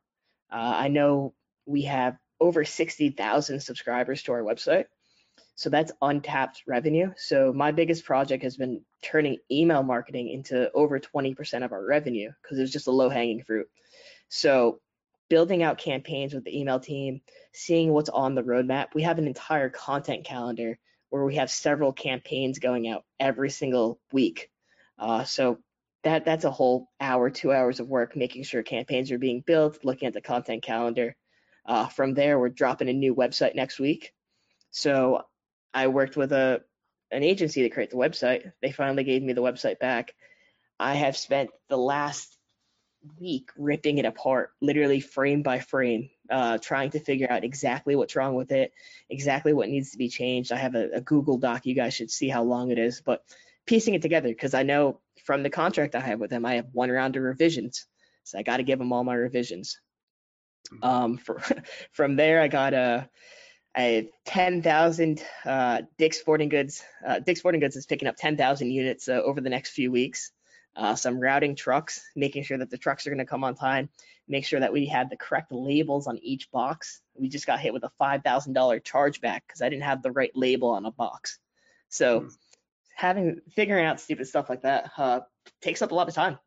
Uh, 0.52 0.74
I 0.76 0.88
know 0.88 1.34
we 1.66 1.82
have 1.82 2.16
over 2.40 2.64
60,000 2.64 3.60
subscribers 3.60 4.22
to 4.24 4.32
our 4.32 4.42
website. 4.42 4.86
So 5.54 5.70
that's 5.70 5.92
untapped 6.00 6.62
revenue. 6.68 7.12
So 7.16 7.52
my 7.52 7.72
biggest 7.72 8.04
project 8.04 8.44
has 8.44 8.56
been 8.56 8.82
turning 9.02 9.38
email 9.50 9.82
marketing 9.82 10.28
into 10.28 10.70
over 10.72 11.00
20% 11.00 11.64
of 11.64 11.72
our 11.72 11.84
revenue 11.84 12.30
because 12.42 12.58
it's 12.58 12.72
just 12.72 12.86
a 12.86 12.92
low 12.92 13.08
hanging 13.08 13.42
fruit. 13.42 13.66
So 14.28 14.80
building 15.28 15.62
out 15.62 15.78
campaigns 15.78 16.34
with 16.34 16.44
the 16.44 16.58
email 16.58 16.80
team, 16.80 17.20
seeing 17.52 17.92
what's 17.92 18.08
on 18.08 18.34
the 18.34 18.42
roadmap. 18.42 18.88
We 18.94 19.02
have 19.02 19.18
an 19.18 19.26
entire 19.26 19.68
content 19.68 20.24
calendar 20.24 20.78
where 21.10 21.24
we 21.24 21.36
have 21.36 21.50
several 21.50 21.92
campaigns 21.92 22.58
going 22.58 22.88
out 22.88 23.04
every 23.18 23.50
single 23.50 24.00
week. 24.12 24.50
Uh, 24.98 25.24
so 25.24 25.58
that 26.04 26.24
that's 26.24 26.44
a 26.44 26.50
whole 26.50 26.88
hour, 27.00 27.30
two 27.30 27.52
hours 27.52 27.80
of 27.80 27.88
work, 27.88 28.16
making 28.16 28.42
sure 28.44 28.62
campaigns 28.62 29.10
are 29.10 29.18
being 29.18 29.42
built, 29.46 29.84
looking 29.84 30.08
at 30.08 30.14
the 30.14 30.20
content 30.20 30.62
calendar. 30.62 31.16
Uh, 31.66 31.88
from 31.88 32.14
there, 32.14 32.38
we're 32.38 32.48
dropping 32.48 32.88
a 32.88 32.92
new 32.92 33.14
website 33.14 33.54
next 33.54 33.78
week. 33.78 34.12
So 34.70 35.22
I 35.74 35.88
worked 35.88 36.16
with 36.16 36.32
a 36.32 36.62
an 37.10 37.22
agency 37.22 37.62
to 37.62 37.70
create 37.70 37.90
the 37.90 37.96
website. 37.96 38.52
They 38.60 38.70
finally 38.70 39.04
gave 39.04 39.22
me 39.22 39.32
the 39.32 39.42
website 39.42 39.78
back. 39.78 40.14
I 40.78 40.94
have 40.94 41.16
spent 41.16 41.50
the 41.68 41.78
last 41.78 42.37
week 43.20 43.50
ripping 43.56 43.98
it 43.98 44.04
apart, 44.04 44.52
literally 44.60 45.00
frame 45.00 45.42
by 45.42 45.58
frame, 45.60 46.10
uh, 46.30 46.58
trying 46.58 46.90
to 46.90 47.00
figure 47.00 47.30
out 47.30 47.44
exactly 47.44 47.96
what's 47.96 48.16
wrong 48.16 48.34
with 48.34 48.52
it, 48.52 48.72
exactly 49.08 49.52
what 49.52 49.68
needs 49.68 49.92
to 49.92 49.98
be 49.98 50.08
changed. 50.08 50.52
I 50.52 50.56
have 50.56 50.74
a, 50.74 50.90
a 50.94 51.00
Google 51.00 51.38
Doc. 51.38 51.66
You 51.66 51.74
guys 51.74 51.94
should 51.94 52.10
see 52.10 52.28
how 52.28 52.42
long 52.42 52.70
it 52.70 52.78
is, 52.78 53.00
but 53.00 53.22
piecing 53.66 53.94
it 53.94 54.02
together 54.02 54.28
because 54.28 54.54
I 54.54 54.62
know 54.62 55.00
from 55.24 55.42
the 55.42 55.50
contract 55.50 55.94
I 55.94 56.00
have 56.00 56.20
with 56.20 56.30
them, 56.30 56.44
I 56.44 56.54
have 56.54 56.66
one 56.72 56.90
round 56.90 57.16
of 57.16 57.22
revisions, 57.22 57.86
so 58.24 58.38
I 58.38 58.42
got 58.42 58.58
to 58.58 58.62
give 58.62 58.78
them 58.78 58.92
all 58.92 59.04
my 59.04 59.14
revisions. 59.14 59.80
Um, 60.82 61.18
for, 61.18 61.40
from 61.92 62.16
there, 62.16 62.40
I 62.40 62.48
got 62.48 62.74
a, 62.74 63.08
a 63.76 64.08
10,000 64.26 65.22
uh, 65.44 65.82
Dick's 65.98 66.18
Sporting 66.18 66.48
Goods. 66.48 66.82
Uh, 67.06 67.20
Dick's 67.20 67.40
Sporting 67.40 67.60
Goods 67.60 67.76
is 67.76 67.86
picking 67.86 68.08
up 68.08 68.16
10,000 68.16 68.70
units 68.70 69.08
uh, 69.08 69.12
over 69.12 69.40
the 69.40 69.50
next 69.50 69.70
few 69.70 69.90
weeks 69.92 70.32
uh, 70.76 70.94
some 70.94 71.18
routing 71.20 71.56
trucks, 71.56 72.00
making 72.14 72.44
sure 72.44 72.58
that 72.58 72.70
the 72.70 72.78
trucks 72.78 73.06
are 73.06 73.10
going 73.10 73.18
to 73.18 73.24
come 73.24 73.44
on 73.44 73.54
time, 73.54 73.88
make 74.28 74.44
sure 74.44 74.60
that 74.60 74.72
we 74.72 74.86
had 74.86 75.10
the 75.10 75.16
correct 75.16 75.50
labels 75.50 76.06
on 76.06 76.18
each 76.18 76.50
box. 76.50 77.00
We 77.14 77.28
just 77.28 77.46
got 77.46 77.60
hit 77.60 77.72
with 77.72 77.84
a 77.84 77.90
$5,000 78.00 78.22
chargeback 78.82 79.40
because 79.46 79.62
I 79.62 79.68
didn't 79.68 79.84
have 79.84 80.02
the 80.02 80.12
right 80.12 80.32
label 80.34 80.70
on 80.70 80.84
a 80.86 80.90
box. 80.90 81.38
So 81.88 82.20
mm. 82.20 82.36
having 82.94 83.40
figuring 83.56 83.86
out 83.86 84.00
stupid 84.00 84.28
stuff 84.28 84.48
like 84.48 84.62
that 84.62 84.90
uh, 84.96 85.20
takes 85.62 85.82
up 85.82 85.90
a 85.90 85.94
lot 85.94 86.08
of 86.08 86.14
time. 86.14 86.38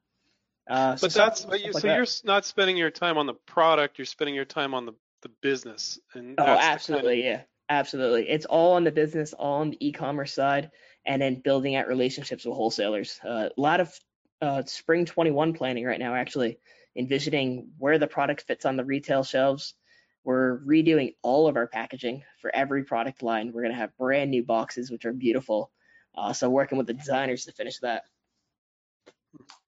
Uh, 0.70 0.96
but 1.02 1.12
that's 1.12 1.44
but 1.44 1.60
you, 1.60 1.72
like 1.72 1.82
so 1.82 1.88
that. 1.88 1.96
you're 1.96 2.06
not 2.24 2.46
spending 2.46 2.78
your 2.78 2.92
time 2.92 3.18
on 3.18 3.26
the 3.26 3.34
product, 3.34 3.98
you're 3.98 4.06
spending 4.06 4.36
your 4.36 4.46
time 4.46 4.74
on 4.74 4.86
the 4.86 4.94
the 5.22 5.30
business. 5.42 6.00
And 6.14 6.36
oh, 6.40 6.44
absolutely, 6.44 7.24
kind 7.24 7.34
of... 7.34 7.40
yeah, 7.40 7.42
absolutely. 7.70 8.30
It's 8.30 8.46
all 8.46 8.74
on 8.74 8.84
the 8.84 8.92
business, 8.92 9.34
all 9.34 9.62
on 9.62 9.72
the 9.72 9.88
e-commerce 9.88 10.34
side, 10.34 10.72
and 11.06 11.22
then 11.22 11.42
building 11.44 11.76
out 11.76 11.88
relationships 11.88 12.46
with 12.46 12.56
wholesalers. 12.56 13.20
Uh, 13.24 13.50
a 13.56 13.62
lot 13.62 13.80
of 13.80 13.94
uh, 14.42 14.64
spring 14.66 15.06
21 15.06 15.54
planning 15.54 15.86
right 15.86 16.00
now, 16.00 16.16
actually, 16.16 16.60
envisioning 16.96 17.70
where 17.78 18.00
the 18.00 18.08
product 18.08 18.42
fits 18.44 18.66
on 18.66 18.76
the 18.76 18.86
retail 18.86 19.24
shelves. 19.24 19.76
We're 20.24 20.60
redoing 20.60 21.16
all 21.22 21.48
of 21.48 21.56
our 21.56 21.68
packaging 21.68 22.24
for 22.42 22.54
every 22.54 22.84
product 22.84 23.24
line. 23.24 23.52
We're 23.52 23.62
going 23.62 23.74
to 23.74 23.80
have 23.80 23.98
brand 23.98 24.30
new 24.30 24.44
boxes, 24.44 24.92
which 24.92 25.06
are 25.06 25.14
beautiful. 25.14 25.72
Uh, 26.16 26.34
so, 26.34 26.50
working 26.50 26.78
with 26.78 26.88
the 26.88 26.94
designers 26.94 27.46
to 27.46 27.54
finish 27.54 27.80
that. 27.80 28.04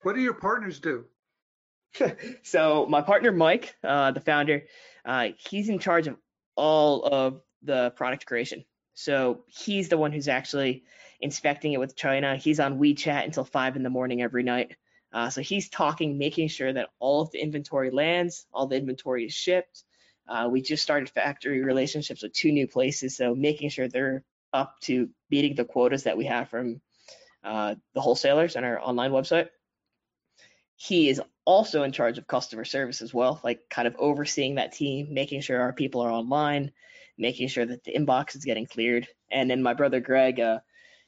What 0.01 0.15
do 0.15 0.21
your 0.21 0.33
partners 0.33 0.79
do? 0.79 1.05
so, 2.43 2.85
my 2.87 3.01
partner, 3.01 3.31
Mike, 3.31 3.75
uh, 3.83 4.11
the 4.11 4.19
founder, 4.19 4.63
uh, 5.05 5.29
he's 5.37 5.69
in 5.69 5.79
charge 5.79 6.07
of 6.07 6.17
all 6.55 7.03
of 7.05 7.41
the 7.63 7.91
product 7.91 8.25
creation. 8.25 8.65
So, 8.93 9.43
he's 9.47 9.89
the 9.89 9.97
one 9.97 10.11
who's 10.11 10.27
actually 10.27 10.83
inspecting 11.23 11.73
it 11.73 11.79
with 11.79 11.95
China. 11.95 12.35
He's 12.35 12.59
on 12.59 12.79
WeChat 12.79 13.23
until 13.23 13.45
five 13.45 13.75
in 13.75 13.83
the 13.83 13.89
morning 13.89 14.21
every 14.21 14.43
night. 14.43 14.75
Uh, 15.13 15.29
so 15.29 15.41
he's 15.41 15.69
talking, 15.69 16.17
making 16.17 16.47
sure 16.47 16.73
that 16.73 16.89
all 16.99 17.21
of 17.21 17.31
the 17.31 17.39
inventory 17.39 17.91
lands, 17.91 18.47
all 18.51 18.67
the 18.67 18.75
inventory 18.75 19.25
is 19.25 19.33
shipped. 19.33 19.83
Uh, 20.27 20.49
we 20.51 20.61
just 20.61 20.81
started 20.81 21.09
factory 21.09 21.63
relationships 21.63 22.23
with 22.23 22.33
two 22.33 22.51
new 22.51 22.67
places, 22.67 23.15
so 23.15 23.35
making 23.35 23.69
sure 23.69 23.87
they're 23.87 24.23
up 24.51 24.79
to 24.81 25.09
beating 25.29 25.55
the 25.55 25.65
quotas 25.65 26.03
that 26.03 26.17
we 26.17 26.25
have 26.25 26.49
from 26.49 26.81
uh, 27.43 27.75
the 27.93 28.01
wholesalers 28.01 28.55
on 28.55 28.63
our 28.63 28.79
online 28.79 29.11
website. 29.11 29.49
He 30.75 31.09
is 31.09 31.21
also 31.45 31.83
in 31.83 31.91
charge 31.91 32.17
of 32.17 32.25
customer 32.25 32.65
service 32.65 33.01
as 33.01 33.13
well, 33.13 33.39
like 33.43 33.69
kind 33.69 33.87
of 33.87 33.95
overseeing 33.97 34.55
that 34.55 34.71
team, 34.71 35.13
making 35.13 35.41
sure 35.41 35.61
our 35.61 35.73
people 35.73 36.01
are 36.01 36.11
online, 36.11 36.71
making 37.17 37.47
sure 37.47 37.65
that 37.65 37.83
the 37.83 37.93
inbox 37.93 38.35
is 38.35 38.45
getting 38.45 38.65
cleared. 38.65 39.07
And 39.31 39.49
then 39.49 39.63
my 39.63 39.73
brother 39.73 39.99
Greg, 39.99 40.39
uh, 40.39 40.59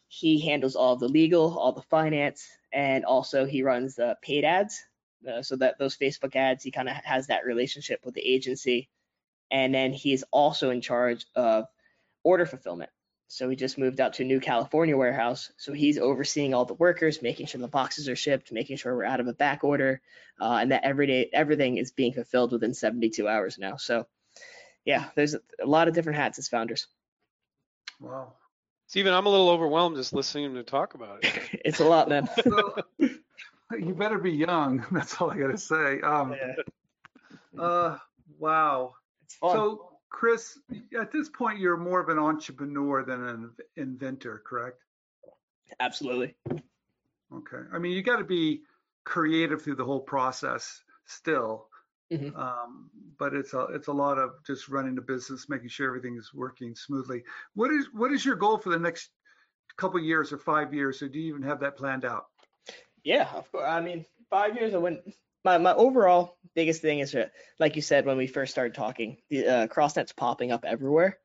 he 0.07 0.39
handles 0.39 0.75
all 0.75 0.95
the 0.95 1.07
legal, 1.07 1.57
all 1.57 1.71
the 1.71 1.81
finance, 1.81 2.47
and 2.71 3.05
also 3.05 3.45
he 3.45 3.63
runs 3.63 3.95
the 3.95 4.17
paid 4.21 4.43
ads. 4.43 4.81
Uh, 5.27 5.41
so 5.41 5.55
that 5.55 5.79
those 5.79 5.97
Facebook 5.97 6.35
ads, 6.35 6.63
he 6.63 6.71
kind 6.71 6.87
of 6.87 6.95
has 7.03 7.27
that 7.27 7.45
relationship 7.45 8.01
with 8.05 8.13
the 8.13 8.21
agency. 8.21 8.89
And 9.49 9.73
then 9.73 9.91
he 9.91 10.13
is 10.13 10.23
also 10.31 10.69
in 10.69 10.81
charge 10.81 11.25
of 11.35 11.65
order 12.23 12.45
fulfillment. 12.45 12.91
So 13.27 13.49
he 13.49 13.55
just 13.55 13.77
moved 13.77 13.99
out 13.99 14.13
to 14.13 14.23
a 14.23 14.25
new 14.25 14.39
California 14.39 14.95
warehouse. 14.95 15.51
So 15.57 15.73
he's 15.73 15.97
overseeing 15.97 16.53
all 16.53 16.65
the 16.65 16.75
workers, 16.75 17.21
making 17.21 17.47
sure 17.47 17.59
the 17.59 17.67
boxes 17.67 18.07
are 18.07 18.15
shipped, 18.15 18.51
making 18.51 18.77
sure 18.77 18.95
we're 18.95 19.03
out 19.03 19.19
of 19.19 19.27
a 19.27 19.33
back 19.33 19.63
order, 19.63 20.01
uh, 20.39 20.59
and 20.61 20.71
that 20.71 20.83
every 20.83 21.07
day 21.07 21.29
everything 21.33 21.77
is 21.77 21.91
being 21.91 22.13
fulfilled 22.13 22.51
within 22.51 22.73
72 22.73 23.27
hours 23.27 23.57
now. 23.57 23.77
So 23.77 24.05
yeah, 24.85 25.05
there's 25.15 25.33
a, 25.33 25.41
a 25.61 25.65
lot 25.65 25.87
of 25.87 25.93
different 25.93 26.17
hats 26.19 26.39
as 26.39 26.47
founders. 26.47 26.87
Wow. 27.99 28.33
Stephen, 28.87 29.13
I'm 29.13 29.25
a 29.25 29.29
little 29.29 29.49
overwhelmed 29.49 29.95
just 29.95 30.13
listening 30.13 30.53
to 30.53 30.63
talk 30.63 30.93
about 30.93 31.23
it. 31.23 31.39
it's 31.65 31.79
a 31.79 31.85
lot, 31.85 32.07
man. 32.07 32.29
so, 32.43 32.75
you 33.77 33.95
better 33.95 34.19
be 34.19 34.31
young. 34.31 34.85
That's 34.91 35.19
all 35.19 35.31
I 35.31 35.37
got 35.37 35.47
to 35.47 35.57
say. 35.57 35.99
Um, 36.01 36.35
yeah. 36.35 37.61
uh, 37.61 37.97
wow. 38.37 38.93
So, 39.41 39.89
Chris, 40.09 40.57
at 40.99 41.11
this 41.11 41.29
point, 41.29 41.59
you're 41.59 41.77
more 41.77 41.99
of 41.99 42.09
an 42.09 42.19
entrepreneur 42.19 43.03
than 43.03 43.27
an 43.27 43.51
inventor, 43.75 44.41
correct? 44.45 44.81
Absolutely. 45.79 46.35
Okay. 46.49 47.63
I 47.73 47.79
mean, 47.79 47.91
you 47.91 48.03
got 48.03 48.17
to 48.17 48.23
be 48.23 48.61
creative 49.03 49.61
through 49.61 49.75
the 49.75 49.83
whole 49.83 49.99
process 49.99 50.81
still. 51.05 51.67
Mm-hmm. 52.11 52.35
Um, 52.39 52.89
but 53.17 53.33
it's 53.33 53.53
a 53.53 53.61
it's 53.71 53.87
a 53.87 53.93
lot 53.93 54.17
of 54.17 54.31
just 54.45 54.69
running 54.69 54.95
the 54.95 55.01
business, 55.01 55.49
making 55.49 55.69
sure 55.69 55.87
everything 55.87 56.17
is 56.17 56.33
working 56.33 56.75
smoothly. 56.75 57.23
What 57.55 57.71
is 57.71 57.87
what 57.93 58.11
is 58.11 58.23
your 58.23 58.35
goal 58.35 58.57
for 58.57 58.69
the 58.69 58.79
next 58.79 59.09
couple 59.77 59.99
years 59.99 60.31
or 60.31 60.37
five 60.37 60.73
years, 60.73 61.01
or 61.01 61.09
do 61.09 61.19
you 61.19 61.29
even 61.29 61.43
have 61.43 61.59
that 61.61 61.77
planned 61.77 62.05
out? 62.05 62.25
Yeah, 63.03 63.27
of 63.33 63.51
course. 63.51 63.65
I 63.67 63.81
mean, 63.81 64.05
five 64.29 64.55
years. 64.55 64.73
I 64.73 64.77
went. 64.77 64.99
My 65.43 65.57
my 65.57 65.73
overall 65.73 66.37
biggest 66.55 66.81
thing 66.81 66.99
is 66.99 67.11
that, 67.13 67.31
like 67.59 67.75
you 67.75 67.81
said 67.81 68.05
when 68.05 68.17
we 68.17 68.27
first 68.27 68.51
started 68.51 68.75
talking, 68.75 69.17
the 69.29 69.47
uh, 69.47 69.67
CrossNet's 69.67 70.13
popping 70.13 70.51
up 70.51 70.65
everywhere, 70.65 71.17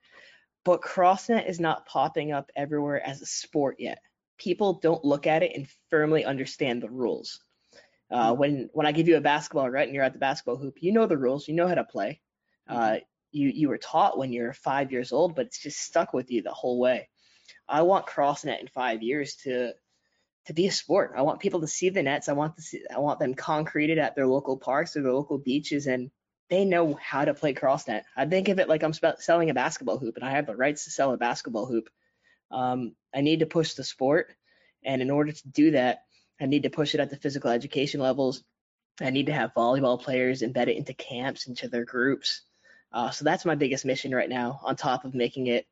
but 0.65 0.83
CrossNet 0.83 1.49
is 1.49 1.61
not 1.61 1.87
popping 1.87 2.33
up 2.33 2.51
everywhere 2.57 3.07
as 3.07 3.23
a 3.23 3.27
sport 3.27 3.77
yet. 3.79 3.99
People 4.39 4.75
don't 4.75 5.05
look 5.05 5.27
at 5.27 5.43
it 5.43 5.53
and 5.55 5.69
firmly 5.91 6.25
understand 6.25 6.83
the 6.83 6.91
rules. 6.91 7.41
Uh, 8.11 8.31
mm-hmm. 8.31 8.41
when 8.41 8.71
when 8.73 8.87
I 8.87 8.93
give 8.93 9.09
you 9.09 9.17
a 9.17 9.21
basketball, 9.21 9.71
right, 9.71 9.87
and 9.87 9.95
you're 9.95 10.05
at 10.05 10.13
the 10.13 10.19
basketball 10.19 10.57
hoop, 10.57 10.79
you 10.81 10.93
know 10.93 11.07
the 11.07 11.19
rules, 11.19 11.47
you 11.47 11.55
know 11.55 11.69
how 11.69 11.75
to 11.75 11.85
play. 11.85 12.21
Uh, 12.69 12.79
mm-hmm. 12.79 12.97
you 13.33 13.49
you 13.49 13.69
were 13.69 13.79
taught 13.79 14.19
when 14.19 14.33
you're 14.33 14.53
five 14.53 14.93
years 14.93 15.13
old, 15.13 15.37
but 15.37 15.47
it's 15.47 15.63
just 15.63 15.79
stuck 15.79 16.13
with 16.13 16.31
you 16.31 16.43
the 16.43 16.53
whole 16.53 16.79
way. 16.79 17.09
I 17.69 17.83
want 17.83 18.07
CrossNet 18.07 18.61
in 18.61 18.69
five 18.69 19.03
years 19.03 19.37
to 19.45 19.73
to 20.47 20.53
be 20.53 20.67
a 20.67 20.73
sport. 20.73 21.13
I 21.17 21.23
want 21.23 21.41
people 21.41 21.61
to 21.61 21.67
see 21.67 21.91
the 21.91 22.03
nets. 22.03 22.29
I 22.29 22.33
want 22.33 22.57
to 22.57 22.63
see, 22.63 22.83
I 22.95 22.99
want 22.99 23.21
them 23.21 23.35
concreted 23.35 23.99
at 23.99 24.17
their 24.17 24.27
local 24.27 24.57
parks 24.57 24.97
or 24.97 25.03
their 25.03 25.13
local 25.13 25.39
beaches, 25.39 25.87
and 25.87 26.11
they 26.49 26.65
know 26.65 26.99
how 27.01 27.25
to 27.25 27.35
play 27.35 27.55
CrossNet. 27.55 28.03
I 28.17 28.27
think 28.27 28.49
of 28.49 28.59
it 28.59 28.69
like 28.69 28.83
I'm 28.83 28.93
sp- 28.93 29.21
selling 29.21 29.51
a 29.51 29.55
basketball 29.55 29.99
hoop, 29.99 30.17
and 30.17 30.25
I 30.25 30.33
have 30.33 30.47
the 30.47 30.57
rights 30.57 30.85
to 30.85 30.91
sell 30.91 31.13
a 31.13 31.17
basketball 31.17 31.67
hoop. 31.67 31.89
Um, 32.51 32.97
I 33.15 33.21
need 33.21 33.41
to 33.41 33.47
push 33.47 33.75
the 33.75 33.85
sport, 33.85 34.35
and 34.85 35.01
in 35.01 35.11
order 35.11 35.31
to 35.31 35.49
do 35.49 35.73
that, 35.73 36.03
I 36.41 36.47
need 36.47 36.63
to 36.63 36.71
push 36.71 36.95
it 36.95 37.01
at 37.01 37.11
the 37.11 37.17
physical 37.17 37.51
education 37.51 38.01
levels. 38.01 38.43
I 39.01 39.11
need 39.11 39.27
to 39.27 39.33
have 39.33 39.55
volleyball 39.55 40.01
players 40.01 40.43
embed 40.43 40.69
it 40.69 40.77
into 40.77 40.95
camps, 40.95 41.47
into 41.47 41.69
their 41.69 41.85
groups. 41.85 42.43
Uh, 42.93 43.11
so 43.11 43.25
that's 43.25 43.45
my 43.45 43.55
biggest 43.55 43.85
mission 43.85 44.15
right 44.15 44.29
now, 44.29 44.61
on 44.63 44.77
top 44.77 45.05
of 45.05 45.15
making 45.15 45.47
it 45.47 45.67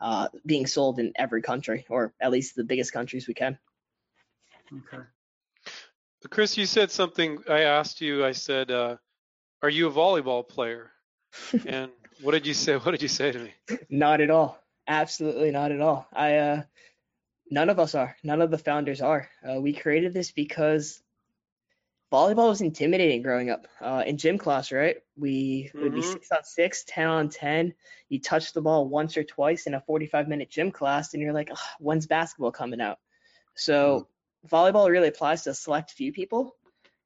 uh, 0.00 0.28
being 0.44 0.66
sold 0.66 0.98
in 0.98 1.12
every 1.16 1.42
country, 1.42 1.86
or 1.88 2.12
at 2.20 2.30
least 2.30 2.54
the 2.54 2.64
biggest 2.64 2.92
countries 2.92 3.26
we 3.26 3.34
can. 3.34 3.58
Okay. 4.72 5.02
Chris, 6.30 6.56
you 6.56 6.66
said 6.66 6.90
something. 6.90 7.38
I 7.48 7.60
asked 7.60 8.00
you. 8.00 8.24
I 8.24 8.32
said, 8.32 8.70
uh, 8.70 8.96
"Are 9.62 9.70
you 9.70 9.88
a 9.88 9.90
volleyball 9.90 10.46
player?" 10.46 10.90
and 11.66 11.90
what 12.22 12.32
did 12.32 12.46
you 12.46 12.54
say? 12.54 12.76
What 12.76 12.90
did 12.90 13.02
you 13.02 13.08
say 13.08 13.32
to 13.32 13.38
me? 13.38 13.54
Not 13.88 14.20
at 14.20 14.30
all. 14.30 14.58
Absolutely 14.86 15.50
not 15.50 15.72
at 15.72 15.80
all. 15.80 16.06
I 16.12 16.36
uh, 16.36 16.62
None 17.50 17.70
of 17.70 17.78
us 17.78 17.94
are. 17.94 18.16
None 18.22 18.42
of 18.42 18.50
the 18.50 18.58
founders 18.58 19.00
are. 19.00 19.28
Uh, 19.48 19.60
we 19.60 19.72
created 19.72 20.12
this 20.12 20.30
because 20.32 21.02
volleyball 22.12 22.48
was 22.48 22.60
intimidating 22.60 23.22
growing 23.22 23.50
up. 23.50 23.66
Uh, 23.80 24.02
in 24.06 24.16
gym 24.16 24.38
class, 24.38 24.72
right? 24.72 24.96
We 25.16 25.70
would 25.74 25.94
be 25.94 26.00
Mhm. 26.00 26.12
six 26.12 26.32
on 26.32 26.44
six, 26.44 26.84
ten 26.84 27.06
on 27.08 27.28
10. 27.28 27.74
You 28.08 28.20
touch 28.20 28.52
the 28.52 28.62
ball 28.62 28.88
once 28.88 29.16
or 29.16 29.24
twice 29.24 29.66
in 29.66 29.74
a 29.74 29.80
45 29.80 30.28
minute 30.28 30.50
gym 30.50 30.70
class, 30.72 31.14
and 31.14 31.22
you're 31.22 31.32
like, 31.32 31.50
"Ugh, 31.50 31.58
when's 31.78 32.06
basketball 32.06 32.52
coming 32.52 32.80
out? 32.80 32.98
So 33.54 34.08
volleyball 34.46 34.88
really 34.88 35.08
applies 35.08 35.44
to 35.44 35.50
a 35.50 35.54
select 35.54 35.90
few 35.92 36.12
people. 36.12 36.56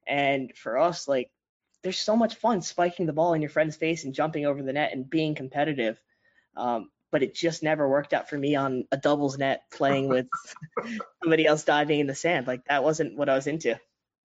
And 0.07 0.55
for 0.57 0.77
us, 0.77 1.07
like, 1.07 1.31
there's 1.81 1.99
so 1.99 2.15
much 2.15 2.35
fun 2.35 2.61
spiking 2.61 3.05
the 3.05 3.13
ball 3.13 3.33
in 3.33 3.41
your 3.41 3.49
friend's 3.49 3.75
face 3.75 4.05
and 4.05 4.13
jumping 4.13 4.45
over 4.45 4.61
the 4.61 4.73
net 4.73 4.93
and 4.93 5.09
being 5.09 5.35
competitive. 5.35 6.01
Um, 6.55 6.91
but 7.13 7.21
it 7.21 7.35
just 7.35 7.61
never 7.61 7.87
worked 7.87 8.11
out 8.11 8.27
for 8.27 8.35
me 8.35 8.55
on 8.55 8.85
a 8.91 8.97
doubles 8.97 9.37
net 9.37 9.65
playing 9.71 10.09
with 10.09 10.25
somebody 11.23 11.45
else 11.45 11.63
diving 11.63 11.99
in 11.99 12.07
the 12.07 12.15
sand. 12.15 12.47
Like 12.47 12.65
that 12.65 12.83
wasn't 12.83 13.15
what 13.15 13.29
I 13.29 13.35
was 13.35 13.45
into. 13.45 13.79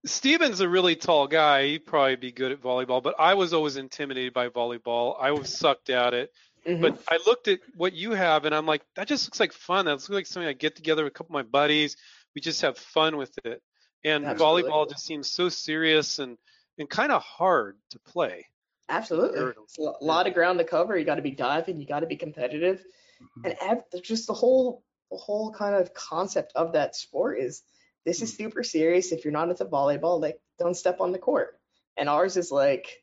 Stephen's 0.06 0.60
a 0.60 0.68
really 0.68 0.96
tall 0.96 1.26
guy. 1.26 1.66
He'd 1.66 1.84
probably 1.84 2.16
be 2.16 2.32
good 2.32 2.50
at 2.50 2.62
volleyball, 2.62 3.02
but 3.02 3.14
I 3.18 3.34
was 3.34 3.52
always 3.52 3.76
intimidated 3.76 4.32
by 4.32 4.48
volleyball. 4.48 5.16
I 5.20 5.32
was 5.32 5.54
sucked 5.54 5.90
at 5.90 6.14
it. 6.14 6.32
Mhm. 6.66 6.80
But 6.80 7.02
I 7.10 7.18
looked 7.26 7.46
at 7.48 7.60
what 7.76 7.92
you 7.92 8.12
have 8.12 8.46
and 8.46 8.54
I'm 8.54 8.66
like, 8.66 8.82
that 8.96 9.06
just 9.06 9.26
looks 9.26 9.38
like 9.38 9.52
fun. 9.52 9.84
That 9.84 9.92
looks 9.92 10.08
like 10.08 10.26
something 10.26 10.48
I 10.48 10.54
get 10.54 10.74
together 10.74 11.04
with 11.04 11.12
a 11.12 11.14
couple 11.14 11.36
of 11.36 11.44
my 11.44 11.50
buddies. 11.50 11.98
We 12.34 12.40
just 12.40 12.62
have 12.62 12.78
fun 12.78 13.18
with 13.18 13.36
it. 13.44 13.62
And 14.02 14.24
Absolutely. 14.24 14.70
volleyball 14.70 14.88
just 14.88 15.04
seems 15.04 15.30
so 15.30 15.50
serious 15.50 16.20
and, 16.20 16.38
and 16.78 16.88
kind 16.88 17.12
of 17.12 17.22
hard 17.22 17.76
to 17.90 17.98
play. 17.98 18.46
Absolutely. 18.88 19.52
It's 19.64 19.78
a 19.78 20.04
lot 20.04 20.26
of 20.26 20.34
ground 20.34 20.58
to 20.58 20.64
cover. 20.64 20.96
You 20.96 21.04
got 21.04 21.16
to 21.16 21.22
be 21.22 21.30
diving. 21.30 21.78
You 21.80 21.86
got 21.86 22.00
to 22.00 22.06
be 22.06 22.16
competitive, 22.16 22.82
mm-hmm. 23.22 23.44
and 23.44 23.56
ev- 23.60 24.02
just 24.02 24.26
the 24.26 24.32
whole 24.32 24.82
the 25.10 25.16
whole 25.16 25.52
kind 25.52 25.74
of 25.74 25.94
concept 25.94 26.52
of 26.54 26.72
that 26.72 26.96
sport 26.96 27.38
is 27.38 27.62
this 28.04 28.22
is 28.22 28.32
mm-hmm. 28.32 28.44
super 28.44 28.62
serious. 28.62 29.12
If 29.12 29.24
you're 29.24 29.32
not 29.32 29.50
into 29.50 29.64
volleyball, 29.64 30.20
like 30.20 30.40
don't 30.58 30.76
step 30.76 31.00
on 31.00 31.12
the 31.12 31.18
court. 31.18 31.58
And 31.96 32.08
ours 32.08 32.36
is 32.36 32.50
like 32.50 33.02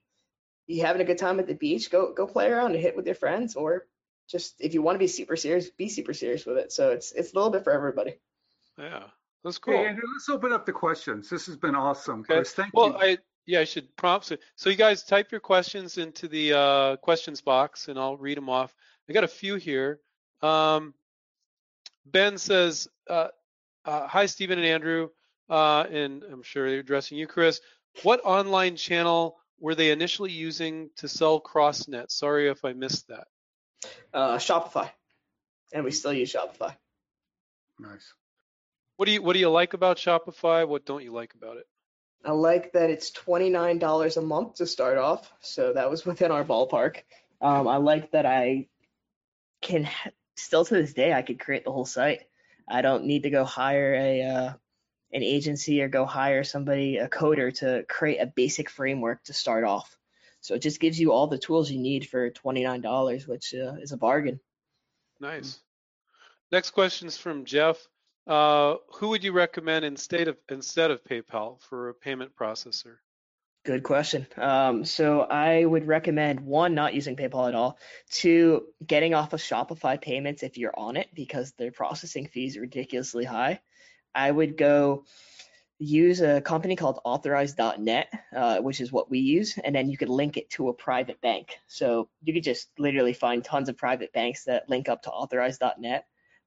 you 0.68 0.82
having 0.84 1.02
a 1.02 1.06
good 1.06 1.18
time 1.18 1.40
at 1.40 1.48
the 1.48 1.54
beach, 1.54 1.92
go 1.92 2.14
go 2.14 2.26
play 2.26 2.50
around 2.50 2.74
and 2.74 2.82
hit 2.82 2.96
with 2.96 3.06
your 3.06 3.16
friends, 3.16 3.56
or 3.56 3.86
just 4.30 4.56
if 4.60 4.74
you 4.74 4.82
want 4.82 4.96
to 4.96 5.00
be 5.00 5.08
super 5.08 5.36
serious, 5.36 5.70
be 5.70 5.90
super 5.90 6.14
serious 6.14 6.46
with 6.46 6.58
it. 6.58 6.72
So 6.72 6.92
it's 6.92 7.12
it's 7.12 7.34
a 7.34 7.36
little 7.36 7.52
bit 7.52 7.64
for 7.64 7.74
everybody. 7.74 8.16
Yeah, 8.78 9.04
that's 9.44 9.58
cool. 9.58 9.74
Hey, 9.74 9.88
Andrew, 9.88 10.04
let's 10.14 10.30
open 10.30 10.52
up 10.52 10.66
the 10.66 10.74
questions. 10.74 11.30
This 11.30 11.46
has 11.46 11.58
been 11.58 11.76
awesome, 11.76 12.22
Okay. 12.22 12.36
Chris. 12.36 12.54
Thank 12.54 12.74
Well, 12.74 12.90
you. 12.90 12.98
I 12.98 13.18
yeah, 13.46 13.60
I 13.60 13.64
should 13.64 13.96
prompt. 13.96 14.26
So, 14.26 14.38
so 14.56 14.70
you 14.70 14.76
guys 14.76 15.04
type 15.04 15.32
your 15.32 15.42
questions 15.42 15.98
into 15.98 16.28
the 16.28 16.54
uh, 16.54 16.96
questions 16.98 17.42
box, 17.42 17.88
and 17.88 18.00
I'll 18.00 18.18
read 18.18 18.38
them 18.38 18.50
off. 18.50 18.74
I 19.08 19.14
got 19.14 19.24
a 19.24 19.28
few 19.30 19.56
here. 19.56 20.00
Um, 20.42 20.94
ben 22.06 22.38
says, 22.38 22.88
uh, 23.10 23.28
uh, 23.86 24.08
"Hi, 24.08 24.26
Stephen 24.26 24.58
and 24.58 24.68
Andrew," 24.68 25.10
uh, 25.50 25.86
and 25.90 26.24
I'm 26.24 26.44
sure 26.44 26.70
they're 26.70 26.80
addressing 26.80 27.18
you, 27.18 27.28
Chris. 27.28 27.62
What 28.04 28.22
online 28.26 28.76
channel 28.76 29.38
were 29.60 29.76
they 29.76 29.92
initially 29.92 30.32
using 30.32 30.90
to 30.98 31.08
sell 31.08 31.40
CrossNet? 31.40 32.12
Sorry 32.12 32.50
if 32.50 32.66
I 32.66 32.74
missed 32.74 33.08
that. 33.10 33.28
Uh, 34.14 34.38
Shopify, 34.38 34.90
and 35.72 35.84
we 35.84 35.92
still 35.92 36.14
use 36.14 36.34
Shopify. 36.34 36.76
nice. 37.80 38.14
What 38.98 39.06
do 39.06 39.12
you 39.12 39.22
What 39.22 39.34
do 39.34 39.40
you 39.40 39.50
like 39.50 39.74
about 39.74 39.98
Shopify? 39.98 40.68
What 40.68 40.86
don't 40.86 41.04
you 41.04 41.14
like 41.14 41.36
about 41.36 41.58
it? 41.58 41.68
I 42.26 42.32
like 42.32 42.74
that 42.74 42.90
it's 42.90 43.12
$29 43.12 44.18
a 44.18 44.22
month 44.22 44.56
to 44.56 44.66
start 44.66 44.98
off, 44.98 45.32
so 45.42 45.74
that 45.74 45.90
was 45.90 46.06
within 46.06 46.32
our 46.32 46.44
ballpark. 46.44 47.02
Um, 47.40 47.68
I 47.68 47.78
like 47.78 48.12
that 48.12 48.26
I 48.26 48.68
can 49.62 49.88
still 50.36 50.66
to 50.66 50.74
this 50.74 50.94
day 50.94 51.14
I 51.14 51.22
could 51.22 51.40
create 51.40 51.64
the 51.64 51.72
whole 51.72 51.86
site. 51.86 52.24
I 52.68 52.82
don't 52.82 53.06
need 53.06 53.24
to 53.24 53.30
go 53.30 53.44
hire 53.44 53.94
a 53.94 54.24
uh, 54.24 54.54
an 55.14 55.24
agency 55.24 55.82
or 55.82 55.88
go 55.88 56.06
hire 56.06 56.44
somebody 56.44 56.98
a 56.98 57.08
coder 57.08 57.54
to 57.60 57.86
create 57.88 58.18
a 58.18 58.26
basic 58.26 58.70
framework 58.70 59.24
to 59.26 59.34
start 59.34 59.64
off. 59.64 59.96
So 60.42 60.56
it 60.56 60.62
just 60.62 60.80
gives 60.80 61.00
you 61.00 61.12
all 61.12 61.28
the 61.28 61.38
tools 61.38 61.72
you 61.72 61.80
need 61.80 62.08
for 62.08 62.30
$29, 62.30 63.28
which 63.28 63.54
uh, 63.56 63.76
is 63.82 63.92
a 63.92 63.98
bargain. 63.98 64.40
Nice. 65.20 65.60
Next 66.52 66.72
question 66.72 67.08
is 67.08 67.18
from 67.18 67.46
Jeff. 67.46 67.78
Uh, 68.28 68.76
who 68.96 69.10
would 69.10 69.24
you 69.24 69.32
recommend 69.32 69.86
instead 69.86 70.28
of 70.28 70.38
instead 70.50 70.92
of 70.92 71.04
PayPal 71.04 71.62
for 71.62 71.90
a 71.90 71.94
payment 71.94 72.36
processor? 72.36 72.96
Good 73.66 73.84
question. 73.84 74.28
Um, 74.38 74.86
so 74.86 75.22
I 75.22 75.66
would 75.66 75.88
recommend 75.88 76.40
one, 76.40 76.76
not 76.76 76.94
using 76.94 77.16
PayPal 77.16 77.48
at 77.48 77.56
all. 77.56 77.80
Two, 78.12 78.68
getting 78.86 79.16
off 79.16 79.34
of 79.34 79.40
Shopify 79.40 80.00
payments 80.00 80.44
if 80.44 80.56
you're 80.56 80.78
on 80.78 80.98
it 80.98 81.08
because 81.16 81.52
their 81.54 81.72
processing 81.72 82.28
fees 82.28 82.58
are 82.58 82.62
ridiculously 82.62 83.26
high. 83.26 83.60
I 84.14 84.30
would 84.30 84.56
go 84.56 85.06
use 85.80 86.22
a 86.22 86.42
company 86.42 86.76
called 86.76 87.00
Authorize.net, 87.04 88.08
uh, 88.36 88.60
which 88.60 88.82
is 88.82 88.92
what 88.92 89.10
we 89.10 89.20
use, 89.20 89.58
and 89.64 89.76
then 89.76 89.90
you 89.90 89.98
could 89.98 90.10
link 90.10 90.38
it 90.38 90.50
to 90.52 90.70
a 90.70 90.74
private 90.74 91.20
bank. 91.22 91.58
So 91.68 92.08
you 92.24 92.34
could 92.34 92.44
just 92.44 92.70
literally 92.78 93.14
find 93.14 93.44
tons 93.44 93.68
of 93.68 93.78
private 93.78 94.14
banks 94.14 94.46
that 94.46 94.70
link 94.70 94.90
up 94.90 95.02
to 95.04 95.10
Authorize.net, 95.10 96.06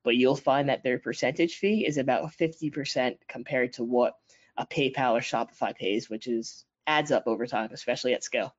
but 0.09 0.17
you'll 0.17 0.35
find 0.35 0.71
that 0.71 0.83
their 0.83 0.99
percentage 0.99 1.57
fee 1.57 1.85
is 1.87 1.99
about 1.99 2.33
50% 2.33 3.19
compared 3.29 3.75
to 3.75 3.85
what 3.85 4.15
a 4.57 4.65
PayPal 4.65 5.13
or 5.13 5.21
Shopify 5.21 5.77
pays, 5.77 6.09
which 6.09 6.27
is 6.27 6.65
adds 6.87 7.13
up 7.13 7.25
over 7.27 7.47
time, 7.47 7.69
especially 7.75 8.15
at 8.15 8.25
scale. 8.25 8.55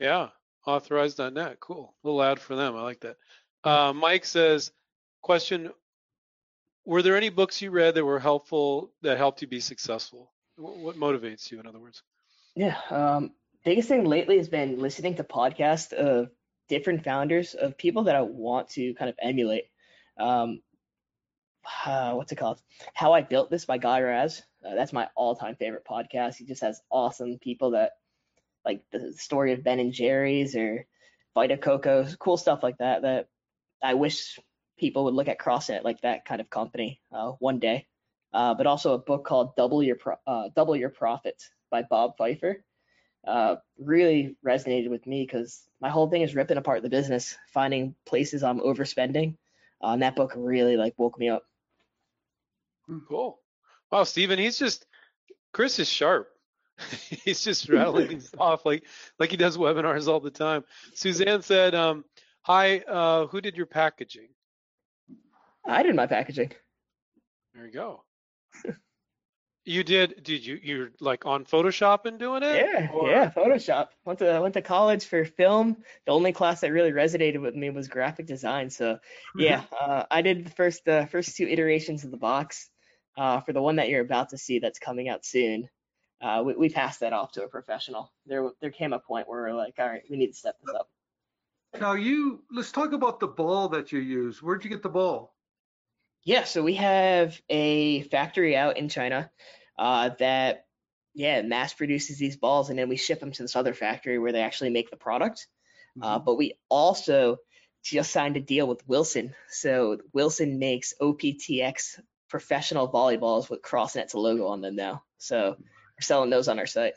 Yeah, 0.00 0.30
Authorize.net. 0.66 1.60
Cool. 1.60 1.94
A 2.02 2.08
Little 2.08 2.20
ad 2.20 2.40
for 2.40 2.56
them. 2.56 2.74
I 2.74 2.82
like 2.82 2.98
that. 3.02 3.16
Uh, 3.62 3.92
Mike 3.92 4.24
says, 4.24 4.72
question: 5.20 5.70
Were 6.84 7.00
there 7.02 7.16
any 7.16 7.28
books 7.28 7.62
you 7.62 7.70
read 7.70 7.94
that 7.94 8.04
were 8.04 8.18
helpful 8.18 8.90
that 9.02 9.18
helped 9.18 9.40
you 9.40 9.46
be 9.46 9.60
successful? 9.60 10.32
Wh- 10.56 10.82
What 10.82 10.96
motivates 10.96 11.48
you, 11.52 11.60
in 11.60 11.68
other 11.68 11.78
words? 11.78 12.02
Yeah. 12.56 12.76
Um, 12.90 13.30
biggest 13.64 13.86
thing 13.88 14.04
lately 14.04 14.36
has 14.38 14.48
been 14.48 14.80
listening 14.80 15.14
to 15.14 15.22
podcasts 15.22 15.92
of 15.92 16.30
different 16.68 17.04
founders 17.04 17.54
of 17.54 17.78
people 17.78 18.02
that 18.04 18.16
I 18.16 18.22
want 18.22 18.70
to 18.70 18.94
kind 18.94 19.08
of 19.08 19.14
emulate. 19.22 19.66
Um, 20.18 20.60
uh, 21.86 22.12
what's 22.14 22.32
it 22.32 22.36
called? 22.36 22.60
How 22.94 23.12
I 23.12 23.22
Built 23.22 23.50
This 23.50 23.64
by 23.64 23.78
Guy 23.78 24.00
Raz. 24.00 24.42
Uh, 24.64 24.74
that's 24.74 24.92
my 24.92 25.08
all-time 25.14 25.56
favorite 25.56 25.84
podcast. 25.84 26.36
He 26.36 26.44
just 26.44 26.62
has 26.62 26.80
awesome 26.90 27.38
people 27.38 27.72
that 27.72 27.92
like 28.64 28.82
the 28.92 29.12
story 29.14 29.52
of 29.52 29.64
Ben 29.64 29.80
and 29.80 29.92
Jerry's 29.92 30.54
or 30.54 30.86
Vita 31.34 31.56
Coco, 31.56 32.06
cool 32.18 32.36
stuff 32.36 32.62
like 32.62 32.78
that. 32.78 33.02
That 33.02 33.28
I 33.82 33.94
wish 33.94 34.38
people 34.78 35.04
would 35.04 35.14
look 35.14 35.28
at 35.28 35.38
CrossNet 35.38 35.84
like 35.84 36.00
that 36.02 36.24
kind 36.24 36.40
of 36.40 36.50
company 36.50 37.00
uh, 37.12 37.32
one 37.38 37.58
day. 37.58 37.86
Uh, 38.32 38.54
but 38.54 38.66
also 38.66 38.94
a 38.94 38.98
book 38.98 39.24
called 39.26 39.56
Double 39.56 39.82
Your 39.82 39.96
Pro- 39.96 40.16
uh, 40.26 40.48
Double 40.56 40.74
Your 40.74 40.88
Profits 40.88 41.50
by 41.70 41.82
Bob 41.82 42.16
Fifer. 42.16 42.64
Uh, 43.26 43.56
really 43.78 44.36
resonated 44.44 44.88
with 44.90 45.06
me 45.06 45.22
because 45.24 45.62
my 45.80 45.90
whole 45.90 46.08
thing 46.08 46.22
is 46.22 46.34
ripping 46.34 46.56
apart 46.56 46.82
the 46.82 46.88
business, 46.88 47.36
finding 47.52 47.94
places 48.06 48.42
I'm 48.42 48.60
overspending. 48.60 49.36
Uh, 49.82 49.88
and 49.88 50.02
that 50.02 50.16
book 50.16 50.32
really 50.36 50.76
like 50.76 50.94
woke 50.96 51.18
me 51.18 51.28
up. 51.28 51.44
Cool. 53.08 53.38
Wow, 53.90 54.04
Stephen, 54.04 54.38
he's 54.38 54.58
just 54.58 54.86
Chris 55.52 55.78
is 55.78 55.88
sharp. 55.88 56.28
he's 57.24 57.44
just 57.44 57.68
rattling 57.68 58.08
things 58.08 58.30
off 58.38 58.64
like 58.64 58.84
like 59.18 59.30
he 59.30 59.36
does 59.36 59.56
webinars 59.56 60.08
all 60.08 60.20
the 60.20 60.30
time. 60.30 60.64
Suzanne 60.94 61.42
said, 61.42 61.74
um, 61.74 62.04
"Hi, 62.42 62.78
uh, 62.78 63.26
who 63.26 63.40
did 63.40 63.56
your 63.56 63.66
packaging?" 63.66 64.28
I 65.66 65.82
did 65.82 65.94
my 65.94 66.06
packaging. 66.06 66.50
There 67.54 67.66
you 67.66 67.72
go. 67.72 68.02
you 69.64 69.84
did? 69.84 70.24
Did 70.24 70.44
you? 70.44 70.58
You're 70.60 70.88
like 71.00 71.24
on 71.26 71.44
Photoshop 71.44 72.06
and 72.06 72.18
doing 72.18 72.42
it? 72.42 72.66
Yeah, 72.66 72.88
Or- 72.92 73.08
yeah, 73.10 73.30
Photoshop. 73.30 73.88
Went 74.04 74.18
to 74.20 74.40
went 74.40 74.54
to 74.54 74.62
college 74.62 75.04
for 75.04 75.24
film. 75.24 75.76
The 76.06 76.12
only 76.12 76.32
class 76.32 76.62
that 76.62 76.72
really 76.72 76.90
resonated 76.90 77.40
with 77.40 77.54
me 77.54 77.70
was 77.70 77.86
graphic 77.88 78.26
design. 78.26 78.70
So 78.70 78.98
yeah, 79.36 79.62
uh, 79.78 80.04
I 80.10 80.22
did 80.22 80.46
the 80.46 80.50
first 80.50 80.84
the 80.84 81.06
first 81.12 81.36
two 81.36 81.46
iterations 81.46 82.02
of 82.04 82.10
the 82.10 82.16
box. 82.16 82.70
Uh, 83.16 83.40
for 83.40 83.52
the 83.52 83.62
one 83.62 83.76
that 83.76 83.88
you're 83.88 84.00
about 84.00 84.30
to 84.30 84.38
see 84.38 84.58
that's 84.58 84.78
coming 84.78 85.08
out 85.08 85.24
soon, 85.24 85.68
uh, 86.22 86.42
we, 86.44 86.54
we 86.54 86.68
passed 86.68 87.00
that 87.00 87.12
off 87.12 87.32
to 87.32 87.44
a 87.44 87.48
professional. 87.48 88.12
There 88.26 88.50
there 88.60 88.70
came 88.70 88.92
a 88.92 88.98
point 88.98 89.28
where 89.28 89.42
we're 89.42 89.54
like, 89.54 89.74
all 89.78 89.86
right, 89.86 90.02
we 90.08 90.16
need 90.16 90.28
to 90.28 90.38
step 90.38 90.56
this 90.64 90.74
up. 90.74 90.88
Now 91.78 91.92
you 91.92 92.42
let's 92.50 92.72
talk 92.72 92.92
about 92.92 93.20
the 93.20 93.26
ball 93.26 93.68
that 93.70 93.92
you 93.92 93.98
use. 93.98 94.42
Where'd 94.42 94.64
you 94.64 94.70
get 94.70 94.82
the 94.82 94.88
ball? 94.88 95.34
Yeah, 96.24 96.44
so 96.44 96.62
we 96.62 96.74
have 96.74 97.40
a 97.48 98.02
factory 98.02 98.56
out 98.56 98.76
in 98.76 98.88
China 98.88 99.30
uh, 99.76 100.10
that, 100.20 100.66
yeah, 101.14 101.42
mass 101.42 101.74
produces 101.74 102.16
these 102.16 102.36
balls, 102.36 102.70
and 102.70 102.78
then 102.78 102.88
we 102.88 102.96
ship 102.96 103.18
them 103.18 103.32
to 103.32 103.42
this 103.42 103.56
other 103.56 103.74
factory 103.74 104.20
where 104.20 104.30
they 104.30 104.42
actually 104.42 104.70
make 104.70 104.90
the 104.90 104.96
product. 104.96 105.48
Uh, 106.00 106.18
but 106.18 106.36
we 106.36 106.54
also 106.70 107.36
just 107.82 108.12
signed 108.12 108.36
a 108.36 108.40
deal 108.40 108.66
with 108.66 108.86
Wilson. 108.88 109.34
So 109.50 109.98
Wilson 110.12 110.58
makes 110.58 110.94
OPTX 111.00 112.00
professional 112.32 112.90
volleyballs 112.90 113.50
with 113.50 113.60
CrossNet's 113.60 114.14
logo 114.14 114.46
on 114.46 114.62
them 114.62 114.74
now. 114.74 115.02
So 115.18 115.54
we're 115.58 116.00
selling 116.00 116.30
those 116.30 116.48
on 116.48 116.58
our 116.58 116.66
site. 116.66 116.94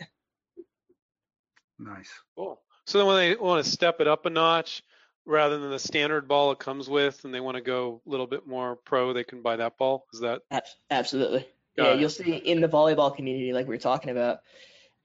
Nice. 1.78 2.10
Cool. 2.38 2.62
So 2.86 3.00
then 3.00 3.08
when 3.08 3.18
they 3.18 3.36
want 3.36 3.66
to 3.66 3.70
step 3.70 4.00
it 4.00 4.08
up 4.08 4.26
a 4.26 4.30
notch, 4.30 4.82
rather 5.26 5.60
than 5.60 5.72
the 5.72 5.78
standard 5.78 6.30
ball 6.30 6.54
it 6.54 6.60
comes 6.60 6.88
with, 6.88 7.26
and 7.26 7.34
they 7.34 7.42
want 7.42 7.56
to 7.56 7.62
go 7.62 8.02
a 8.08 8.10
little 8.10 8.28
bit 8.28 8.48
more 8.48 8.78
pro, 8.78 9.12
they 9.12 9.26
can 9.26 9.42
buy 9.42 9.58
that 9.58 9.78
ball. 9.78 10.06
Is 10.14 10.22
that? 10.22 10.42
Absolutely. 10.90 11.46
Got 11.76 11.84
yeah, 11.84 11.94
it. 11.96 12.00
you'll 12.00 12.10
see 12.10 12.34
in 12.34 12.62
the 12.62 12.70
volleyball 12.70 13.14
community, 13.14 13.52
like 13.52 13.68
we 13.68 13.76
were 13.76 13.80
talking 13.80 14.12
about, 14.12 14.40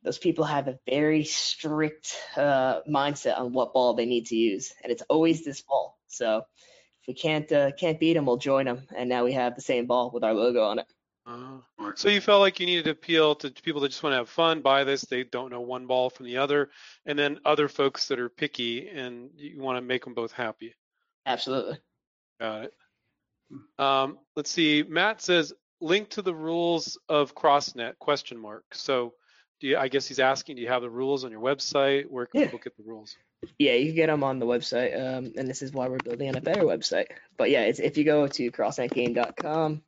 those 0.04 0.18
people 0.18 0.44
have 0.44 0.68
a 0.68 0.78
very 0.88 1.24
strict 1.24 2.16
uh, 2.36 2.82
mindset 2.88 3.36
on 3.36 3.52
what 3.52 3.72
ball 3.72 3.94
they 3.94 4.06
need 4.06 4.26
to 4.26 4.36
use, 4.36 4.72
and 4.84 4.92
it's 4.92 5.02
always 5.08 5.44
this 5.44 5.60
ball. 5.62 5.98
So 6.06 6.44
if 7.02 7.08
we 7.08 7.14
can't 7.14 7.50
uh, 7.52 7.72
can't 7.72 7.98
beat 7.98 8.14
them, 8.14 8.26
we'll 8.26 8.36
join 8.36 8.66
them, 8.66 8.86
and 8.96 9.08
now 9.08 9.24
we 9.24 9.32
have 9.32 9.54
the 9.54 9.62
same 9.62 9.86
ball 9.86 10.10
with 10.12 10.24
our 10.24 10.34
logo 10.34 10.62
on 10.64 10.78
it. 10.78 10.86
Uh, 11.26 11.58
so 11.94 12.08
you 12.08 12.20
felt 12.20 12.40
like 12.40 12.58
you 12.58 12.66
needed 12.66 12.84
to 12.84 12.90
appeal 12.90 13.34
to 13.36 13.50
people 13.50 13.80
that 13.80 13.90
just 13.90 14.02
want 14.02 14.12
to 14.12 14.18
have 14.18 14.28
fun, 14.28 14.62
buy 14.62 14.82
this, 14.84 15.02
they 15.02 15.22
don't 15.22 15.50
know 15.50 15.60
one 15.60 15.86
ball 15.86 16.10
from 16.10 16.26
the 16.26 16.36
other, 16.38 16.70
and 17.06 17.18
then 17.18 17.38
other 17.44 17.68
folks 17.68 18.08
that 18.08 18.18
are 18.18 18.28
picky 18.28 18.88
and 18.88 19.30
you 19.36 19.60
want 19.60 19.76
to 19.76 19.82
make 19.82 20.02
them 20.04 20.14
both 20.14 20.32
happy. 20.32 20.74
Absolutely. 21.26 21.78
Got 22.40 22.64
it. 22.64 22.74
Um, 23.78 24.18
let's 24.34 24.50
see. 24.50 24.82
Matt 24.82 25.20
says 25.20 25.52
link 25.80 26.08
to 26.10 26.22
the 26.22 26.34
rules 26.34 26.98
of 27.08 27.34
CrossNet 27.34 27.98
question 27.98 28.38
mark. 28.38 28.64
So 28.72 29.12
do 29.60 29.68
you, 29.68 29.76
I 29.76 29.88
guess 29.88 30.06
he's 30.06 30.20
asking, 30.20 30.56
do 30.56 30.62
you 30.62 30.68
have 30.68 30.82
the 30.82 30.90
rules 30.90 31.24
on 31.24 31.30
your 31.30 31.42
website? 31.42 32.06
Where 32.08 32.26
can 32.26 32.40
Yeah. 32.40 32.46
people 32.46 32.60
get 32.64 32.76
the 32.76 32.84
rules? 32.84 33.14
Yeah, 33.58 33.72
you 33.72 33.86
can 33.86 33.96
get 33.96 34.06
them 34.08 34.22
on 34.22 34.38
the 34.38 34.46
website, 34.46 34.94
um, 34.94 35.32
and 35.36 35.48
this 35.48 35.62
is 35.62 35.72
why 35.72 35.88
we're 35.88 35.98
building 35.98 36.36
a 36.36 36.40
better 36.40 36.62
website. 36.62 37.06
But 37.38 37.50
yeah, 37.50 37.62
it's, 37.62 37.78
if 37.78 37.96
you 37.96 38.04
go 38.04 38.26
to 38.26 38.50
crossnetgame.com 38.50 39.82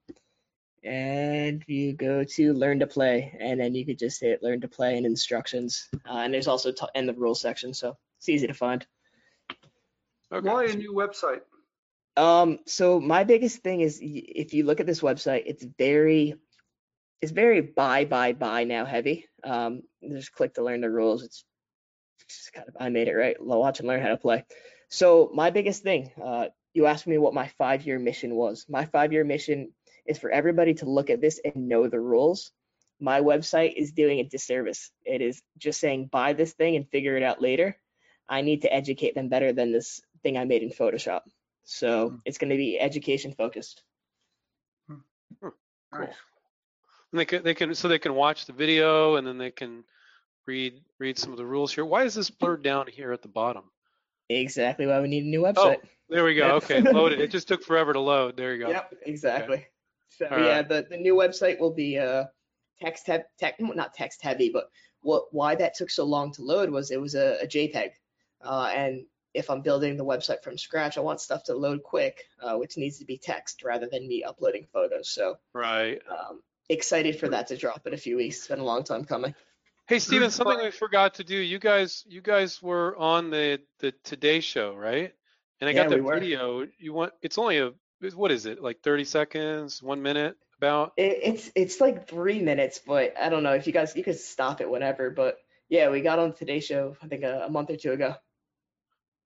and 0.84 1.62
you 1.66 1.92
go 1.92 2.24
to 2.24 2.52
learn 2.54 2.78
to 2.80 2.86
play, 2.86 3.36
and 3.38 3.60
then 3.60 3.74
you 3.74 3.84
could 3.84 3.98
just 3.98 4.20
hit 4.20 4.42
learn 4.42 4.62
to 4.62 4.68
play 4.68 4.96
and 4.96 5.04
instructions. 5.04 5.88
Uh, 6.08 6.18
and 6.18 6.32
there's 6.32 6.48
also 6.48 6.72
t- 6.72 6.86
in 6.94 7.06
the 7.06 7.12
rules 7.12 7.40
section, 7.40 7.74
so 7.74 7.96
it's 8.18 8.28
easy 8.30 8.46
to 8.46 8.54
find. 8.54 8.86
Okay. 10.32 10.48
Why 10.48 10.64
a 10.64 10.74
new 10.74 10.94
website? 10.94 11.40
Um, 12.16 12.58
so 12.66 13.00
my 13.00 13.24
biggest 13.24 13.58
thing 13.58 13.82
is 13.82 13.98
if 14.02 14.54
you 14.54 14.64
look 14.64 14.80
at 14.80 14.86
this 14.86 15.00
website, 15.00 15.42
it's 15.44 15.64
very, 15.78 16.34
it's 17.20 17.32
very 17.32 17.60
buy, 17.60 18.06
buy, 18.06 18.32
buy 18.32 18.64
now 18.64 18.86
heavy. 18.86 19.26
Um, 19.44 19.82
just 20.10 20.32
click 20.32 20.54
to 20.54 20.64
learn 20.64 20.80
the 20.80 20.90
rules. 20.90 21.22
It's 21.22 21.38
just 21.38 21.51
kind 22.54 22.68
of, 22.68 22.76
I 22.78 22.88
made 22.88 23.08
it 23.08 23.14
right. 23.14 23.36
Watch 23.42 23.80
and 23.80 23.88
learn 23.88 24.02
how 24.02 24.08
to 24.08 24.16
play. 24.16 24.44
So 24.88 25.30
my 25.34 25.50
biggest 25.50 25.82
thing, 25.82 26.10
uh, 26.22 26.46
you 26.74 26.86
asked 26.86 27.06
me 27.06 27.18
what 27.18 27.34
my 27.34 27.48
five-year 27.58 27.98
mission 27.98 28.34
was. 28.34 28.66
My 28.68 28.84
five-year 28.86 29.24
mission 29.24 29.72
is 30.06 30.18
for 30.18 30.30
everybody 30.30 30.74
to 30.74 30.88
look 30.88 31.10
at 31.10 31.20
this 31.20 31.40
and 31.44 31.68
know 31.68 31.88
the 31.88 32.00
rules. 32.00 32.50
My 33.00 33.20
website 33.20 33.74
is 33.76 33.92
doing 33.92 34.20
a 34.20 34.24
disservice. 34.24 34.90
It 35.04 35.20
is 35.20 35.42
just 35.58 35.80
saying 35.80 36.08
buy 36.10 36.32
this 36.34 36.52
thing 36.52 36.76
and 36.76 36.88
figure 36.88 37.16
it 37.16 37.22
out 37.22 37.42
later. 37.42 37.76
I 38.28 38.42
need 38.42 38.62
to 38.62 38.72
educate 38.72 39.14
them 39.14 39.28
better 39.28 39.52
than 39.52 39.72
this 39.72 40.00
thing 40.22 40.38
I 40.38 40.44
made 40.44 40.62
in 40.62 40.70
Photoshop. 40.70 41.22
So 41.64 42.10
Hmm. 42.10 42.16
it's 42.24 42.38
going 42.38 42.50
to 42.50 42.56
be 42.56 42.78
education 42.78 43.34
focused. 43.36 43.82
Nice. 45.92 46.14
And 47.10 47.20
they 47.20 47.24
can, 47.24 47.42
they 47.42 47.54
can, 47.54 47.74
so 47.74 47.88
they 47.88 47.98
can 47.98 48.14
watch 48.14 48.46
the 48.46 48.52
video 48.52 49.16
and 49.16 49.26
then 49.26 49.36
they 49.36 49.50
can 49.50 49.84
read, 50.46 50.80
read 50.98 51.18
some 51.18 51.32
of 51.32 51.38
the 51.38 51.46
rules 51.46 51.72
here. 51.72 51.84
Why 51.84 52.04
is 52.04 52.14
this 52.14 52.30
blurred 52.30 52.62
down 52.62 52.86
here 52.86 53.12
at 53.12 53.22
the 53.22 53.28
bottom? 53.28 53.64
Exactly 54.28 54.86
why 54.86 55.00
we 55.00 55.08
need 55.08 55.24
a 55.24 55.28
new 55.28 55.42
website. 55.42 55.54
Oh, 55.56 55.68
website. 55.70 55.88
there 56.08 56.24
we 56.24 56.34
go. 56.34 56.54
Yep. 56.54 56.64
Okay, 56.64 56.80
loaded. 56.80 57.20
It 57.20 57.30
just 57.30 57.48
took 57.48 57.62
forever 57.62 57.92
to 57.92 58.00
load. 58.00 58.36
There 58.36 58.54
you 58.54 58.64
go. 58.64 58.70
Yep, 58.70 58.94
exactly. 59.06 59.66
So 60.10 60.26
All 60.26 60.38
yeah, 60.38 60.56
right. 60.56 60.68
the, 60.68 60.86
the 60.90 60.96
new 60.96 61.14
website 61.14 61.58
will 61.58 61.72
be 61.72 61.98
uh 61.98 62.24
text 62.80 63.06
heavy, 63.06 63.24
tech, 63.38 63.56
not 63.60 63.94
text 63.94 64.22
heavy, 64.22 64.50
but 64.50 64.68
what 65.00 65.24
why 65.32 65.54
that 65.54 65.74
took 65.74 65.90
so 65.90 66.04
long 66.04 66.32
to 66.32 66.42
load 66.42 66.70
was 66.70 66.90
it 66.90 67.00
was 67.00 67.14
a, 67.14 67.38
a 67.42 67.46
JPEG, 67.46 67.90
uh, 68.42 68.72
and 68.74 69.04
if 69.34 69.48
I'm 69.50 69.62
building 69.62 69.96
the 69.96 70.04
website 70.04 70.42
from 70.42 70.58
scratch, 70.58 70.98
I 70.98 71.00
want 71.00 71.20
stuff 71.20 71.44
to 71.44 71.54
load 71.54 71.82
quick, 71.82 72.24
uh, 72.42 72.56
which 72.56 72.76
needs 72.76 72.98
to 72.98 73.04
be 73.04 73.16
text 73.16 73.62
rather 73.64 73.88
than 73.90 74.06
me 74.06 74.22
uploading 74.22 74.66
photos. 74.72 75.10
So 75.10 75.38
Right. 75.54 76.00
um, 76.10 76.42
excited 76.68 77.18
for 77.18 77.28
that 77.30 77.46
to 77.48 77.56
drop 77.56 77.86
in 77.86 77.94
a 77.94 77.96
few 77.96 78.16
weeks. 78.18 78.38
It's 78.38 78.48
been 78.48 78.60
a 78.60 78.64
long 78.64 78.84
time 78.84 79.04
coming. 79.04 79.34
Hey 79.88 79.98
Stephen, 79.98 80.30
something 80.30 80.58
we 80.62 80.70
forgot 80.70 81.14
to 81.14 81.24
do. 81.24 81.36
You 81.36 81.58
guys, 81.58 82.04
you 82.06 82.20
guys 82.20 82.62
were 82.62 82.96
on 82.96 83.30
the 83.30 83.60
the 83.80 83.92
Today 84.04 84.40
Show, 84.40 84.74
right? 84.74 85.12
And 85.60 85.68
I 85.68 85.72
got 85.72 85.82
Yeah, 85.84 85.88
that 85.88 85.94
we 85.96 86.00
were. 86.02 86.14
video. 86.14 86.66
You 86.78 86.92
want? 86.92 87.12
It's 87.22 87.36
only 87.38 87.58
a. 87.58 87.72
What 88.14 88.32
is 88.32 88.46
it? 88.46 88.60
Like 88.60 88.80
30 88.82 89.04
seconds, 89.04 89.80
one 89.82 90.02
minute, 90.02 90.36
about. 90.58 90.92
It, 90.96 91.18
it's 91.22 91.50
it's 91.54 91.80
like 91.80 92.08
three 92.08 92.40
minutes, 92.40 92.80
but 92.84 93.14
I 93.20 93.28
don't 93.28 93.42
know 93.42 93.52
if 93.52 93.66
you 93.66 93.72
guys 93.72 93.94
you 93.94 94.02
could 94.04 94.18
stop 94.18 94.60
it 94.60 94.70
whenever. 94.70 95.10
But 95.10 95.36
yeah, 95.68 95.90
we 95.90 96.00
got 96.00 96.18
on 96.18 96.32
Today 96.32 96.60
Show 96.60 96.96
I 97.02 97.08
think 97.08 97.22
a, 97.24 97.44
a 97.46 97.50
month 97.50 97.70
or 97.70 97.76
two 97.76 97.92
ago. 97.92 98.14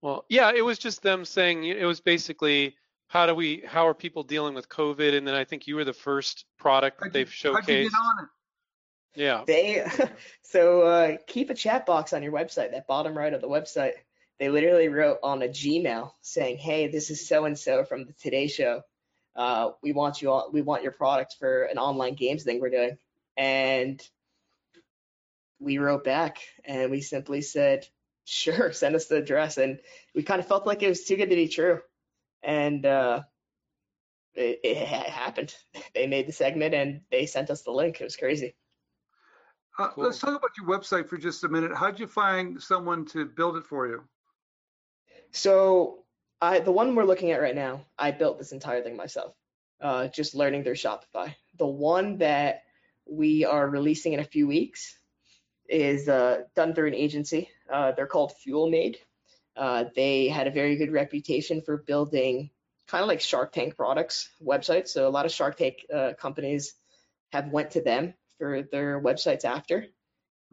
Well, 0.01 0.25
yeah, 0.29 0.51
it 0.55 0.61
was 0.63 0.77
just 0.77 1.01
them 1.01 1.23
saying 1.25 1.63
it 1.65 1.85
was 1.85 2.01
basically 2.01 2.75
how 3.07 3.25
do 3.25 3.33
we, 3.33 3.63
how 3.65 3.87
are 3.87 3.93
people 3.95 4.21
dealing 4.23 4.53
with 4.53 4.67
COVID? 4.69 5.17
And 5.17 5.25
then 5.25 5.33
I 5.33 5.43
think 5.45 5.65
you 5.65 5.75
were 5.75 5.85
the 5.85 5.93
first 5.93 6.45
product 6.59 6.99
that 6.99 7.13
they've 7.13 7.33
you- 7.43 7.51
How'd 7.53 7.67
you 7.67 7.73
showcased. 7.75 7.83
get 7.83 7.93
on 7.93 8.23
it? 8.25 8.29
Yeah. 9.17 9.43
They 9.47 9.83
so 10.43 10.81
uh, 10.83 11.17
keep 11.25 11.49
a 11.49 11.55
chat 11.55 11.85
box 11.85 12.13
on 12.13 12.21
your 12.21 12.31
website, 12.31 12.71
that 12.71 12.87
bottom 12.87 13.17
right 13.17 13.33
of 13.33 13.41
the 13.41 13.49
website. 13.49 13.93
They 14.39 14.49
literally 14.49 14.87
wrote 14.89 15.17
on 15.23 15.41
a 15.41 15.47
Gmail 15.47 16.11
saying, 16.21 16.57
"Hey, 16.57 16.87
this 16.87 17.09
is 17.09 17.27
so 17.27 17.45
and 17.45 17.57
so 17.57 17.83
from 17.83 18.05
the 18.05 18.13
Today 18.13 18.47
Show. 18.47 18.83
Uh, 19.35 19.71
we 19.81 19.91
want 19.91 20.21
you 20.21 20.31
all, 20.31 20.49
we 20.53 20.61
want 20.61 20.83
your 20.83 20.91
product 20.91 21.35
for 21.39 21.63
an 21.63 21.79
online 21.79 22.13
games 22.13 22.43
thing 22.43 22.61
we're 22.61 22.69
doing." 22.69 22.97
And 23.35 24.01
we 25.59 25.79
wrote 25.79 26.03
back 26.03 26.37
and 26.63 26.91
we 26.91 27.01
simply 27.01 27.41
said, 27.41 27.87
"Sure, 28.25 28.71
send 28.71 28.95
us 28.95 29.07
the 29.07 29.17
address." 29.17 29.57
And 29.57 29.79
we 30.13 30.21
kind 30.21 30.39
of 30.39 30.47
felt 30.47 30.67
like 30.67 30.83
it 30.83 30.89
was 30.89 31.05
too 31.05 31.15
good 31.15 31.31
to 31.31 31.35
be 31.35 31.47
true, 31.47 31.81
and 32.43 32.85
uh, 32.85 33.23
it, 34.35 34.59
it 34.63 34.77
happened. 34.77 35.55
They 35.95 36.05
made 36.05 36.27
the 36.27 36.33
segment 36.33 36.75
and 36.75 37.01
they 37.09 37.25
sent 37.25 37.49
us 37.49 37.63
the 37.63 37.71
link. 37.71 37.99
It 37.99 38.03
was 38.03 38.15
crazy. 38.15 38.53
Uh, 39.77 39.89
Cool. 39.89 40.05
Let's 40.05 40.19
talk 40.19 40.35
about 40.35 40.51
your 40.57 40.67
website 40.67 41.07
for 41.07 41.17
just 41.17 41.43
a 41.43 41.47
minute. 41.47 41.71
How'd 41.75 41.99
you 41.99 42.07
find 42.07 42.61
someone 42.61 43.05
to 43.07 43.25
build 43.25 43.57
it 43.57 43.65
for 43.65 43.87
you? 43.87 44.03
So 45.31 45.99
I 46.41 46.59
the 46.59 46.71
one 46.71 46.95
we're 46.95 47.03
looking 47.03 47.31
at 47.31 47.41
right 47.41 47.55
now, 47.55 47.85
I 47.97 48.11
built 48.11 48.39
this 48.39 48.51
entire 48.51 48.81
thing 48.81 48.95
myself. 48.95 49.33
Uh, 49.79 50.07
just 50.07 50.33
learning 50.33 50.63
through 50.63 50.73
Shopify. 50.73 51.35
The 51.57 51.67
one 51.67 52.17
that 52.17 52.63
we 53.05 53.45
are 53.45 53.69
releasing 53.69 54.13
in 54.13 54.19
a 54.19 54.23
few 54.23 54.47
weeks 54.47 54.97
is 55.69 56.09
uh, 56.09 56.43
done 56.55 56.73
through 56.73 56.87
an 56.87 56.95
agency. 56.95 57.49
Uh, 57.71 57.91
they're 57.91 58.07
called 58.07 58.33
Fuel 58.37 58.69
Made. 58.69 58.97
Uh, 59.55 59.85
they 59.95 60.27
had 60.27 60.47
a 60.47 60.51
very 60.51 60.77
good 60.77 60.91
reputation 60.91 61.61
for 61.61 61.77
building 61.77 62.49
kind 62.87 63.03
of 63.03 63.07
like 63.07 63.21
Shark 63.21 63.51
Tank 63.51 63.75
products 63.75 64.29
websites. 64.43 64.87
So 64.87 65.07
a 65.07 65.09
lot 65.09 65.25
of 65.25 65.31
Shark 65.31 65.57
Tank 65.57 65.85
uh, 65.93 66.13
companies 66.17 66.73
have 67.31 67.49
went 67.49 67.71
to 67.71 67.81
them 67.81 68.13
for 68.37 68.63
their 68.63 69.01
websites 69.01 69.45
after 69.45 69.85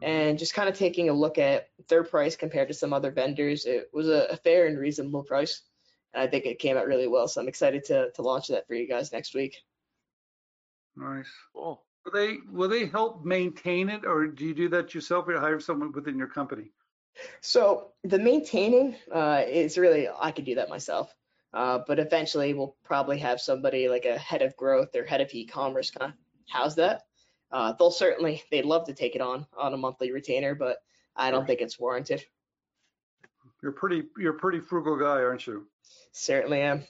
and 0.01 0.37
just 0.37 0.53
kind 0.53 0.67
of 0.67 0.77
taking 0.77 1.09
a 1.09 1.13
look 1.13 1.37
at 1.37 1.69
their 1.87 2.03
price 2.03 2.35
compared 2.35 2.67
to 2.67 2.73
some 2.73 2.93
other 2.93 3.11
vendors. 3.11 3.65
It 3.65 3.89
was 3.93 4.09
a, 4.09 4.27
a 4.31 4.37
fair 4.37 4.67
and 4.67 4.77
reasonable 4.77 5.23
price. 5.23 5.61
And 6.13 6.21
I 6.21 6.27
think 6.27 6.45
it 6.45 6.59
came 6.59 6.77
out 6.77 6.87
really 6.87 7.07
well. 7.07 7.27
So 7.27 7.41
I'm 7.41 7.47
excited 7.47 7.85
to, 7.85 8.11
to 8.11 8.21
launch 8.21 8.47
that 8.47 8.67
for 8.67 8.73
you 8.73 8.87
guys 8.87 9.11
next 9.11 9.33
week. 9.33 9.55
Nice. 10.95 11.29
Cool. 11.53 11.83
Will 12.05 12.11
they 12.11 12.37
will 12.51 12.69
they 12.69 12.85
help 12.85 13.25
maintain 13.25 13.89
it, 13.89 14.05
or 14.05 14.27
do 14.27 14.45
you 14.45 14.53
do 14.53 14.69
that 14.69 14.93
yourself, 14.93 15.27
or 15.27 15.39
hire 15.39 15.59
someone 15.59 15.91
within 15.91 16.19
your 16.19 16.27
company? 16.27 16.71
So 17.41 17.91
the 18.03 18.19
maintaining 18.19 18.95
uh, 19.11 19.43
is 19.47 19.77
really, 19.77 20.07
I 20.07 20.31
could 20.31 20.45
do 20.45 20.55
that 20.55 20.69
myself. 20.69 21.13
Uh, 21.53 21.79
but 21.87 21.99
eventually 21.99 22.53
we'll 22.53 22.75
probably 22.83 23.17
have 23.19 23.39
somebody 23.39 23.87
like 23.87 24.05
a 24.05 24.17
head 24.17 24.41
of 24.41 24.55
growth 24.57 24.95
or 24.95 25.03
head 25.03 25.21
of 25.21 25.33
e-commerce 25.33 25.89
kind 25.89 26.11
of 26.11 26.17
house 26.53 26.75
that. 26.75 27.03
Uh, 27.51 27.73
they'll 27.73 27.91
certainly, 27.91 28.43
they'd 28.51 28.65
love 28.65 28.85
to 28.87 28.93
take 28.93 29.15
it 29.15 29.21
on 29.21 29.45
on 29.57 29.73
a 29.73 29.77
monthly 29.77 30.11
retainer, 30.11 30.55
but 30.55 30.77
I 31.15 31.31
don't 31.31 31.47
think 31.47 31.61
it's 31.61 31.79
warranted. 31.79 32.23
You're 33.61 33.71
pretty 33.71 34.03
you're 34.17 34.35
a 34.35 34.39
pretty 34.39 34.59
frugal 34.59 34.97
guy, 34.97 35.23
aren't 35.23 35.47
you? 35.47 35.65
Certainly 36.11 36.61
am. 36.61 36.83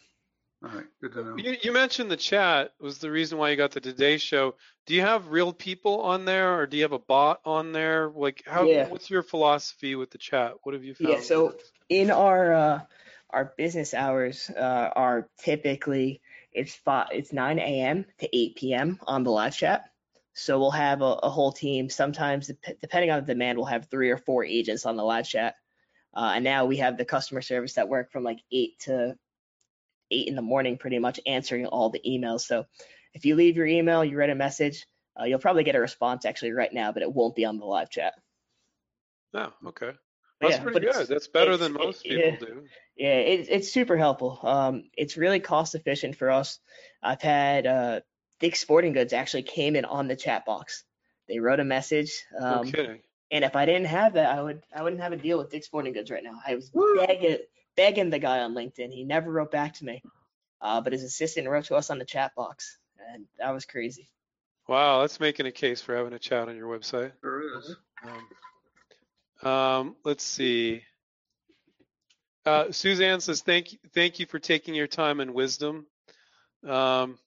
All 0.63 0.71
right, 0.71 0.85
good 1.01 1.13
to 1.13 1.23
know. 1.23 1.35
You, 1.37 1.55
you 1.61 1.71
mentioned 1.71 2.09
the 2.09 2.17
chat 2.17 2.73
was 2.79 2.97
the 2.97 3.11
reason 3.11 3.37
why 3.37 3.51
you 3.51 3.55
got 3.55 3.71
the 3.71 3.81
Today 3.81 4.17
Show. 4.17 4.55
Do 4.87 4.95
you 4.95 5.01
have 5.01 5.27
real 5.27 5.53
people 5.53 6.01
on 6.01 6.25
there, 6.25 6.57
or 6.57 6.65
do 6.65 6.77
you 6.77 6.83
have 6.83 6.91
a 6.91 6.99
bot 6.99 7.41
on 7.45 7.71
there? 7.71 8.09
Like, 8.09 8.43
how? 8.47 8.65
Yeah. 8.65 8.89
What's 8.89 9.09
your 9.09 9.21
philosophy 9.21 9.95
with 9.95 10.11
the 10.11 10.17
chat? 10.17 10.53
What 10.63 10.73
have 10.73 10.83
you 10.83 10.95
found? 10.95 11.13
Yeah, 11.13 11.21
so 11.21 11.55
in 11.89 12.09
our 12.09 12.53
uh, 12.53 12.81
our 13.29 13.53
business 13.57 13.93
hours 13.93 14.49
uh, 14.49 14.89
are 14.95 15.29
typically 15.39 16.21
it's 16.51 16.73
five, 16.73 17.07
it's 17.11 17.33
9 17.33 17.59
a.m. 17.59 18.05
to 18.19 18.35
8 18.35 18.55
p.m. 18.55 18.99
on 19.05 19.23
the 19.23 19.31
live 19.31 19.55
chat. 19.55 19.91
So 20.35 20.59
we'll 20.59 20.71
have 20.71 21.01
a, 21.01 21.05
a 21.23 21.29
whole 21.29 21.53
team. 21.53 21.89
Sometimes, 21.89 22.51
depending 22.81 23.09
on 23.09 23.21
the 23.21 23.33
demand, 23.33 23.57
we'll 23.57 23.67
have 23.67 23.89
three 23.89 24.11
or 24.11 24.17
four 24.17 24.43
agents 24.43 24.85
on 24.85 24.97
the 24.97 25.03
live 25.03 25.27
chat. 25.27 25.55
Uh, 26.13 26.33
and 26.35 26.43
now 26.43 26.65
we 26.65 26.77
have 26.77 26.97
the 26.97 27.05
customer 27.05 27.41
service 27.41 27.73
that 27.73 27.89
work 27.89 28.11
from 28.11 28.23
like 28.23 28.39
eight 28.51 28.77
to 28.79 29.15
eight 30.11 30.27
in 30.27 30.35
the 30.35 30.41
morning, 30.41 30.77
pretty 30.77 30.99
much 30.99 31.19
answering 31.25 31.65
all 31.65 31.89
the 31.89 32.01
emails. 32.05 32.41
So 32.41 32.65
if 33.13 33.25
you 33.25 33.35
leave 33.35 33.55
your 33.55 33.65
email, 33.65 34.03
you 34.03 34.17
write 34.17 34.29
a 34.29 34.35
message, 34.35 34.85
uh, 35.19 35.23
you'll 35.23 35.39
probably 35.39 35.63
get 35.63 35.75
a 35.75 35.79
response 35.79 36.25
actually 36.25 36.51
right 36.51 36.73
now, 36.73 36.91
but 36.91 37.01
it 37.01 37.11
won't 37.11 37.35
be 37.35 37.45
on 37.45 37.57
the 37.57 37.65
live 37.65 37.89
chat. 37.89 38.13
Oh, 39.33 39.53
okay. 39.67 39.91
That's 40.41 40.57
yeah, 40.57 40.63
pretty 40.63 40.79
good. 40.81 41.07
That's 41.07 41.27
better 41.27 41.55
than 41.55 41.73
most 41.73 42.05
it- 42.05 42.09
people 42.09 42.47
yeah. 42.47 42.55
do. 42.55 42.63
Yeah, 42.97 43.15
it, 43.15 43.47
it's 43.49 43.73
super 43.73 43.97
helpful. 43.97 44.39
Um, 44.41 44.83
it's 44.97 45.17
really 45.17 45.41
cost 45.41 45.75
efficient 45.75 46.15
for 46.15 46.31
us. 46.31 46.59
I've 47.03 47.21
had 47.21 47.67
uh, 47.67 47.99
Dick's 48.39 48.59
Sporting 48.59 48.93
Goods 48.93 49.13
actually 49.13 49.43
came 49.43 49.75
in 49.75 49.85
on 49.85 50.07
the 50.07 50.15
chat 50.15 50.45
box. 50.45 50.83
They 51.27 51.39
wrote 51.39 51.59
a 51.59 51.63
message. 51.63 52.11
No 52.39 52.61
Um, 52.61 52.71
kidding. 52.71 53.01
And 53.31 53.43
if 53.43 53.55
I 53.55 53.65
didn't 53.65 53.87
have 53.87 54.13
that, 54.13 54.29
I 54.37 54.41
would 54.41 54.61
I 54.73 54.83
wouldn't 54.83 55.01
have 55.01 55.11
a 55.11 55.17
deal 55.17 55.37
with 55.37 55.49
Dick's 55.49 55.65
Sporting 55.65 55.93
Goods 55.93 56.11
right 56.11 56.23
now. 56.23 56.39
I 56.45 56.55
was 56.55 56.71
begging 56.95 57.37
begging 57.75 58.09
the 58.09 58.19
guy 58.19 58.39
on 58.41 58.53
LinkedIn. 58.53 58.91
He 58.91 59.03
never 59.03 59.31
wrote 59.31 59.51
back 59.51 59.73
to 59.75 59.85
me. 59.85 60.01
Uh, 60.61 60.81
but 60.81 60.93
his 60.93 61.03
assistant 61.03 61.47
wrote 61.47 61.65
to 61.65 61.75
us 61.75 61.89
on 61.89 61.99
the 61.99 62.05
chat 62.05 62.33
box, 62.35 62.77
and 63.13 63.25
that 63.39 63.51
was 63.51 63.65
crazy. 63.65 64.07
Wow, 64.67 65.01
that's 65.01 65.19
making 65.19 65.45
a 65.45 65.51
case 65.51 65.81
for 65.81 65.95
having 65.95 66.13
a 66.13 66.19
chat 66.19 66.47
on 66.47 66.55
your 66.55 66.67
website. 66.67 67.11
Sure 67.21 67.59
is. 67.59 67.75
Um, 69.43 69.49
um, 69.51 69.95
let's 70.03 70.23
see. 70.23 70.83
Uh, 72.45 72.71
Suzanne 72.71 73.19
says, 73.21 73.41
"Thank 73.41 73.73
you, 73.73 73.79
thank 73.93 74.19
you 74.19 74.25
for 74.27 74.39
taking 74.39 74.75
your 74.75 74.87
time 74.87 75.19
and 75.19 75.33
wisdom." 75.33 75.87
Um, 76.63 77.19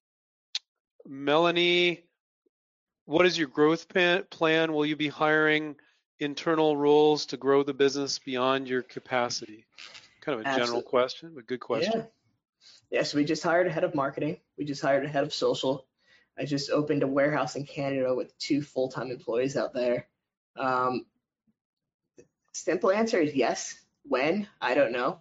Melanie, 1.09 2.05
what 3.07 3.25
is 3.25 3.39
your 3.39 3.49
growth 3.49 3.89
plan? 3.89 4.73
Will 4.73 4.85
you 4.85 4.95
be 4.95 5.09
hiring 5.09 5.77
internal 6.21 6.77
roles 6.77 7.27
to 7.27 7.39
grow 7.39 7.63
the 7.63 7.73
business 7.73 8.19
beyond 8.19 8.69
your 8.69 8.83
capacity? 8.83 9.65
Kind 10.21 10.41
of 10.41 10.47
a 10.47 10.59
general 10.59 10.83
question, 10.83 11.33
but 11.35 11.47
good 11.47 11.61
question. 11.61 12.05
Yeah. 12.91 13.05
So 13.05 13.17
we 13.17 13.25
just 13.25 13.43
hired 13.43 13.67
a 13.67 13.71
head 13.71 13.85
of 13.85 13.95
marketing. 13.95 14.39
We 14.59 14.67
just 14.67 14.83
hired 14.83 15.05
a 15.05 15.09
head 15.09 15.25
of 15.25 15.33
social. 15.33 15.87
I 16.39 16.45
just 16.45 16.71
opened 16.71 17.03
a 17.03 17.09
warehouse 17.09 17.57
in 17.57 17.65
Canada 17.65 18.15
with 18.15 18.37
two 18.39 18.61
full-time 18.61 19.11
employees 19.11 19.57
out 19.57 19.73
there. 19.73 20.07
Um, 20.57 21.07
simple 22.53 22.91
answer 22.91 23.19
is 23.19 23.35
yes. 23.35 23.75
When? 24.05 24.47
I 24.61 24.75
don't 24.75 24.93
know. 24.93 25.21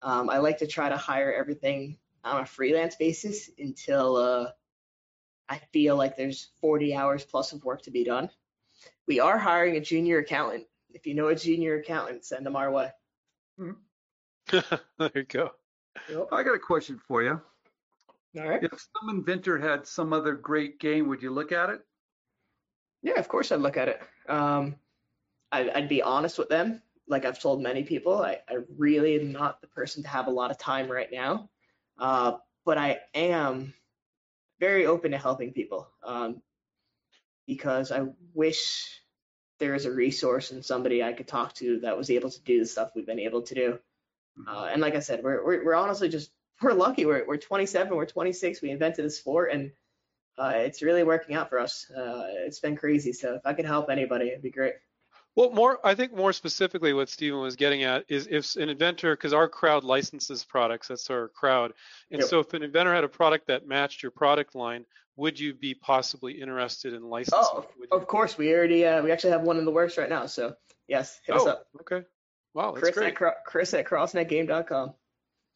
Um, 0.00 0.30
I 0.30 0.38
like 0.38 0.58
to 0.58 0.66
try 0.66 0.88
to 0.88 0.96
hire 0.96 1.32
everything 1.32 1.98
on 2.24 2.40
a 2.40 2.46
freelance 2.46 2.96
basis 2.96 3.50
until 3.58 4.16
uh, 4.16 4.50
I 5.48 5.60
feel 5.72 5.96
like 5.96 6.16
there's 6.16 6.48
40 6.60 6.94
hours 6.94 7.24
plus 7.24 7.52
of 7.52 7.64
work 7.64 7.82
to 7.82 7.90
be 7.90 8.04
done. 8.04 8.30
We 9.06 9.20
are 9.20 9.38
hiring 9.38 9.76
a 9.76 9.80
junior 9.80 10.18
accountant. 10.18 10.64
If 10.90 11.06
you 11.06 11.14
know 11.14 11.28
a 11.28 11.36
junior 11.36 11.78
accountant, 11.78 12.24
send 12.24 12.44
them 12.44 12.56
our 12.56 12.70
way. 12.70 12.90
there 14.98 15.12
you 15.14 15.24
go. 15.24 15.52
I 16.32 16.42
got 16.42 16.54
a 16.54 16.58
question 16.58 17.00
for 17.06 17.22
you. 17.22 17.40
All 18.38 18.48
right. 18.48 18.62
If 18.62 18.70
some 18.72 19.08
inventor 19.10 19.58
had 19.58 19.86
some 19.86 20.12
other 20.12 20.34
great 20.34 20.78
game, 20.78 21.08
would 21.08 21.22
you 21.22 21.30
look 21.30 21.52
at 21.52 21.70
it? 21.70 21.80
Yeah, 23.02 23.18
of 23.18 23.28
course 23.28 23.52
I'd 23.52 23.60
look 23.60 23.76
at 23.76 23.88
it. 23.88 24.00
Um, 24.28 24.76
I, 25.52 25.70
I'd 25.74 25.88
be 25.88 26.02
honest 26.02 26.38
with 26.38 26.48
them. 26.48 26.82
Like 27.08 27.24
I've 27.24 27.40
told 27.40 27.62
many 27.62 27.84
people, 27.84 28.22
I, 28.22 28.38
I 28.48 28.58
really 28.76 29.18
am 29.20 29.32
not 29.32 29.60
the 29.60 29.68
person 29.68 30.02
to 30.02 30.08
have 30.08 30.26
a 30.26 30.30
lot 30.30 30.50
of 30.50 30.58
time 30.58 30.90
right 30.90 31.10
now. 31.10 31.48
Uh, 31.98 32.32
but 32.64 32.78
I 32.78 32.98
am 33.14 33.72
very 34.60 34.86
open 34.86 35.10
to 35.12 35.18
helping 35.18 35.52
people 35.52 35.88
um, 36.04 36.42
because 37.46 37.92
I 37.92 38.06
wish 38.34 39.00
there 39.58 39.72
was 39.72 39.86
a 39.86 39.92
resource 39.92 40.50
and 40.50 40.64
somebody 40.64 41.02
I 41.02 41.12
could 41.12 41.28
talk 41.28 41.54
to 41.54 41.80
that 41.80 41.96
was 41.96 42.10
able 42.10 42.30
to 42.30 42.42
do 42.42 42.60
the 42.60 42.66
stuff 42.66 42.90
we've 42.94 43.06
been 43.06 43.20
able 43.20 43.42
to 43.42 43.54
do. 43.54 43.78
Uh, 44.46 44.68
and 44.70 44.82
like 44.82 44.94
I 44.94 45.00
said, 45.00 45.22
we're, 45.22 45.44
we're, 45.44 45.64
we're 45.64 45.74
honestly 45.74 46.08
just, 46.08 46.30
we're 46.62 46.72
lucky. 46.72 47.06
We're, 47.06 47.26
we're 47.26 47.36
27, 47.36 47.94
we're 47.94 48.06
26. 48.06 48.62
We 48.62 48.70
invented 48.70 49.04
the 49.04 49.10
sport 49.10 49.52
and 49.52 49.72
uh, 50.38 50.52
it's 50.56 50.82
really 50.82 51.02
working 51.02 51.34
out 51.34 51.48
for 51.48 51.58
us. 51.58 51.90
Uh, 51.90 52.24
it's 52.46 52.60
been 52.60 52.76
crazy. 52.76 53.12
So 53.12 53.34
if 53.34 53.42
I 53.46 53.54
could 53.54 53.64
help 53.64 53.88
anybody, 53.88 54.28
it'd 54.28 54.42
be 54.42 54.50
great. 54.50 54.74
Well, 55.36 55.50
more, 55.50 55.78
I 55.86 55.94
think 55.94 56.14
more 56.14 56.32
specifically 56.32 56.94
what 56.94 57.10
Stephen 57.10 57.40
was 57.40 57.56
getting 57.56 57.82
at 57.84 58.06
is 58.08 58.26
if 58.30 58.56
an 58.56 58.70
inventor, 58.70 59.14
because 59.14 59.34
our 59.34 59.48
crowd 59.48 59.84
licenses 59.84 60.44
products, 60.44 60.88
that's 60.88 61.10
our 61.10 61.28
crowd. 61.28 61.74
And 62.10 62.20
Yep. 62.20 62.28
so 62.30 62.40
if 62.40 62.54
an 62.54 62.62
inventor 62.62 62.94
had 62.94 63.04
a 63.04 63.08
product 63.08 63.46
that 63.48 63.66
matched 63.68 64.02
your 64.02 64.10
product 64.12 64.54
line, 64.54 64.86
would 65.16 65.38
you 65.38 65.52
be 65.54 65.74
possibly 65.74 66.40
interested 66.40 66.94
in 66.94 67.02
licensing? 67.10 67.38
Oh, 67.52 67.60
it? 67.60 67.68
Would 67.78 67.88
you- 67.92 67.96
Of 67.98 68.06
course, 68.06 68.38
we 68.38 68.52
already, 68.54 68.86
uh, 68.86 69.02
we 69.02 69.12
actually 69.12 69.30
have 69.32 69.42
one 69.42 69.58
in 69.58 69.66
the 69.66 69.70
works 69.70 69.98
right 69.98 70.08
now. 70.08 70.24
So 70.26 70.56
yes, 70.88 71.20
hit 71.24 71.36
us 71.36 71.42
Oh, 71.42 71.48
up. 71.50 71.66
okay. 71.82 72.04
Wow, 72.54 72.72
that's 72.72 72.82
Chris 72.84 72.94
great. 72.94 73.20
at, 73.20 73.44
Chris 73.44 73.74
at 73.74 73.84
crossnetgame.com. 73.84 74.94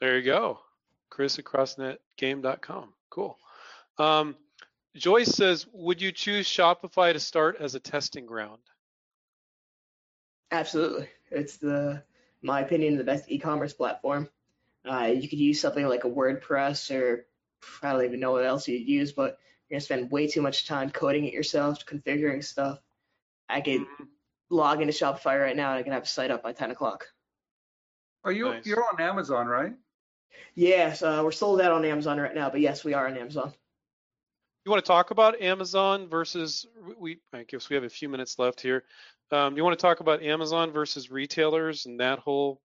There 0.01 0.19
you 0.19 0.23
go. 0.25 0.61
Chris 1.09 1.39
at 1.39 1.47
crossnetgame.com. 1.47 2.95
Cool. 3.09 3.39
Um, 3.97 4.37
Joyce 4.95 5.29
says, 5.35 5.67
would 5.73 6.03
you 6.03 6.13
choose 6.13 6.47
Shopify 6.47 7.13
to 7.15 7.21
start 7.21 7.57
as 7.61 7.75
a 7.75 7.81
testing 7.81 8.27
ground? 8.27 8.61
Absolutely. 10.51 11.09
It's 11.31 11.59
the, 11.59 12.03
my 12.43 12.61
opinion, 12.61 12.97
the 12.97 13.05
best 13.05 13.31
e-commerce 13.31 13.73
platform. 13.73 14.29
Uh, 14.85 15.13
you 15.15 15.29
could 15.29 15.39
use 15.39 15.61
something 15.61 15.87
like 15.87 16.05
a 16.05 16.11
WordPress 16.11 16.95
or 16.95 17.27
I 17.83 17.93
don't 17.93 18.05
even 18.05 18.21
know 18.21 18.33
what 18.33 18.45
else 18.47 18.67
you'd 18.67 18.89
use, 18.89 19.13
but 19.13 19.39
you're 19.69 19.77
gonna 19.77 19.81
spend 19.85 20.11
way 20.11 20.27
too 20.27 20.43
much 20.43 20.67
time 20.67 20.91
coding 20.91 21.27
it 21.27 21.35
yourself, 21.35 21.85
configuring 21.85 22.43
stuff. 22.43 22.81
I 23.49 23.61
could 23.61 23.85
log 24.49 24.81
into 24.81 24.93
Shopify 24.93 25.41
right 25.41 25.57
now 25.57 25.71
and 25.71 25.79
I 25.79 25.83
can 25.83 25.93
have 25.93 26.05
a 26.05 26.07
site 26.07 26.31
up 26.31 26.43
by 26.43 26.53
10 26.53 26.71
o'clock. 26.71 27.07
Are 28.25 28.33
you 28.33 28.47
Nice. 28.47 28.67
you're 28.67 28.85
on 28.85 29.01
Amazon, 29.01 29.47
right? 29.47 29.73
Yes, 30.55 31.03
uh, 31.03 31.21
we're 31.25 31.33
sold 31.33 31.61
out 31.61 31.73
on 31.73 31.85
Amazon 31.85 32.19
right 32.19 32.35
now, 32.35 32.51
but 32.51 32.61
yes, 32.61 32.85
we 32.85 32.95
are 32.95 33.07
on 33.07 33.17
Amazon. 33.17 33.53
You 34.65 34.71
want 34.71 34.85
to 34.85 34.89
talk 34.89 35.11
about 35.11 35.41
Amazon 35.41 36.09
versus 36.09 36.67
we? 36.99 37.19
I 37.33 37.45
guess 37.45 37.71
we 37.71 37.75
have 37.77 37.85
a 37.85 37.89
few 37.89 38.09
minutes 38.09 38.39
left 38.39 38.61
here. 38.61 38.85
Um, 39.33 39.57
you 39.57 39.65
want 39.65 39.79
to 39.79 39.83
talk 39.83 40.01
about 40.01 40.23
Amazon 40.23 40.71
versus 40.71 41.11
retailers 41.11 41.87
and 41.87 42.01
that 42.01 42.19
whole? 42.19 42.61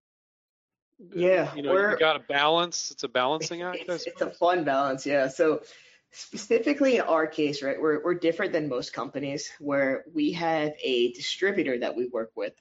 uh, 1.00 1.06
Yeah, 1.14 1.54
you 1.54 1.62
know, 1.62 1.72
you 1.72 1.96
got 1.98 2.16
a 2.16 2.24
balance. 2.28 2.90
It's 2.90 3.04
a 3.04 3.08
balancing 3.08 3.62
act. 3.62 3.78
It's, 3.88 4.06
it's 4.06 4.20
a 4.20 4.30
fun 4.30 4.64
balance, 4.64 5.06
yeah. 5.06 5.28
So 5.28 5.62
specifically 6.10 6.96
in 6.96 7.02
our 7.02 7.26
case, 7.26 7.62
right, 7.62 7.80
we're 7.80 8.04
we're 8.04 8.14
different 8.14 8.52
than 8.52 8.68
most 8.68 8.92
companies 8.92 9.50
where 9.58 10.04
we 10.12 10.32
have 10.32 10.72
a 10.82 11.12
distributor 11.12 11.78
that 11.78 11.96
we 11.96 12.08
work 12.08 12.30
with 12.34 12.52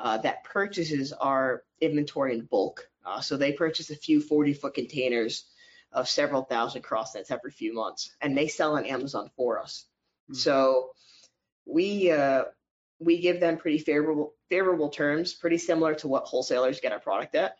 uh, 0.00 0.18
that 0.18 0.42
purchases 0.42 1.12
our 1.12 1.62
inventory 1.80 2.34
in 2.34 2.44
bulk. 2.46 2.88
Uh, 3.04 3.20
so 3.20 3.36
they 3.36 3.52
purchase 3.52 3.90
a 3.90 3.96
few 3.96 4.20
40 4.20 4.54
foot 4.54 4.74
containers 4.74 5.44
of 5.94 6.08
several 6.08 6.42
thousand 6.42 6.82
crossnets 6.82 7.30
every 7.30 7.52
few 7.52 7.72
months, 7.72 8.14
and 8.20 8.36
they 8.36 8.48
sell 8.48 8.76
on 8.76 8.84
Amazon 8.84 9.30
for 9.36 9.60
us. 9.60 9.86
Mhm. 10.30 10.36
So 10.36 10.90
we 11.64 12.10
uh, 12.10 12.44
we 12.98 13.20
give 13.20 13.40
them 13.40 13.56
pretty 13.56 13.78
favorable 13.78 14.34
favorable 14.50 14.90
terms, 14.90 15.32
pretty 15.34 15.58
similar 15.58 15.94
to 15.96 16.08
what 16.08 16.24
wholesalers 16.24 16.80
get 16.80 16.92
our 16.92 17.00
product 17.00 17.34
at, 17.34 17.56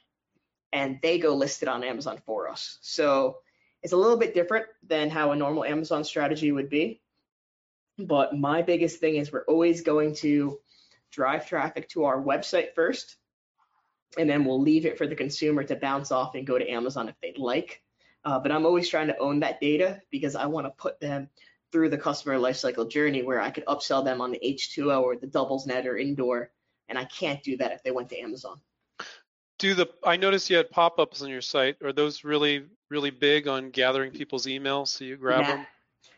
and 0.72 0.99
they 1.03 1.18
go 1.18 1.35
list 1.35 1.62
it 1.62 1.68
on 1.68 1.85
Amazon 1.85 2.20
for 2.26 2.49
us. 2.49 2.78
So 2.82 3.39
it's 3.82 3.93
a 3.93 3.97
little 3.97 4.16
bit 4.16 4.35
different 4.35 4.66
than 4.87 5.11
how 5.11 5.30
a 5.32 5.37
normal 5.37 5.64
Amazon 5.64 6.05
strategy 6.05 6.51
would 6.51 6.68
be. 6.68 7.01
But 7.99 8.37
my 8.37 8.62
biggest 8.62 8.99
thing 8.99 9.16
is 9.16 9.30
we're 9.30 9.45
always 9.45 9.82
going 9.82 10.16
to 10.16 10.59
drive 11.12 11.47
traffic 11.47 11.89
to 11.91 12.05
our 12.05 12.20
website 12.20 12.74
first, 12.74 13.16
and 14.18 14.28
then 14.28 14.45
we'll 14.45 14.61
leave 14.61 14.85
it 14.85 14.99
for 14.99 15.07
the 15.07 15.14
consumer 15.14 15.62
to 15.62 15.76
bounce 15.76 16.11
off 16.11 16.35
and 16.35 16.47
go 16.47 16.59
to 16.59 16.68
Amazon 16.68 17.09
if 17.09 17.14
they'd 17.20 17.39
like. 17.39 17.84
Uh, 18.25 18.39
but 18.39 18.51
I'm 18.51 18.64
always 18.64 18.89
trying 18.89 19.09
to 19.09 19.18
own 19.18 19.41
that 19.41 19.61
data 19.61 20.01
because 20.11 20.35
I 20.35 20.47
want 20.47 20.66
to 20.66 20.70
put 20.70 21.01
them 21.01 21.29
through 21.70 21.91
the 21.91 21.99
customer 21.99 22.37
lifecycle 22.39 22.89
journey 22.91 23.22
where 23.22 23.41
I 23.41 23.51
could 23.51 23.66
upsell 23.66 24.05
them 24.05 24.20
on 24.20 24.31
the 24.31 24.41
H2O 24.43 25.03
or 25.03 25.16
the 25.16 25.27
doubles 25.27 25.66
net 25.66 25.87
or 25.87 25.97
indoor, 25.97 26.51
and 26.89 26.99
I 26.99 27.05
can't 27.05 27.43
do 27.43 27.57
that 27.59 27.72
if 27.72 27.83
they 27.83 27.91
went 27.91 28.09
to 28.11 28.18
Amazon. 28.18 28.61
Do 29.59 29.75
the? 29.75 29.89
I 30.05 30.16
noticed 30.16 30.51
you 30.51 30.57
had 30.57 30.70
pop-ups 30.70 31.22
on 31.22 31.29
your 31.29 31.41
site. 31.41 31.77
Are 31.83 31.93
those 31.93 32.25
really, 32.25 32.66
really 32.91 33.11
big 33.11 33.47
on 33.47 33.70
gathering 33.70 34.12
people's 34.12 34.47
emails 34.47 34.89
so 34.89 35.05
you 35.05 35.16
grab 35.16 35.43
Ma- 35.43 35.49
them? 35.49 35.66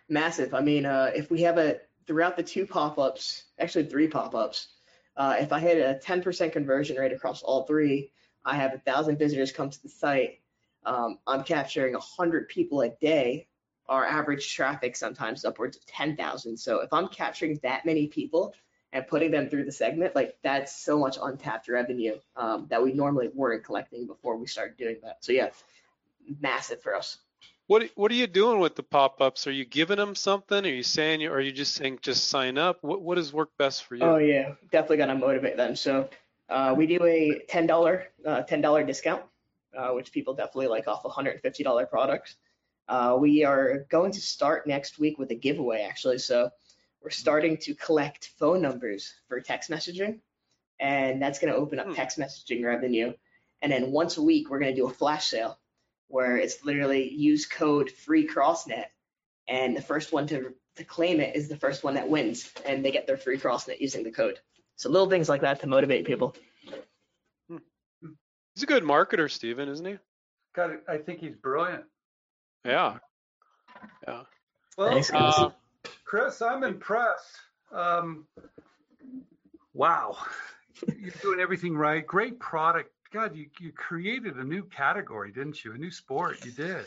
Massive. 0.08 0.54
I 0.54 0.60
mean, 0.60 0.86
uh, 0.86 1.10
if 1.14 1.30
we 1.30 1.42
have 1.42 1.58
a 1.58 1.80
throughout 2.06 2.36
the 2.36 2.42
two 2.42 2.66
pop-ups, 2.66 3.44
actually 3.58 3.86
three 3.86 4.08
pop-ups, 4.08 4.68
uh, 5.16 5.36
if 5.38 5.52
I 5.52 5.58
hit 5.58 5.78
a 5.78 5.98
10% 6.06 6.52
conversion 6.52 6.96
rate 6.96 7.12
across 7.12 7.42
all 7.42 7.64
three, 7.64 8.12
I 8.44 8.56
have 8.56 8.74
a 8.74 8.78
thousand 8.78 9.18
visitors 9.18 9.52
come 9.52 9.70
to 9.70 9.82
the 9.82 9.88
site. 9.88 10.40
Um, 10.86 11.18
I'm 11.26 11.44
capturing 11.44 11.94
a 11.94 12.00
hundred 12.00 12.48
people 12.48 12.80
a 12.80 12.90
day. 13.00 13.48
Our 13.88 14.04
average 14.04 14.52
traffic 14.54 14.96
sometimes 14.96 15.44
upwards 15.44 15.76
of 15.76 15.86
10,000. 15.86 16.56
So 16.56 16.80
if 16.80 16.92
I'm 16.92 17.08
capturing 17.08 17.60
that 17.62 17.84
many 17.84 18.08
people 18.08 18.54
and 18.92 19.06
putting 19.06 19.30
them 19.30 19.48
through 19.48 19.64
the 19.64 19.72
segment, 19.72 20.16
like 20.16 20.36
that's 20.42 20.74
so 20.74 20.98
much 20.98 21.18
untapped 21.22 21.68
revenue 21.68 22.16
um, 22.36 22.66
that 22.70 22.82
we 22.82 22.92
normally 22.92 23.30
weren't 23.34 23.64
collecting 23.64 24.06
before 24.06 24.36
we 24.36 24.46
started 24.46 24.76
doing 24.76 24.96
that. 25.02 25.18
So 25.20 25.32
yeah, 25.32 25.50
massive 26.40 26.82
for 26.82 26.96
us. 26.96 27.18
What 27.68 27.90
What 27.96 28.12
are 28.12 28.14
you 28.14 28.28
doing 28.28 28.60
with 28.60 28.76
the 28.76 28.82
pop-ups? 28.82 29.46
Are 29.46 29.52
you 29.52 29.64
giving 29.64 29.96
them 29.96 30.14
something? 30.14 30.64
Are 30.64 30.68
you 30.68 30.84
saying? 30.84 31.24
Or 31.24 31.34
are 31.34 31.40
you 31.40 31.52
just 31.52 31.74
saying 31.74 31.98
just 32.00 32.28
sign 32.28 32.58
up? 32.58 32.78
What 32.82 33.02
What 33.02 33.16
does 33.16 33.32
work 33.32 33.50
best 33.58 33.84
for 33.84 33.96
you? 33.96 34.04
Oh 34.04 34.18
yeah, 34.18 34.52
definitely 34.70 34.98
gonna 34.98 35.16
motivate 35.16 35.56
them. 35.56 35.74
So 35.74 36.08
uh, 36.48 36.74
we 36.76 36.86
do 36.86 37.04
a 37.04 37.40
ten 37.48 37.66
dollar 37.66 38.06
uh, 38.24 38.42
ten 38.42 38.60
dollar 38.60 38.84
discount, 38.84 39.22
uh, 39.76 39.90
which 39.90 40.12
people 40.12 40.34
definitely 40.34 40.68
like 40.68 40.88
off 40.88 41.04
a 41.04 41.08
hundred 41.08 41.32
and 41.32 41.42
fifty 41.42 41.62
dollar 41.62 41.86
product. 41.86 42.36
Uh, 42.88 43.16
we 43.18 43.44
are 43.44 43.86
going 43.90 44.12
to 44.12 44.20
start 44.20 44.66
next 44.66 44.98
week 44.98 45.18
with 45.18 45.30
a 45.30 45.34
giveaway 45.34 45.82
actually. 45.82 46.18
So 46.18 46.50
we're 47.02 47.10
starting 47.10 47.56
to 47.58 47.74
collect 47.74 48.30
phone 48.38 48.62
numbers 48.62 49.12
for 49.28 49.40
text 49.40 49.70
messaging, 49.70 50.20
and 50.80 51.20
that's 51.20 51.38
gonna 51.38 51.54
open 51.54 51.78
up 51.78 51.86
Hmm. 51.86 51.94
text 51.94 52.18
messaging 52.18 52.64
revenue. 52.64 53.12
And 53.62 53.72
then 53.72 53.90
once 53.92 54.16
a 54.16 54.22
week 54.22 54.50
we're 54.50 54.58
gonna 54.58 54.74
do 54.74 54.86
a 54.86 54.92
flash 54.92 55.26
sale 55.26 55.58
where 56.08 56.36
it's 56.36 56.64
literally 56.64 57.10
use 57.12 57.46
code 57.46 57.90
free 57.90 58.26
crossnet, 58.26 58.86
and 59.48 59.76
the 59.76 59.82
first 59.82 60.12
one 60.12 60.26
to 60.28 60.54
to 60.76 60.84
claim 60.84 61.20
it 61.20 61.34
is 61.34 61.48
the 61.48 61.56
first 61.56 61.82
one 61.82 61.94
that 61.94 62.08
wins, 62.08 62.52
and 62.66 62.84
they 62.84 62.90
get 62.90 63.06
their 63.06 63.16
free 63.16 63.38
crossnet 63.38 63.80
using 63.80 64.04
the 64.04 64.10
code. 64.10 64.38
So 64.76 64.90
little 64.90 65.08
things 65.08 65.28
like 65.28 65.40
that 65.40 65.60
to 65.60 65.66
motivate 65.66 66.04
people. 66.04 66.36
He's 68.56 68.62
a 68.62 68.66
good 68.66 68.84
marketer, 68.84 69.30
Stephen, 69.30 69.68
isn't 69.68 69.84
he? 69.84 69.98
God, 70.54 70.78
I 70.88 70.96
think 70.96 71.20
he's 71.20 71.34
brilliant. 71.34 71.84
Yeah. 72.64 72.96
Yeah. 74.08 74.22
Well, 74.78 74.90
Thanks, 74.92 75.10
Chris. 75.10 75.22
Uh, 75.38 75.50
Chris, 76.06 76.40
I'm 76.40 76.64
impressed. 76.64 77.36
Um, 77.70 78.26
wow, 79.74 80.16
you're 80.98 81.12
doing 81.20 81.38
everything 81.40 81.76
right. 81.76 82.06
Great 82.06 82.40
product. 82.40 82.90
God, 83.12 83.36
you, 83.36 83.46
you 83.60 83.72
created 83.72 84.36
a 84.36 84.44
new 84.44 84.62
category, 84.62 85.32
didn't 85.32 85.62
you? 85.62 85.74
A 85.74 85.78
new 85.78 85.90
sport. 85.90 86.42
You 86.42 86.52
did. 86.52 86.86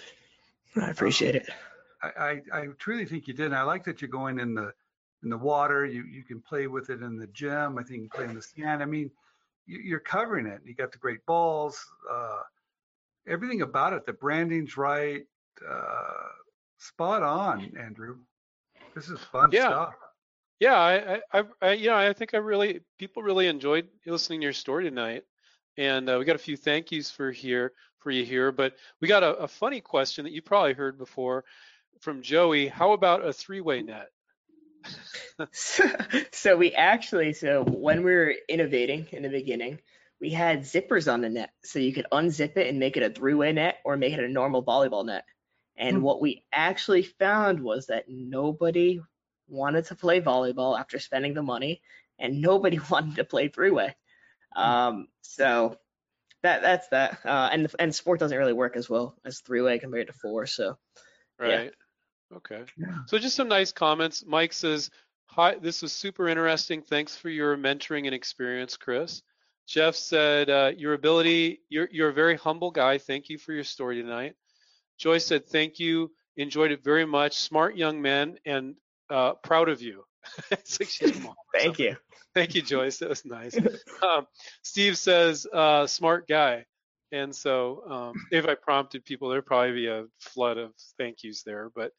I 0.75 0.89
appreciate 0.89 1.35
it. 1.35 1.49
I, 2.01 2.07
I, 2.07 2.41
I 2.51 2.65
truly 2.79 3.05
think 3.05 3.27
you 3.27 3.35
did. 3.35 3.47
And 3.47 3.55
I 3.55 3.61
like 3.61 3.83
that 3.83 4.01
you're 4.01 4.09
going 4.09 4.39
in 4.39 4.55
the 4.55 4.73
in 5.21 5.29
the 5.29 5.37
water. 5.37 5.85
You 5.85 6.03
you 6.03 6.23
can 6.23 6.41
play 6.41 6.65
with 6.65 6.89
it 6.89 7.03
in 7.03 7.17
the 7.17 7.27
gym. 7.27 7.77
I 7.77 7.83
think 7.83 8.01
you 8.01 8.09
can 8.09 8.09
play 8.09 8.25
in 8.25 8.33
the 8.33 8.41
sand. 8.41 8.81
I 8.81 8.85
mean, 8.85 9.01
you, 9.01 9.11
you're 9.69 9.99
covering 9.99 10.45
it. 10.47 10.61
You 10.65 10.73
got 10.73 10.91
the 10.91 10.97
great 10.97 11.25
balls. 11.25 11.79
Uh, 12.09 12.41
everything 13.27 13.61
about 13.61 13.93
it. 13.93 14.05
The 14.05 14.13
branding's 14.13 14.77
right. 14.77 15.23
Uh, 15.67 16.27
spot 16.77 17.21
on, 17.23 17.71
Andrew. 17.77 18.17
This 18.95 19.09
is 19.09 19.19
fun 19.19 19.51
Yeah. 19.51 19.67
stuff. 19.67 19.95
Yeah, 20.59 20.77
I, 20.77 21.13
I, 21.13 21.21
I, 21.31 21.43
I, 21.61 21.71
yeah, 21.73 21.97
I 21.97 22.11
think 22.11 22.33
I 22.33 22.37
really, 22.37 22.81
people 22.97 23.23
really 23.23 23.47
enjoyed 23.47 23.87
listening 24.05 24.41
to 24.41 24.45
your 24.45 24.53
story 24.53 24.83
tonight, 24.83 25.23
and 25.77 26.09
uh, 26.09 26.17
we 26.19 26.25
got 26.25 26.35
a 26.35 26.39
few 26.39 26.57
thank 26.57 26.91
yous 26.91 27.09
for 27.09 27.31
here 27.31 27.71
for 27.99 28.11
you 28.11 28.25
here, 28.25 28.51
but 28.51 28.75
we 28.99 29.07
got 29.07 29.23
a, 29.23 29.35
a 29.37 29.47
funny 29.47 29.79
question 29.79 30.25
that 30.25 30.33
you 30.33 30.41
probably 30.41 30.73
heard 30.73 30.97
before 30.97 31.45
from 32.01 32.21
Joey. 32.21 32.67
How 32.67 32.91
about 32.91 33.25
a 33.25 33.31
three-way 33.31 33.83
net? 33.83 34.09
so 36.31 36.57
we 36.57 36.73
actually, 36.73 37.33
so 37.33 37.63
when 37.63 38.03
we 38.03 38.11
were 38.11 38.33
innovating 38.47 39.07
in 39.11 39.23
the 39.23 39.29
beginning, 39.29 39.79
we 40.19 40.31
had 40.31 40.61
zippers 40.61 41.11
on 41.11 41.21
the 41.21 41.29
net. 41.29 41.51
So 41.63 41.79
you 41.79 41.93
could 41.93 42.07
unzip 42.11 42.57
it 42.57 42.67
and 42.67 42.79
make 42.79 42.97
it 42.97 43.03
a 43.03 43.09
three-way 43.09 43.53
net 43.53 43.77
or 43.85 43.97
make 43.97 44.13
it 44.13 44.23
a 44.23 44.27
normal 44.27 44.63
volleyball 44.63 45.05
net. 45.05 45.25
And 45.77 45.97
Hmm. 45.97 46.03
what 46.03 46.21
we 46.21 46.43
actually 46.51 47.03
found 47.03 47.61
was 47.61 47.87
that 47.87 48.05
nobody 48.09 49.01
wanted 49.47 49.85
to 49.85 49.95
play 49.95 50.21
volleyball 50.21 50.79
after 50.79 50.99
spending 50.99 51.33
the 51.33 51.41
money 51.41 51.81
and 52.19 52.41
nobody 52.41 52.79
wanted 52.89 53.15
to 53.15 53.23
play 53.23 53.47
three-way. 53.47 53.95
Um, 54.55 55.07
so 55.21 55.77
that 56.43 56.61
that's 56.61 56.87
that. 56.89 57.19
Uh, 57.25 57.49
and 57.51 57.73
and 57.79 57.95
sport 57.95 58.19
doesn't 58.19 58.37
really 58.37 58.53
work 58.53 58.75
as 58.75 58.89
well 58.89 59.15
as 59.25 59.39
three-way 59.39 59.79
compared 59.79 60.07
to 60.07 60.13
four. 60.13 60.45
So 60.45 60.77
Yeah. 61.39 61.69
Okay. 62.35 62.63
Yeah. 62.77 62.99
So 63.07 63.17
just 63.17 63.35
some 63.35 63.47
nice 63.47 63.71
comments. 63.71 64.23
Mike 64.25 64.53
says, 64.53 64.89
"Hi, 65.27 65.55
this 65.55 65.81
was 65.81 65.91
super 65.93 66.27
interesting. 66.27 66.81
Thanks 66.81 67.15
for 67.15 67.29
your 67.29 67.57
mentoring 67.57 68.05
and 68.05 68.13
experience, 68.13 68.77
Chris." 68.77 69.21
Jeff 69.67 69.95
said, 69.95 70.49
uh, 70.49 70.71
"Your 70.77 70.93
ability, 70.93 71.61
you're 71.69 71.89
you're 71.91 72.09
a 72.09 72.13
very 72.13 72.35
humble 72.35 72.71
guy. 72.71 72.97
Thank 72.97 73.29
you 73.29 73.37
for 73.37 73.53
your 73.53 73.63
story 73.63 74.01
tonight." 74.01 74.35
Joyce 74.97 75.25
said, 75.25 75.47
"Thank 75.47 75.79
you. 75.79 76.11
Enjoyed 76.37 76.71
it 76.71 76.83
very 76.83 77.05
much. 77.05 77.37
Smart 77.37 77.75
young 77.75 78.01
man, 78.01 78.37
and 78.45 78.75
uh, 79.09 79.33
proud 79.33 79.69
of 79.69 79.81
you." 79.81 80.05
it's 80.51 80.79
like 80.79 80.89
she's 80.89 81.19
mom 81.21 81.35
thank 81.55 81.79
you. 81.79 81.95
Thank 82.35 82.53
you, 82.53 82.61
Joyce. 82.61 82.99
That 82.99 83.09
was 83.09 83.25
nice. 83.25 83.57
Um, 84.01 84.27
Steve 84.63 84.97
says, 84.97 85.45
uh, 85.51 85.87
"Smart 85.87 86.27
guy." 86.27 86.65
And 87.11 87.35
so, 87.35 87.83
um, 87.89 88.13
if 88.31 88.45
I 88.45 88.53
prompted 88.55 89.03
people, 89.03 89.29
there'd 89.29 89.45
probably 89.45 89.73
be 89.73 89.87
a 89.87 90.05
flood 90.19 90.57
of 90.57 90.73
thank 90.97 91.23
yous 91.23 91.43
there. 91.43 91.71
But 91.75 91.91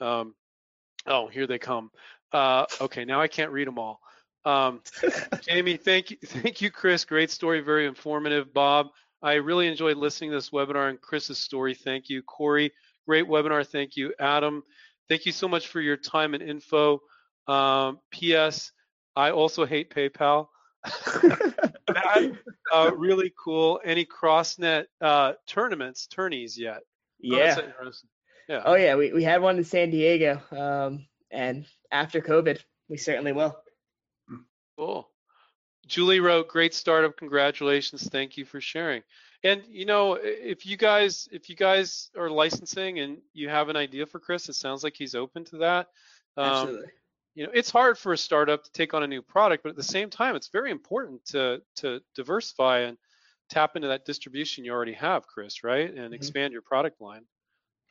um, 0.00 0.34
oh, 1.06 1.28
here 1.28 1.46
they 1.46 1.58
come. 1.58 1.90
Uh, 2.32 2.66
okay, 2.80 3.04
now 3.04 3.20
I 3.20 3.28
can't 3.28 3.52
read 3.52 3.66
them 3.66 3.78
all. 3.78 4.00
Um, 4.44 4.80
Jamie, 5.42 5.76
thank 5.84 6.10
you, 6.10 6.16
thank 6.24 6.60
you, 6.60 6.70
Chris. 6.70 7.04
Great 7.04 7.30
story, 7.30 7.60
very 7.60 7.86
informative. 7.86 8.52
Bob, 8.52 8.88
I 9.22 9.34
really 9.34 9.66
enjoyed 9.66 9.96
listening 9.96 10.30
to 10.30 10.36
this 10.36 10.50
webinar 10.50 10.88
and 10.88 11.00
Chris's 11.00 11.38
story. 11.38 11.74
Thank 11.74 12.08
you, 12.08 12.22
Corey. 12.22 12.72
Great 13.06 13.26
webinar. 13.26 13.66
Thank 13.66 13.96
you, 13.96 14.12
Adam. 14.18 14.62
Thank 15.08 15.26
you 15.26 15.32
so 15.32 15.48
much 15.48 15.68
for 15.68 15.80
your 15.80 15.96
time 15.96 16.34
and 16.34 16.42
info. 16.42 17.00
Um, 17.46 18.00
P.S. 18.10 18.72
I 19.14 19.30
also 19.30 19.64
hate 19.64 19.90
PayPal. 19.90 20.48
that, 20.84 22.36
uh, 22.72 22.90
really 22.96 23.32
cool. 23.42 23.80
Any 23.84 24.04
CrossNet 24.04 24.86
uh, 25.00 25.34
tournaments, 25.46 26.06
tourneys 26.06 26.58
yet? 26.58 26.78
Oh, 26.78 26.80
yeah. 27.20 27.58
interesting. 27.58 28.08
Yeah. 28.48 28.62
Oh 28.64 28.74
yeah, 28.74 28.94
we, 28.96 29.12
we 29.12 29.24
had 29.24 29.42
one 29.42 29.56
in 29.58 29.64
San 29.64 29.90
Diego. 29.90 30.40
Um, 30.52 31.06
and 31.30 31.66
after 31.90 32.20
COVID, 32.20 32.60
we 32.88 32.96
certainly 32.96 33.32
will. 33.32 33.56
Cool. 34.78 35.08
Julie 35.86 36.20
wrote, 36.20 36.48
"Great 36.48 36.74
startup. 36.74 37.16
Congratulations. 37.16 38.08
Thank 38.08 38.36
you 38.36 38.44
for 38.44 38.60
sharing." 38.60 39.02
And 39.42 39.62
you 39.68 39.86
know, 39.86 40.14
if 40.20 40.66
you 40.66 40.76
guys 40.76 41.28
if 41.32 41.48
you 41.48 41.56
guys 41.56 42.10
are 42.16 42.28
licensing 42.30 42.98
and 42.98 43.18
you 43.32 43.48
have 43.48 43.68
an 43.68 43.76
idea 43.76 44.06
for 44.06 44.18
Chris, 44.18 44.48
it 44.48 44.54
sounds 44.54 44.84
like 44.84 44.94
he's 44.96 45.14
open 45.14 45.44
to 45.46 45.58
that. 45.58 45.88
Um, 46.36 46.46
Absolutely. 46.46 46.88
you 47.34 47.46
know, 47.46 47.52
it's 47.54 47.70
hard 47.70 47.96
for 47.98 48.12
a 48.12 48.18
startup 48.18 48.64
to 48.64 48.72
take 48.72 48.94
on 48.94 49.02
a 49.02 49.06
new 49.06 49.22
product, 49.22 49.62
but 49.62 49.70
at 49.70 49.76
the 49.76 49.82
same 49.82 50.10
time, 50.10 50.36
it's 50.36 50.48
very 50.48 50.70
important 50.70 51.24
to 51.26 51.62
to 51.76 52.00
diversify 52.14 52.80
and 52.80 52.98
tap 53.48 53.76
into 53.76 53.88
that 53.88 54.04
distribution 54.04 54.64
you 54.64 54.72
already 54.72 54.94
have, 54.94 55.26
Chris, 55.26 55.62
right? 55.62 55.88
And 55.88 56.12
Mhm. 56.12 56.14
expand 56.14 56.52
your 56.52 56.62
product 56.62 57.00
line. 57.00 57.24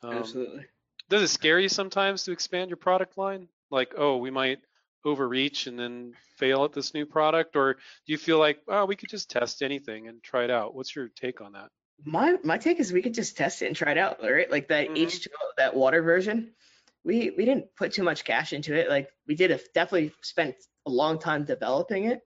Um, 0.05 0.17
Absolutely. 0.17 0.65
does 1.09 1.23
it 1.23 1.27
scare 1.29 1.59
you 1.59 1.69
sometimes 1.69 2.23
to 2.23 2.31
expand 2.31 2.69
your 2.69 2.77
product 2.77 3.17
line? 3.17 3.47
Like, 3.71 3.93
oh, 3.97 4.17
we 4.17 4.31
might 4.31 4.59
overreach 5.03 5.67
and 5.67 5.79
then 5.79 6.13
fail 6.37 6.65
at 6.65 6.73
this 6.73 6.93
new 6.93 7.05
product, 7.05 7.55
or 7.55 7.73
do 7.73 7.79
you 8.11 8.17
feel 8.17 8.39
like, 8.39 8.59
oh, 8.67 8.85
we 8.85 8.95
could 8.95 9.09
just 9.09 9.29
test 9.29 9.61
anything 9.61 10.07
and 10.07 10.21
try 10.21 10.43
it 10.43 10.51
out? 10.51 10.75
What's 10.75 10.95
your 10.95 11.09
take 11.09 11.41
on 11.41 11.53
that? 11.53 11.69
My 12.03 12.37
my 12.43 12.57
take 12.57 12.79
is 12.79 12.91
we 12.91 13.01
could 13.01 13.13
just 13.13 13.37
test 13.37 13.61
it 13.61 13.67
and 13.67 13.75
try 13.75 13.91
it 13.91 13.97
out, 13.97 14.21
right? 14.21 14.51
Like 14.51 14.67
that 14.67 14.89
Mhm. 14.89 14.97
H2O, 14.97 15.53
that 15.57 15.75
water 15.75 16.01
version. 16.01 16.53
We 17.03 17.31
we 17.31 17.45
didn't 17.45 17.73
put 17.75 17.93
too 17.93 18.03
much 18.03 18.25
cash 18.25 18.51
into 18.51 18.75
it. 18.75 18.89
Like 18.89 19.09
we 19.27 19.35
did 19.35 19.51
a, 19.51 19.59
definitely 19.73 20.13
spent 20.21 20.55
a 20.85 20.89
long 20.89 21.19
time 21.19 21.45
developing 21.45 22.05
it, 22.05 22.21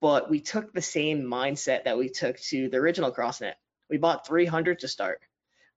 but 0.00 0.30
we 0.30 0.40
took 0.40 0.72
the 0.72 0.82
same 0.82 1.22
mindset 1.22 1.84
that 1.84 1.98
we 1.98 2.08
took 2.08 2.38
to 2.40 2.68
the 2.70 2.78
original 2.78 3.12
CrossNet. 3.12 3.54
We 3.90 3.98
bought 3.98 4.26
300 4.26 4.80
to 4.80 4.88
start. 4.88 5.20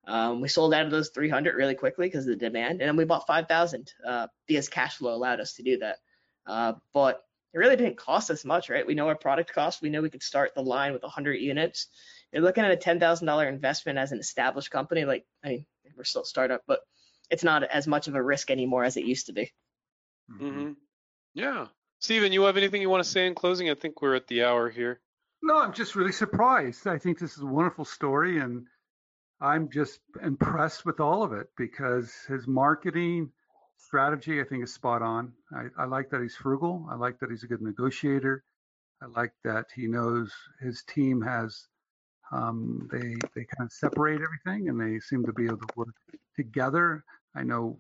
Um, 0.06 0.41
we 0.41 0.49
sold 0.49 0.74
out 0.74 0.86
of 0.86 0.91
those 0.91 1.10
300 1.10 1.56
really 1.56 1.76
quickly 1.76 2.08
because 2.08 2.26
of 2.28 2.32
the 2.38 2.45
demand, 2.45 2.82
and 2.82 2.89
then 2.89 2.97
we 2.97 3.06
bought 3.06 3.28
5,000 3.28 3.93
uh, 4.06 4.28
because 4.47 4.68
cash 4.68 4.97
flow 4.97 5.14
allowed 5.14 5.39
us 5.39 5.54
to 5.54 5.64
do 5.64 5.78
that. 5.80 5.97
Uh, 6.45 6.74
but 6.93 7.24
it 7.54 7.58
really 7.58 7.76
didn't 7.76 7.97
cost 7.97 8.30
us 8.32 8.43
much, 8.43 8.70
right? 8.70 8.86
We 8.86 8.95
know 8.95 9.08
our 9.08 9.16
product 9.16 9.54
cost. 9.54 9.82
We 9.82 9.89
know 9.89 10.01
we 10.01 10.10
could 10.10 10.24
start 10.24 10.56
the 10.56 10.64
line 10.64 10.91
with 10.91 11.04
100 11.04 11.36
units. 11.36 11.88
You're 12.32 12.41
looking 12.41 12.66
at 12.66 12.72
a 12.72 12.78
$10,000 12.78 13.47
investment 13.47 13.99
as 13.99 14.12
an 14.12 14.20
established 14.20 14.72
company. 14.72 15.06
Like, 15.06 15.26
I 15.43 15.49
mean, 15.49 15.66
we're 15.95 16.04
still 16.04 16.24
a 16.24 16.26
startup, 16.26 16.64
but 16.68 16.80
it's 17.30 17.43
not 17.43 17.64
as 17.64 17.88
much 17.88 18.08
of 18.08 18.16
a 18.16 18.24
risk 18.24 18.49
anymore 18.51 18.84
as 18.84 18.97
it 18.97 19.06
used 19.06 19.28
to 19.28 19.34
be. 19.34 19.51
hmm 20.30 20.72
Yeah. 21.34 21.68
Stephen, 21.99 22.34
you 22.34 22.41
have 22.43 22.58
anything 22.58 22.82
you 22.82 22.89
want 22.89 23.04
to 23.04 23.10
say 23.10 23.28
in 23.28 23.36
closing? 23.36 23.70
I 23.70 23.76
think 23.76 24.01
we're 24.01 24.16
at 24.16 24.28
the 24.28 24.43
hour 24.43 24.70
here. 24.70 24.99
No, 25.41 25.62
I'm 25.62 25.74
just 25.74 25.95
really 25.95 26.12
surprised. 26.12 26.88
I 26.88 26.97
think 26.97 27.20
this 27.20 27.38
is 27.38 27.43
a 27.43 27.45
wonderful 27.45 27.86
story, 27.86 28.39
and 28.39 28.66
I'm 29.43 29.69
just 29.69 29.99
impressed 30.21 30.85
with 30.85 31.01
all 31.01 31.21
of 31.21 31.33
it 31.33 31.49
because 31.57 32.15
his 32.21 32.47
marketing 32.47 33.33
strategy, 33.75 34.39
I 34.39 34.45
think, 34.45 34.63
is 34.63 34.73
spot 34.73 35.01
on. 35.01 35.35
I, 35.51 35.65
I 35.77 35.85
like 35.85 36.09
that 36.11 36.21
he's 36.21 36.35
frugal. 36.37 36.87
I 36.89 36.95
like 36.95 37.19
that 37.19 37.29
he's 37.29 37.43
a 37.43 37.47
good 37.47 37.61
negotiator. 37.61 38.45
I 39.01 39.07
like 39.07 39.33
that 39.43 39.67
he 39.75 39.87
knows 39.87 40.33
his 40.61 40.83
team 40.83 41.21
has 41.21 41.67
um, 42.31 42.87
they 42.91 43.25
they 43.35 43.45
kind 43.45 43.67
of 43.67 43.73
separate 43.73 44.21
everything 44.21 44.69
and 44.69 44.79
they 44.79 44.99
seem 45.01 45.25
to 45.25 45.33
be 45.33 45.45
able 45.45 45.59
to 45.59 45.71
work 45.75 45.95
together. 46.35 47.03
I 47.35 47.43
know 47.43 47.79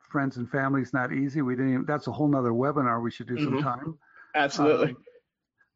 friends 0.00 0.36
and 0.36 0.50
family 0.50 0.82
is 0.82 0.92
not 0.92 1.12
easy. 1.12 1.42
We 1.42 1.54
didn't. 1.54 1.72
Even, 1.74 1.84
that's 1.86 2.08
a 2.08 2.12
whole 2.12 2.28
nother 2.28 2.50
webinar 2.50 3.02
we 3.02 3.12
should 3.12 3.28
do 3.28 3.38
Mhm. 3.38 3.44
sometime. 3.44 3.98
Absolutely. 4.34 4.88
Um, 4.88 5.04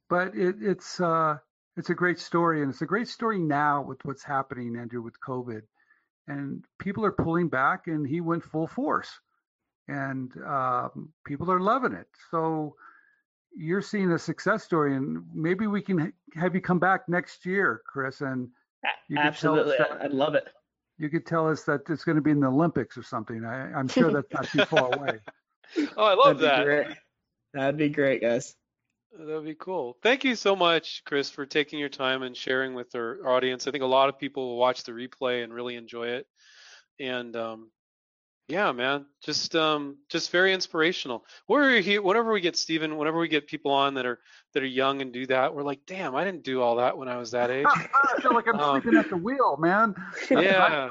but 0.09 0.37
it, 0.37 0.63
it's 0.63 1.01
uh, 1.01 1.39
it's 1.77 1.91
a 1.91 1.95
great 1.95 2.19
story, 2.19 2.63
and 2.63 2.71
it's 2.71 2.83
a 2.83 2.87
great 2.87 3.09
story 3.09 3.39
now 3.39 3.83
with 3.83 3.99
what's 4.05 4.23
happening, 4.23 4.77
Andrew, 4.77 5.03
with 5.03 5.19
COVID, 5.21 5.63
and 6.29 6.65
people 6.79 7.05
are 7.05 7.13
pulling 7.13 7.49
back, 7.49 7.87
and 7.87 8.07
he 8.07 8.21
went 8.21 8.45
full 8.45 8.67
force, 8.67 9.11
and 9.89 10.33
um, 10.47 11.13
people 11.27 11.51
are 11.51 11.61
loving 11.61 11.93
it. 11.93 12.07
So 12.31 12.77
you're 13.57 13.83
seeing 13.83 14.13
a 14.13 14.19
success 14.19 14.65
story, 14.65 14.97
and 14.97 15.25
maybe 15.35 15.67
we 15.67 15.83
can 15.83 15.99
ha- 15.99 16.41
have 16.41 16.55
you 16.55 16.61
come 16.61 16.79
back 16.79 17.09
next 17.09 17.45
year, 17.47 17.83
Chris, 17.87 18.21
and 18.21 18.49
you 19.09 19.17
could 19.17 19.35
tell 19.37 19.55
us 19.55 19.69
Absolutely. 19.69 19.77
that- 19.79 20.03
I'd 20.03 20.13
love 20.13 20.35
it. 20.35 20.49
you 20.99 21.09
could 21.09 21.27
tell 21.27 21.49
us 21.49 21.65
that 21.65 21.81
it's 21.89 22.05
going 22.05 22.17
to 22.17 22.23
be 22.23 22.31
in 22.31 22.41
the 22.41 22.47
Olympics 22.49 22.97
or 22.97 23.03
something. 23.03 23.45
I, 23.45 23.73
I'm 23.73 23.89
sure 23.89 24.13
that's 24.13 24.33
not 24.33 24.45
too 24.47 24.65
far 24.67 24.95
away. 24.95 25.19
Oh, 25.97 26.05
I 26.05 26.13
love 26.15 26.39
That'd 26.39 26.51
that. 26.51 26.65
great. 26.65 26.97
That'd 27.55 27.79
be 27.79 27.89
great, 27.89 28.21
guys. 28.21 28.55
That'd 29.19 29.45
be 29.45 29.55
cool. 29.55 29.97
Thank 30.03 30.25
you 30.25 30.35
so 30.35 30.57
much, 30.57 31.03
Chris, 31.05 31.29
for 31.31 31.45
taking 31.47 31.79
your 31.79 31.89
time 31.91 32.23
and 32.23 32.37
sharing 32.37 32.75
with 32.75 32.95
our 32.95 33.27
audience. 33.29 33.67
I 33.67 33.71
think 33.71 33.83
a 33.83 33.87
lot 33.87 34.09
of 34.09 34.19
people 34.19 34.49
will 34.49 34.59
watch 34.59 34.85
the 34.85 34.93
replay 34.93 35.45
and 35.45 35.53
really 35.53 35.77
enjoy 35.77 36.09
it. 36.09 36.27
And 36.99 37.37
um, 37.37 37.71
Yeah, 38.49 38.73
man. 38.73 39.07
Just 39.23 39.55
um 39.55 39.99
just 40.09 40.31
very 40.31 40.53
inspirational. 40.53 41.25
We're 41.47 41.81
here 41.81 42.03
whenever 42.03 42.33
we 42.33 42.41
get 42.41 42.57
Stephen, 42.57 42.97
whenever 42.97 43.19
we 43.19 43.29
get 43.29 43.47
people 43.47 43.71
on 43.73 43.95
that 43.95 44.07
are 44.07 44.19
that 44.55 44.63
are 44.63 44.67
young 44.67 45.01
and 45.03 45.13
do 45.13 45.27
that, 45.27 45.55
we're 45.55 45.63
like, 45.63 45.81
damn, 45.87 46.15
I 46.15 46.25
didn't 46.25 46.43
do 46.45 46.61
all 46.63 46.77
that 46.77 46.97
when 46.97 47.09
I 47.09 47.17
was 47.19 47.31
that 47.33 47.51
age. 47.51 47.67
I 47.71 48.21
feel 48.21 48.35
like 48.35 48.47
I'm 48.49 48.59
Um, 48.59 48.81
sleeping 48.81 48.99
at 48.99 49.09
the 49.11 49.17
wheel, 49.17 49.57
man. 49.59 49.95
yeah. 50.31 50.91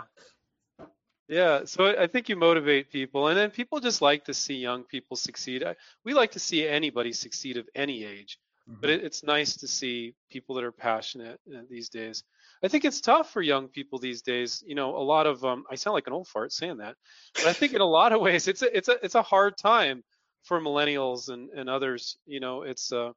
Yeah, 1.31 1.63
so 1.65 1.85
I 1.97 2.07
think 2.07 2.27
you 2.29 2.35
motivate 2.35 2.91
people, 2.91 3.29
and 3.29 3.37
then 3.37 3.51
people 3.51 3.79
just 3.79 4.01
like 4.01 4.25
to 4.25 4.33
see 4.33 4.55
young 4.55 4.83
people 4.83 5.15
succeed. 5.15 5.63
I- 5.63 5.77
We 6.03 6.13
like 6.13 6.31
to 6.31 6.39
see 6.39 6.67
anybody 6.67 7.13
succeed 7.13 7.55
of 7.57 7.67
any 7.73 8.03
age, 8.03 8.37
but 8.81 8.89
it, 8.89 9.03
it's 9.05 9.23
nice 9.23 9.55
to 9.57 9.67
see 9.67 10.13
people 10.29 10.55
that 10.55 10.65
are 10.65 10.73
passionate 10.73 11.39
uh, 11.55 11.61
these 11.69 11.89
days. 11.89 12.23
I 12.63 12.67
think 12.67 12.83
it's 12.85 12.99
tough 13.01 13.31
for 13.31 13.41
young 13.41 13.69
people 13.69 13.97
these 13.97 14.21
days. 14.21 14.61
You 14.67 14.75
know, 14.75 14.95
a 14.97 15.05
lot 15.13 15.25
of 15.25 15.43
um, 15.45 15.63
I 15.71 15.75
sound 15.75 15.93
like 15.93 16.07
an 16.07 16.13
old 16.13 16.27
fart 16.27 16.51
saying 16.51 16.77
that, 16.77 16.95
but 17.35 17.45
I 17.47 17.53
think 17.53 17.73
in 17.73 17.81
a 17.81 17.85
lot 17.99 18.11
of 18.11 18.21
ways 18.21 18.47
it's 18.47 18.61
a 18.61 18.77
it's 18.77 18.89
a 18.89 18.97
it's 19.03 19.15
a 19.15 19.21
hard 19.23 19.57
time 19.57 20.03
for 20.43 20.59
millennials 20.59 21.29
and 21.29 21.49
and 21.51 21.69
others. 21.69 22.17
You 22.25 22.41
know, 22.41 22.63
it's 22.63 22.91
uh, 22.91 23.11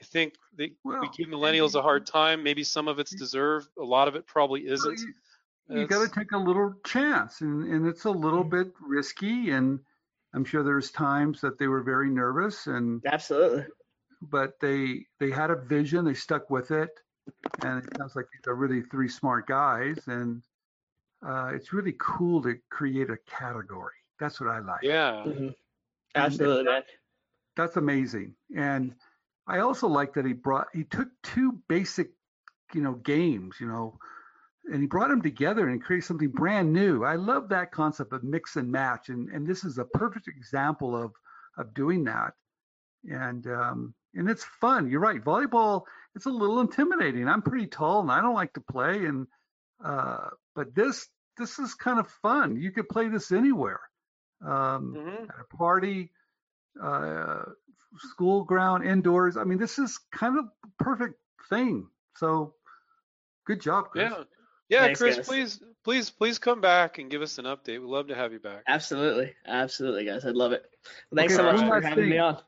I 0.00 0.04
think 0.04 0.34
they, 0.54 0.72
we 0.84 0.94
Well, 0.94 1.10
give 1.16 1.28
millennials 1.28 1.74
a 1.74 1.82
hard 1.82 2.06
time. 2.06 2.42
Maybe 2.42 2.64
some 2.64 2.86
of 2.86 2.98
it's 2.98 3.14
deserved. 3.14 3.68
A 3.80 3.84
lot 3.84 4.08
of 4.08 4.14
it 4.14 4.26
probably 4.26 4.66
isn't. 4.66 5.00
You, 5.68 5.80
you 5.80 5.86
got 5.86 6.02
to 6.08 6.08
take 6.08 6.32
a 6.32 6.38
little 6.38 6.74
chance, 6.84 7.40
and, 7.40 7.64
and 7.64 7.86
it's 7.86 8.04
a 8.04 8.10
little 8.10 8.44
bit 8.44 8.68
risky. 8.80 9.50
And 9.50 9.80
I'm 10.34 10.44
sure 10.44 10.62
there's 10.62 10.90
times 10.90 11.40
that 11.40 11.58
they 11.58 11.66
were 11.66 11.82
very 11.82 12.10
nervous, 12.10 12.66
and 12.66 13.02
Absolutely. 13.06 13.66
but 14.22 14.60
they 14.60 15.06
they 15.18 15.30
had 15.30 15.50
a 15.50 15.56
vision, 15.56 16.04
they 16.04 16.14
stuck 16.14 16.50
with 16.50 16.70
it, 16.70 16.90
and 17.62 17.84
it 17.84 17.90
sounds 17.96 18.16
like 18.16 18.26
they're 18.44 18.54
really 18.54 18.82
three 18.82 19.08
smart 19.08 19.46
guys, 19.46 20.06
and 20.06 20.42
uh, 21.26 21.52
it's 21.54 21.72
really 21.72 21.94
cool 21.98 22.42
to 22.42 22.56
create 22.70 23.10
a 23.10 23.16
category. 23.26 23.94
That's 24.18 24.40
what 24.40 24.50
I 24.50 24.60
like. 24.60 24.82
Yeah. 24.82 25.22
hmm 25.24 25.48
Absolutely, 26.14 26.64
man. 26.64 26.82
That's 27.56 27.76
amazing. 27.76 28.36
And 28.54 28.94
I 29.46 29.60
also 29.60 29.88
like 29.88 30.14
that 30.14 30.26
he 30.26 30.32
brought 30.32 30.68
he 30.74 30.84
took 30.84 31.08
two 31.22 31.52
basic, 31.68 32.10
you 32.74 32.82
know, 32.82 32.94
games, 32.94 33.56
you 33.60 33.66
know, 33.68 33.98
and 34.72 34.80
he 34.80 34.86
brought 34.86 35.08
them 35.08 35.22
together 35.22 35.68
and 35.68 35.82
created 35.82 36.06
something 36.06 36.28
brand 36.28 36.72
new. 36.72 37.04
I 37.04 37.16
love 37.16 37.48
that 37.50 37.72
concept 37.72 38.12
of 38.12 38.24
mix 38.24 38.56
and 38.56 38.70
match, 38.70 39.08
and 39.08 39.28
and 39.30 39.46
this 39.46 39.64
is 39.64 39.78
a 39.78 39.84
perfect 39.84 40.28
example 40.28 40.96
of 40.96 41.12
of 41.56 41.74
doing 41.74 42.04
that. 42.04 42.34
And 43.08 43.46
um, 43.46 43.94
and 44.14 44.28
it's 44.28 44.44
fun. 44.60 44.88
You're 44.90 45.00
right. 45.00 45.22
Volleyball 45.22 45.84
it's 46.16 46.26
a 46.26 46.30
little 46.30 46.60
intimidating. 46.60 47.28
I'm 47.28 47.42
pretty 47.42 47.66
tall 47.66 48.00
and 48.00 48.10
I 48.10 48.22
don't 48.22 48.34
like 48.34 48.54
to 48.54 48.60
play, 48.60 49.04
and 49.04 49.26
uh, 49.84 50.30
but 50.54 50.74
this 50.74 51.06
this 51.36 51.58
is 51.58 51.74
kind 51.74 52.00
of 52.00 52.08
fun. 52.22 52.56
You 52.56 52.72
could 52.72 52.88
play 52.88 53.08
this 53.08 53.30
anywhere. 53.30 53.80
Um, 54.44 54.94
hmm 54.96 55.24
at 55.24 55.40
a 55.40 55.56
party, 55.56 56.10
uh, 56.82 57.42
school 57.98 58.44
ground, 58.44 58.84
indoors. 58.84 59.36
I 59.36 59.44
mean, 59.44 59.58
this 59.58 59.78
is 59.78 59.98
kind 60.12 60.38
of 60.38 60.46
perfect 60.78 61.16
thing. 61.48 61.88
So, 62.16 62.54
good 63.46 63.60
job, 63.60 63.90
Chris. 63.90 64.12
Yeah. 64.12 64.24
Yeah, 64.68 64.82
Thanks, 64.84 65.00
Chris, 65.00 65.16
guys. 65.16 65.26
please, 65.28 65.62
please, 65.84 66.10
please 66.10 66.38
come 66.38 66.60
back 66.60 66.98
and 66.98 67.08
give 67.10 67.22
us 67.22 67.38
an 67.38 67.44
update. 67.44 67.80
We'd 67.80 67.82
love 67.82 68.08
to 68.08 68.14
have 68.16 68.32
you 68.32 68.40
back. 68.40 68.62
Absolutely. 68.66 69.32
Absolutely, 69.46 70.04
guys. 70.04 70.24
I'd 70.24 70.34
love 70.34 70.52
it. 70.52 70.64
Thanks 71.14 71.34
Okay, 71.34 71.42
so 71.42 71.52
much 71.52 71.60
for 71.60 71.66
last 71.80 71.84
having 71.84 72.08
me 72.10 72.18
on. 72.18 72.38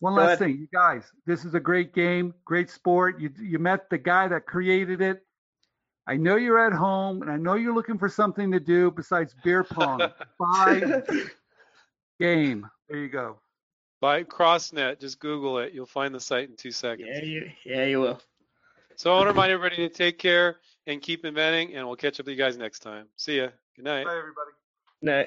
One 0.00 0.14
Go 0.14 0.18
last 0.20 0.26
ahead. 0.26 0.38
thing, 0.40 0.58
you 0.58 0.68
guys. 0.72 1.04
This 1.26 1.44
is 1.44 1.54
a 1.54 1.60
great 1.60 1.94
game, 1.94 2.34
great 2.44 2.68
sport. 2.70 3.20
You 3.20 3.30
you 3.40 3.58
met 3.58 3.88
the 3.88 3.98
guy 3.98 4.26
that 4.28 4.46
created 4.46 5.00
it. 5.00 5.24
I 6.08 6.16
know 6.16 6.34
you're 6.36 6.58
at 6.66 6.72
home, 6.72 7.22
and 7.22 7.30
I 7.30 7.36
know 7.36 7.54
you're 7.54 7.74
looking 7.74 7.98
for 7.98 8.08
something 8.08 8.50
to 8.50 8.58
do 8.60 8.90
besides 8.90 9.34
beer 9.44 9.62
pong. 9.62 10.00
Buy 10.40 11.02
game. 12.20 12.68
There 12.88 12.98
you 12.98 13.08
go. 13.08 13.38
By 14.00 14.24
CrossNet, 14.24 15.00
just 15.00 15.20
Google 15.20 15.58
it. 15.58 15.72
You'll 15.72 15.86
find 15.86 16.12
the 16.12 16.20
site 16.20 16.48
in 16.48 16.56
two 16.56 16.72
seconds. 16.72 17.08
Yeah, 17.10 17.22
you 17.24 17.50
yeah, 17.64 17.84
you 17.84 18.00
will. 18.00 18.20
So 18.96 19.12
I 19.12 19.16
want 19.16 19.26
to 19.26 19.30
remind 19.32 19.52
everybody 19.52 19.88
to 19.88 19.94
take 19.94 20.18
care 20.18 20.56
and 20.86 21.00
keep 21.00 21.24
inventing, 21.24 21.74
and 21.74 21.86
we'll 21.86 21.96
catch 21.96 22.20
up 22.20 22.26
with 22.26 22.36
you 22.36 22.42
guys 22.42 22.56
next 22.56 22.80
time. 22.80 23.06
See 23.16 23.38
ya. 23.38 23.48
Good 23.76 23.84
night. 23.84 24.04
Bye, 24.04 24.18
everybody. 24.18 24.50
No. 25.02 25.24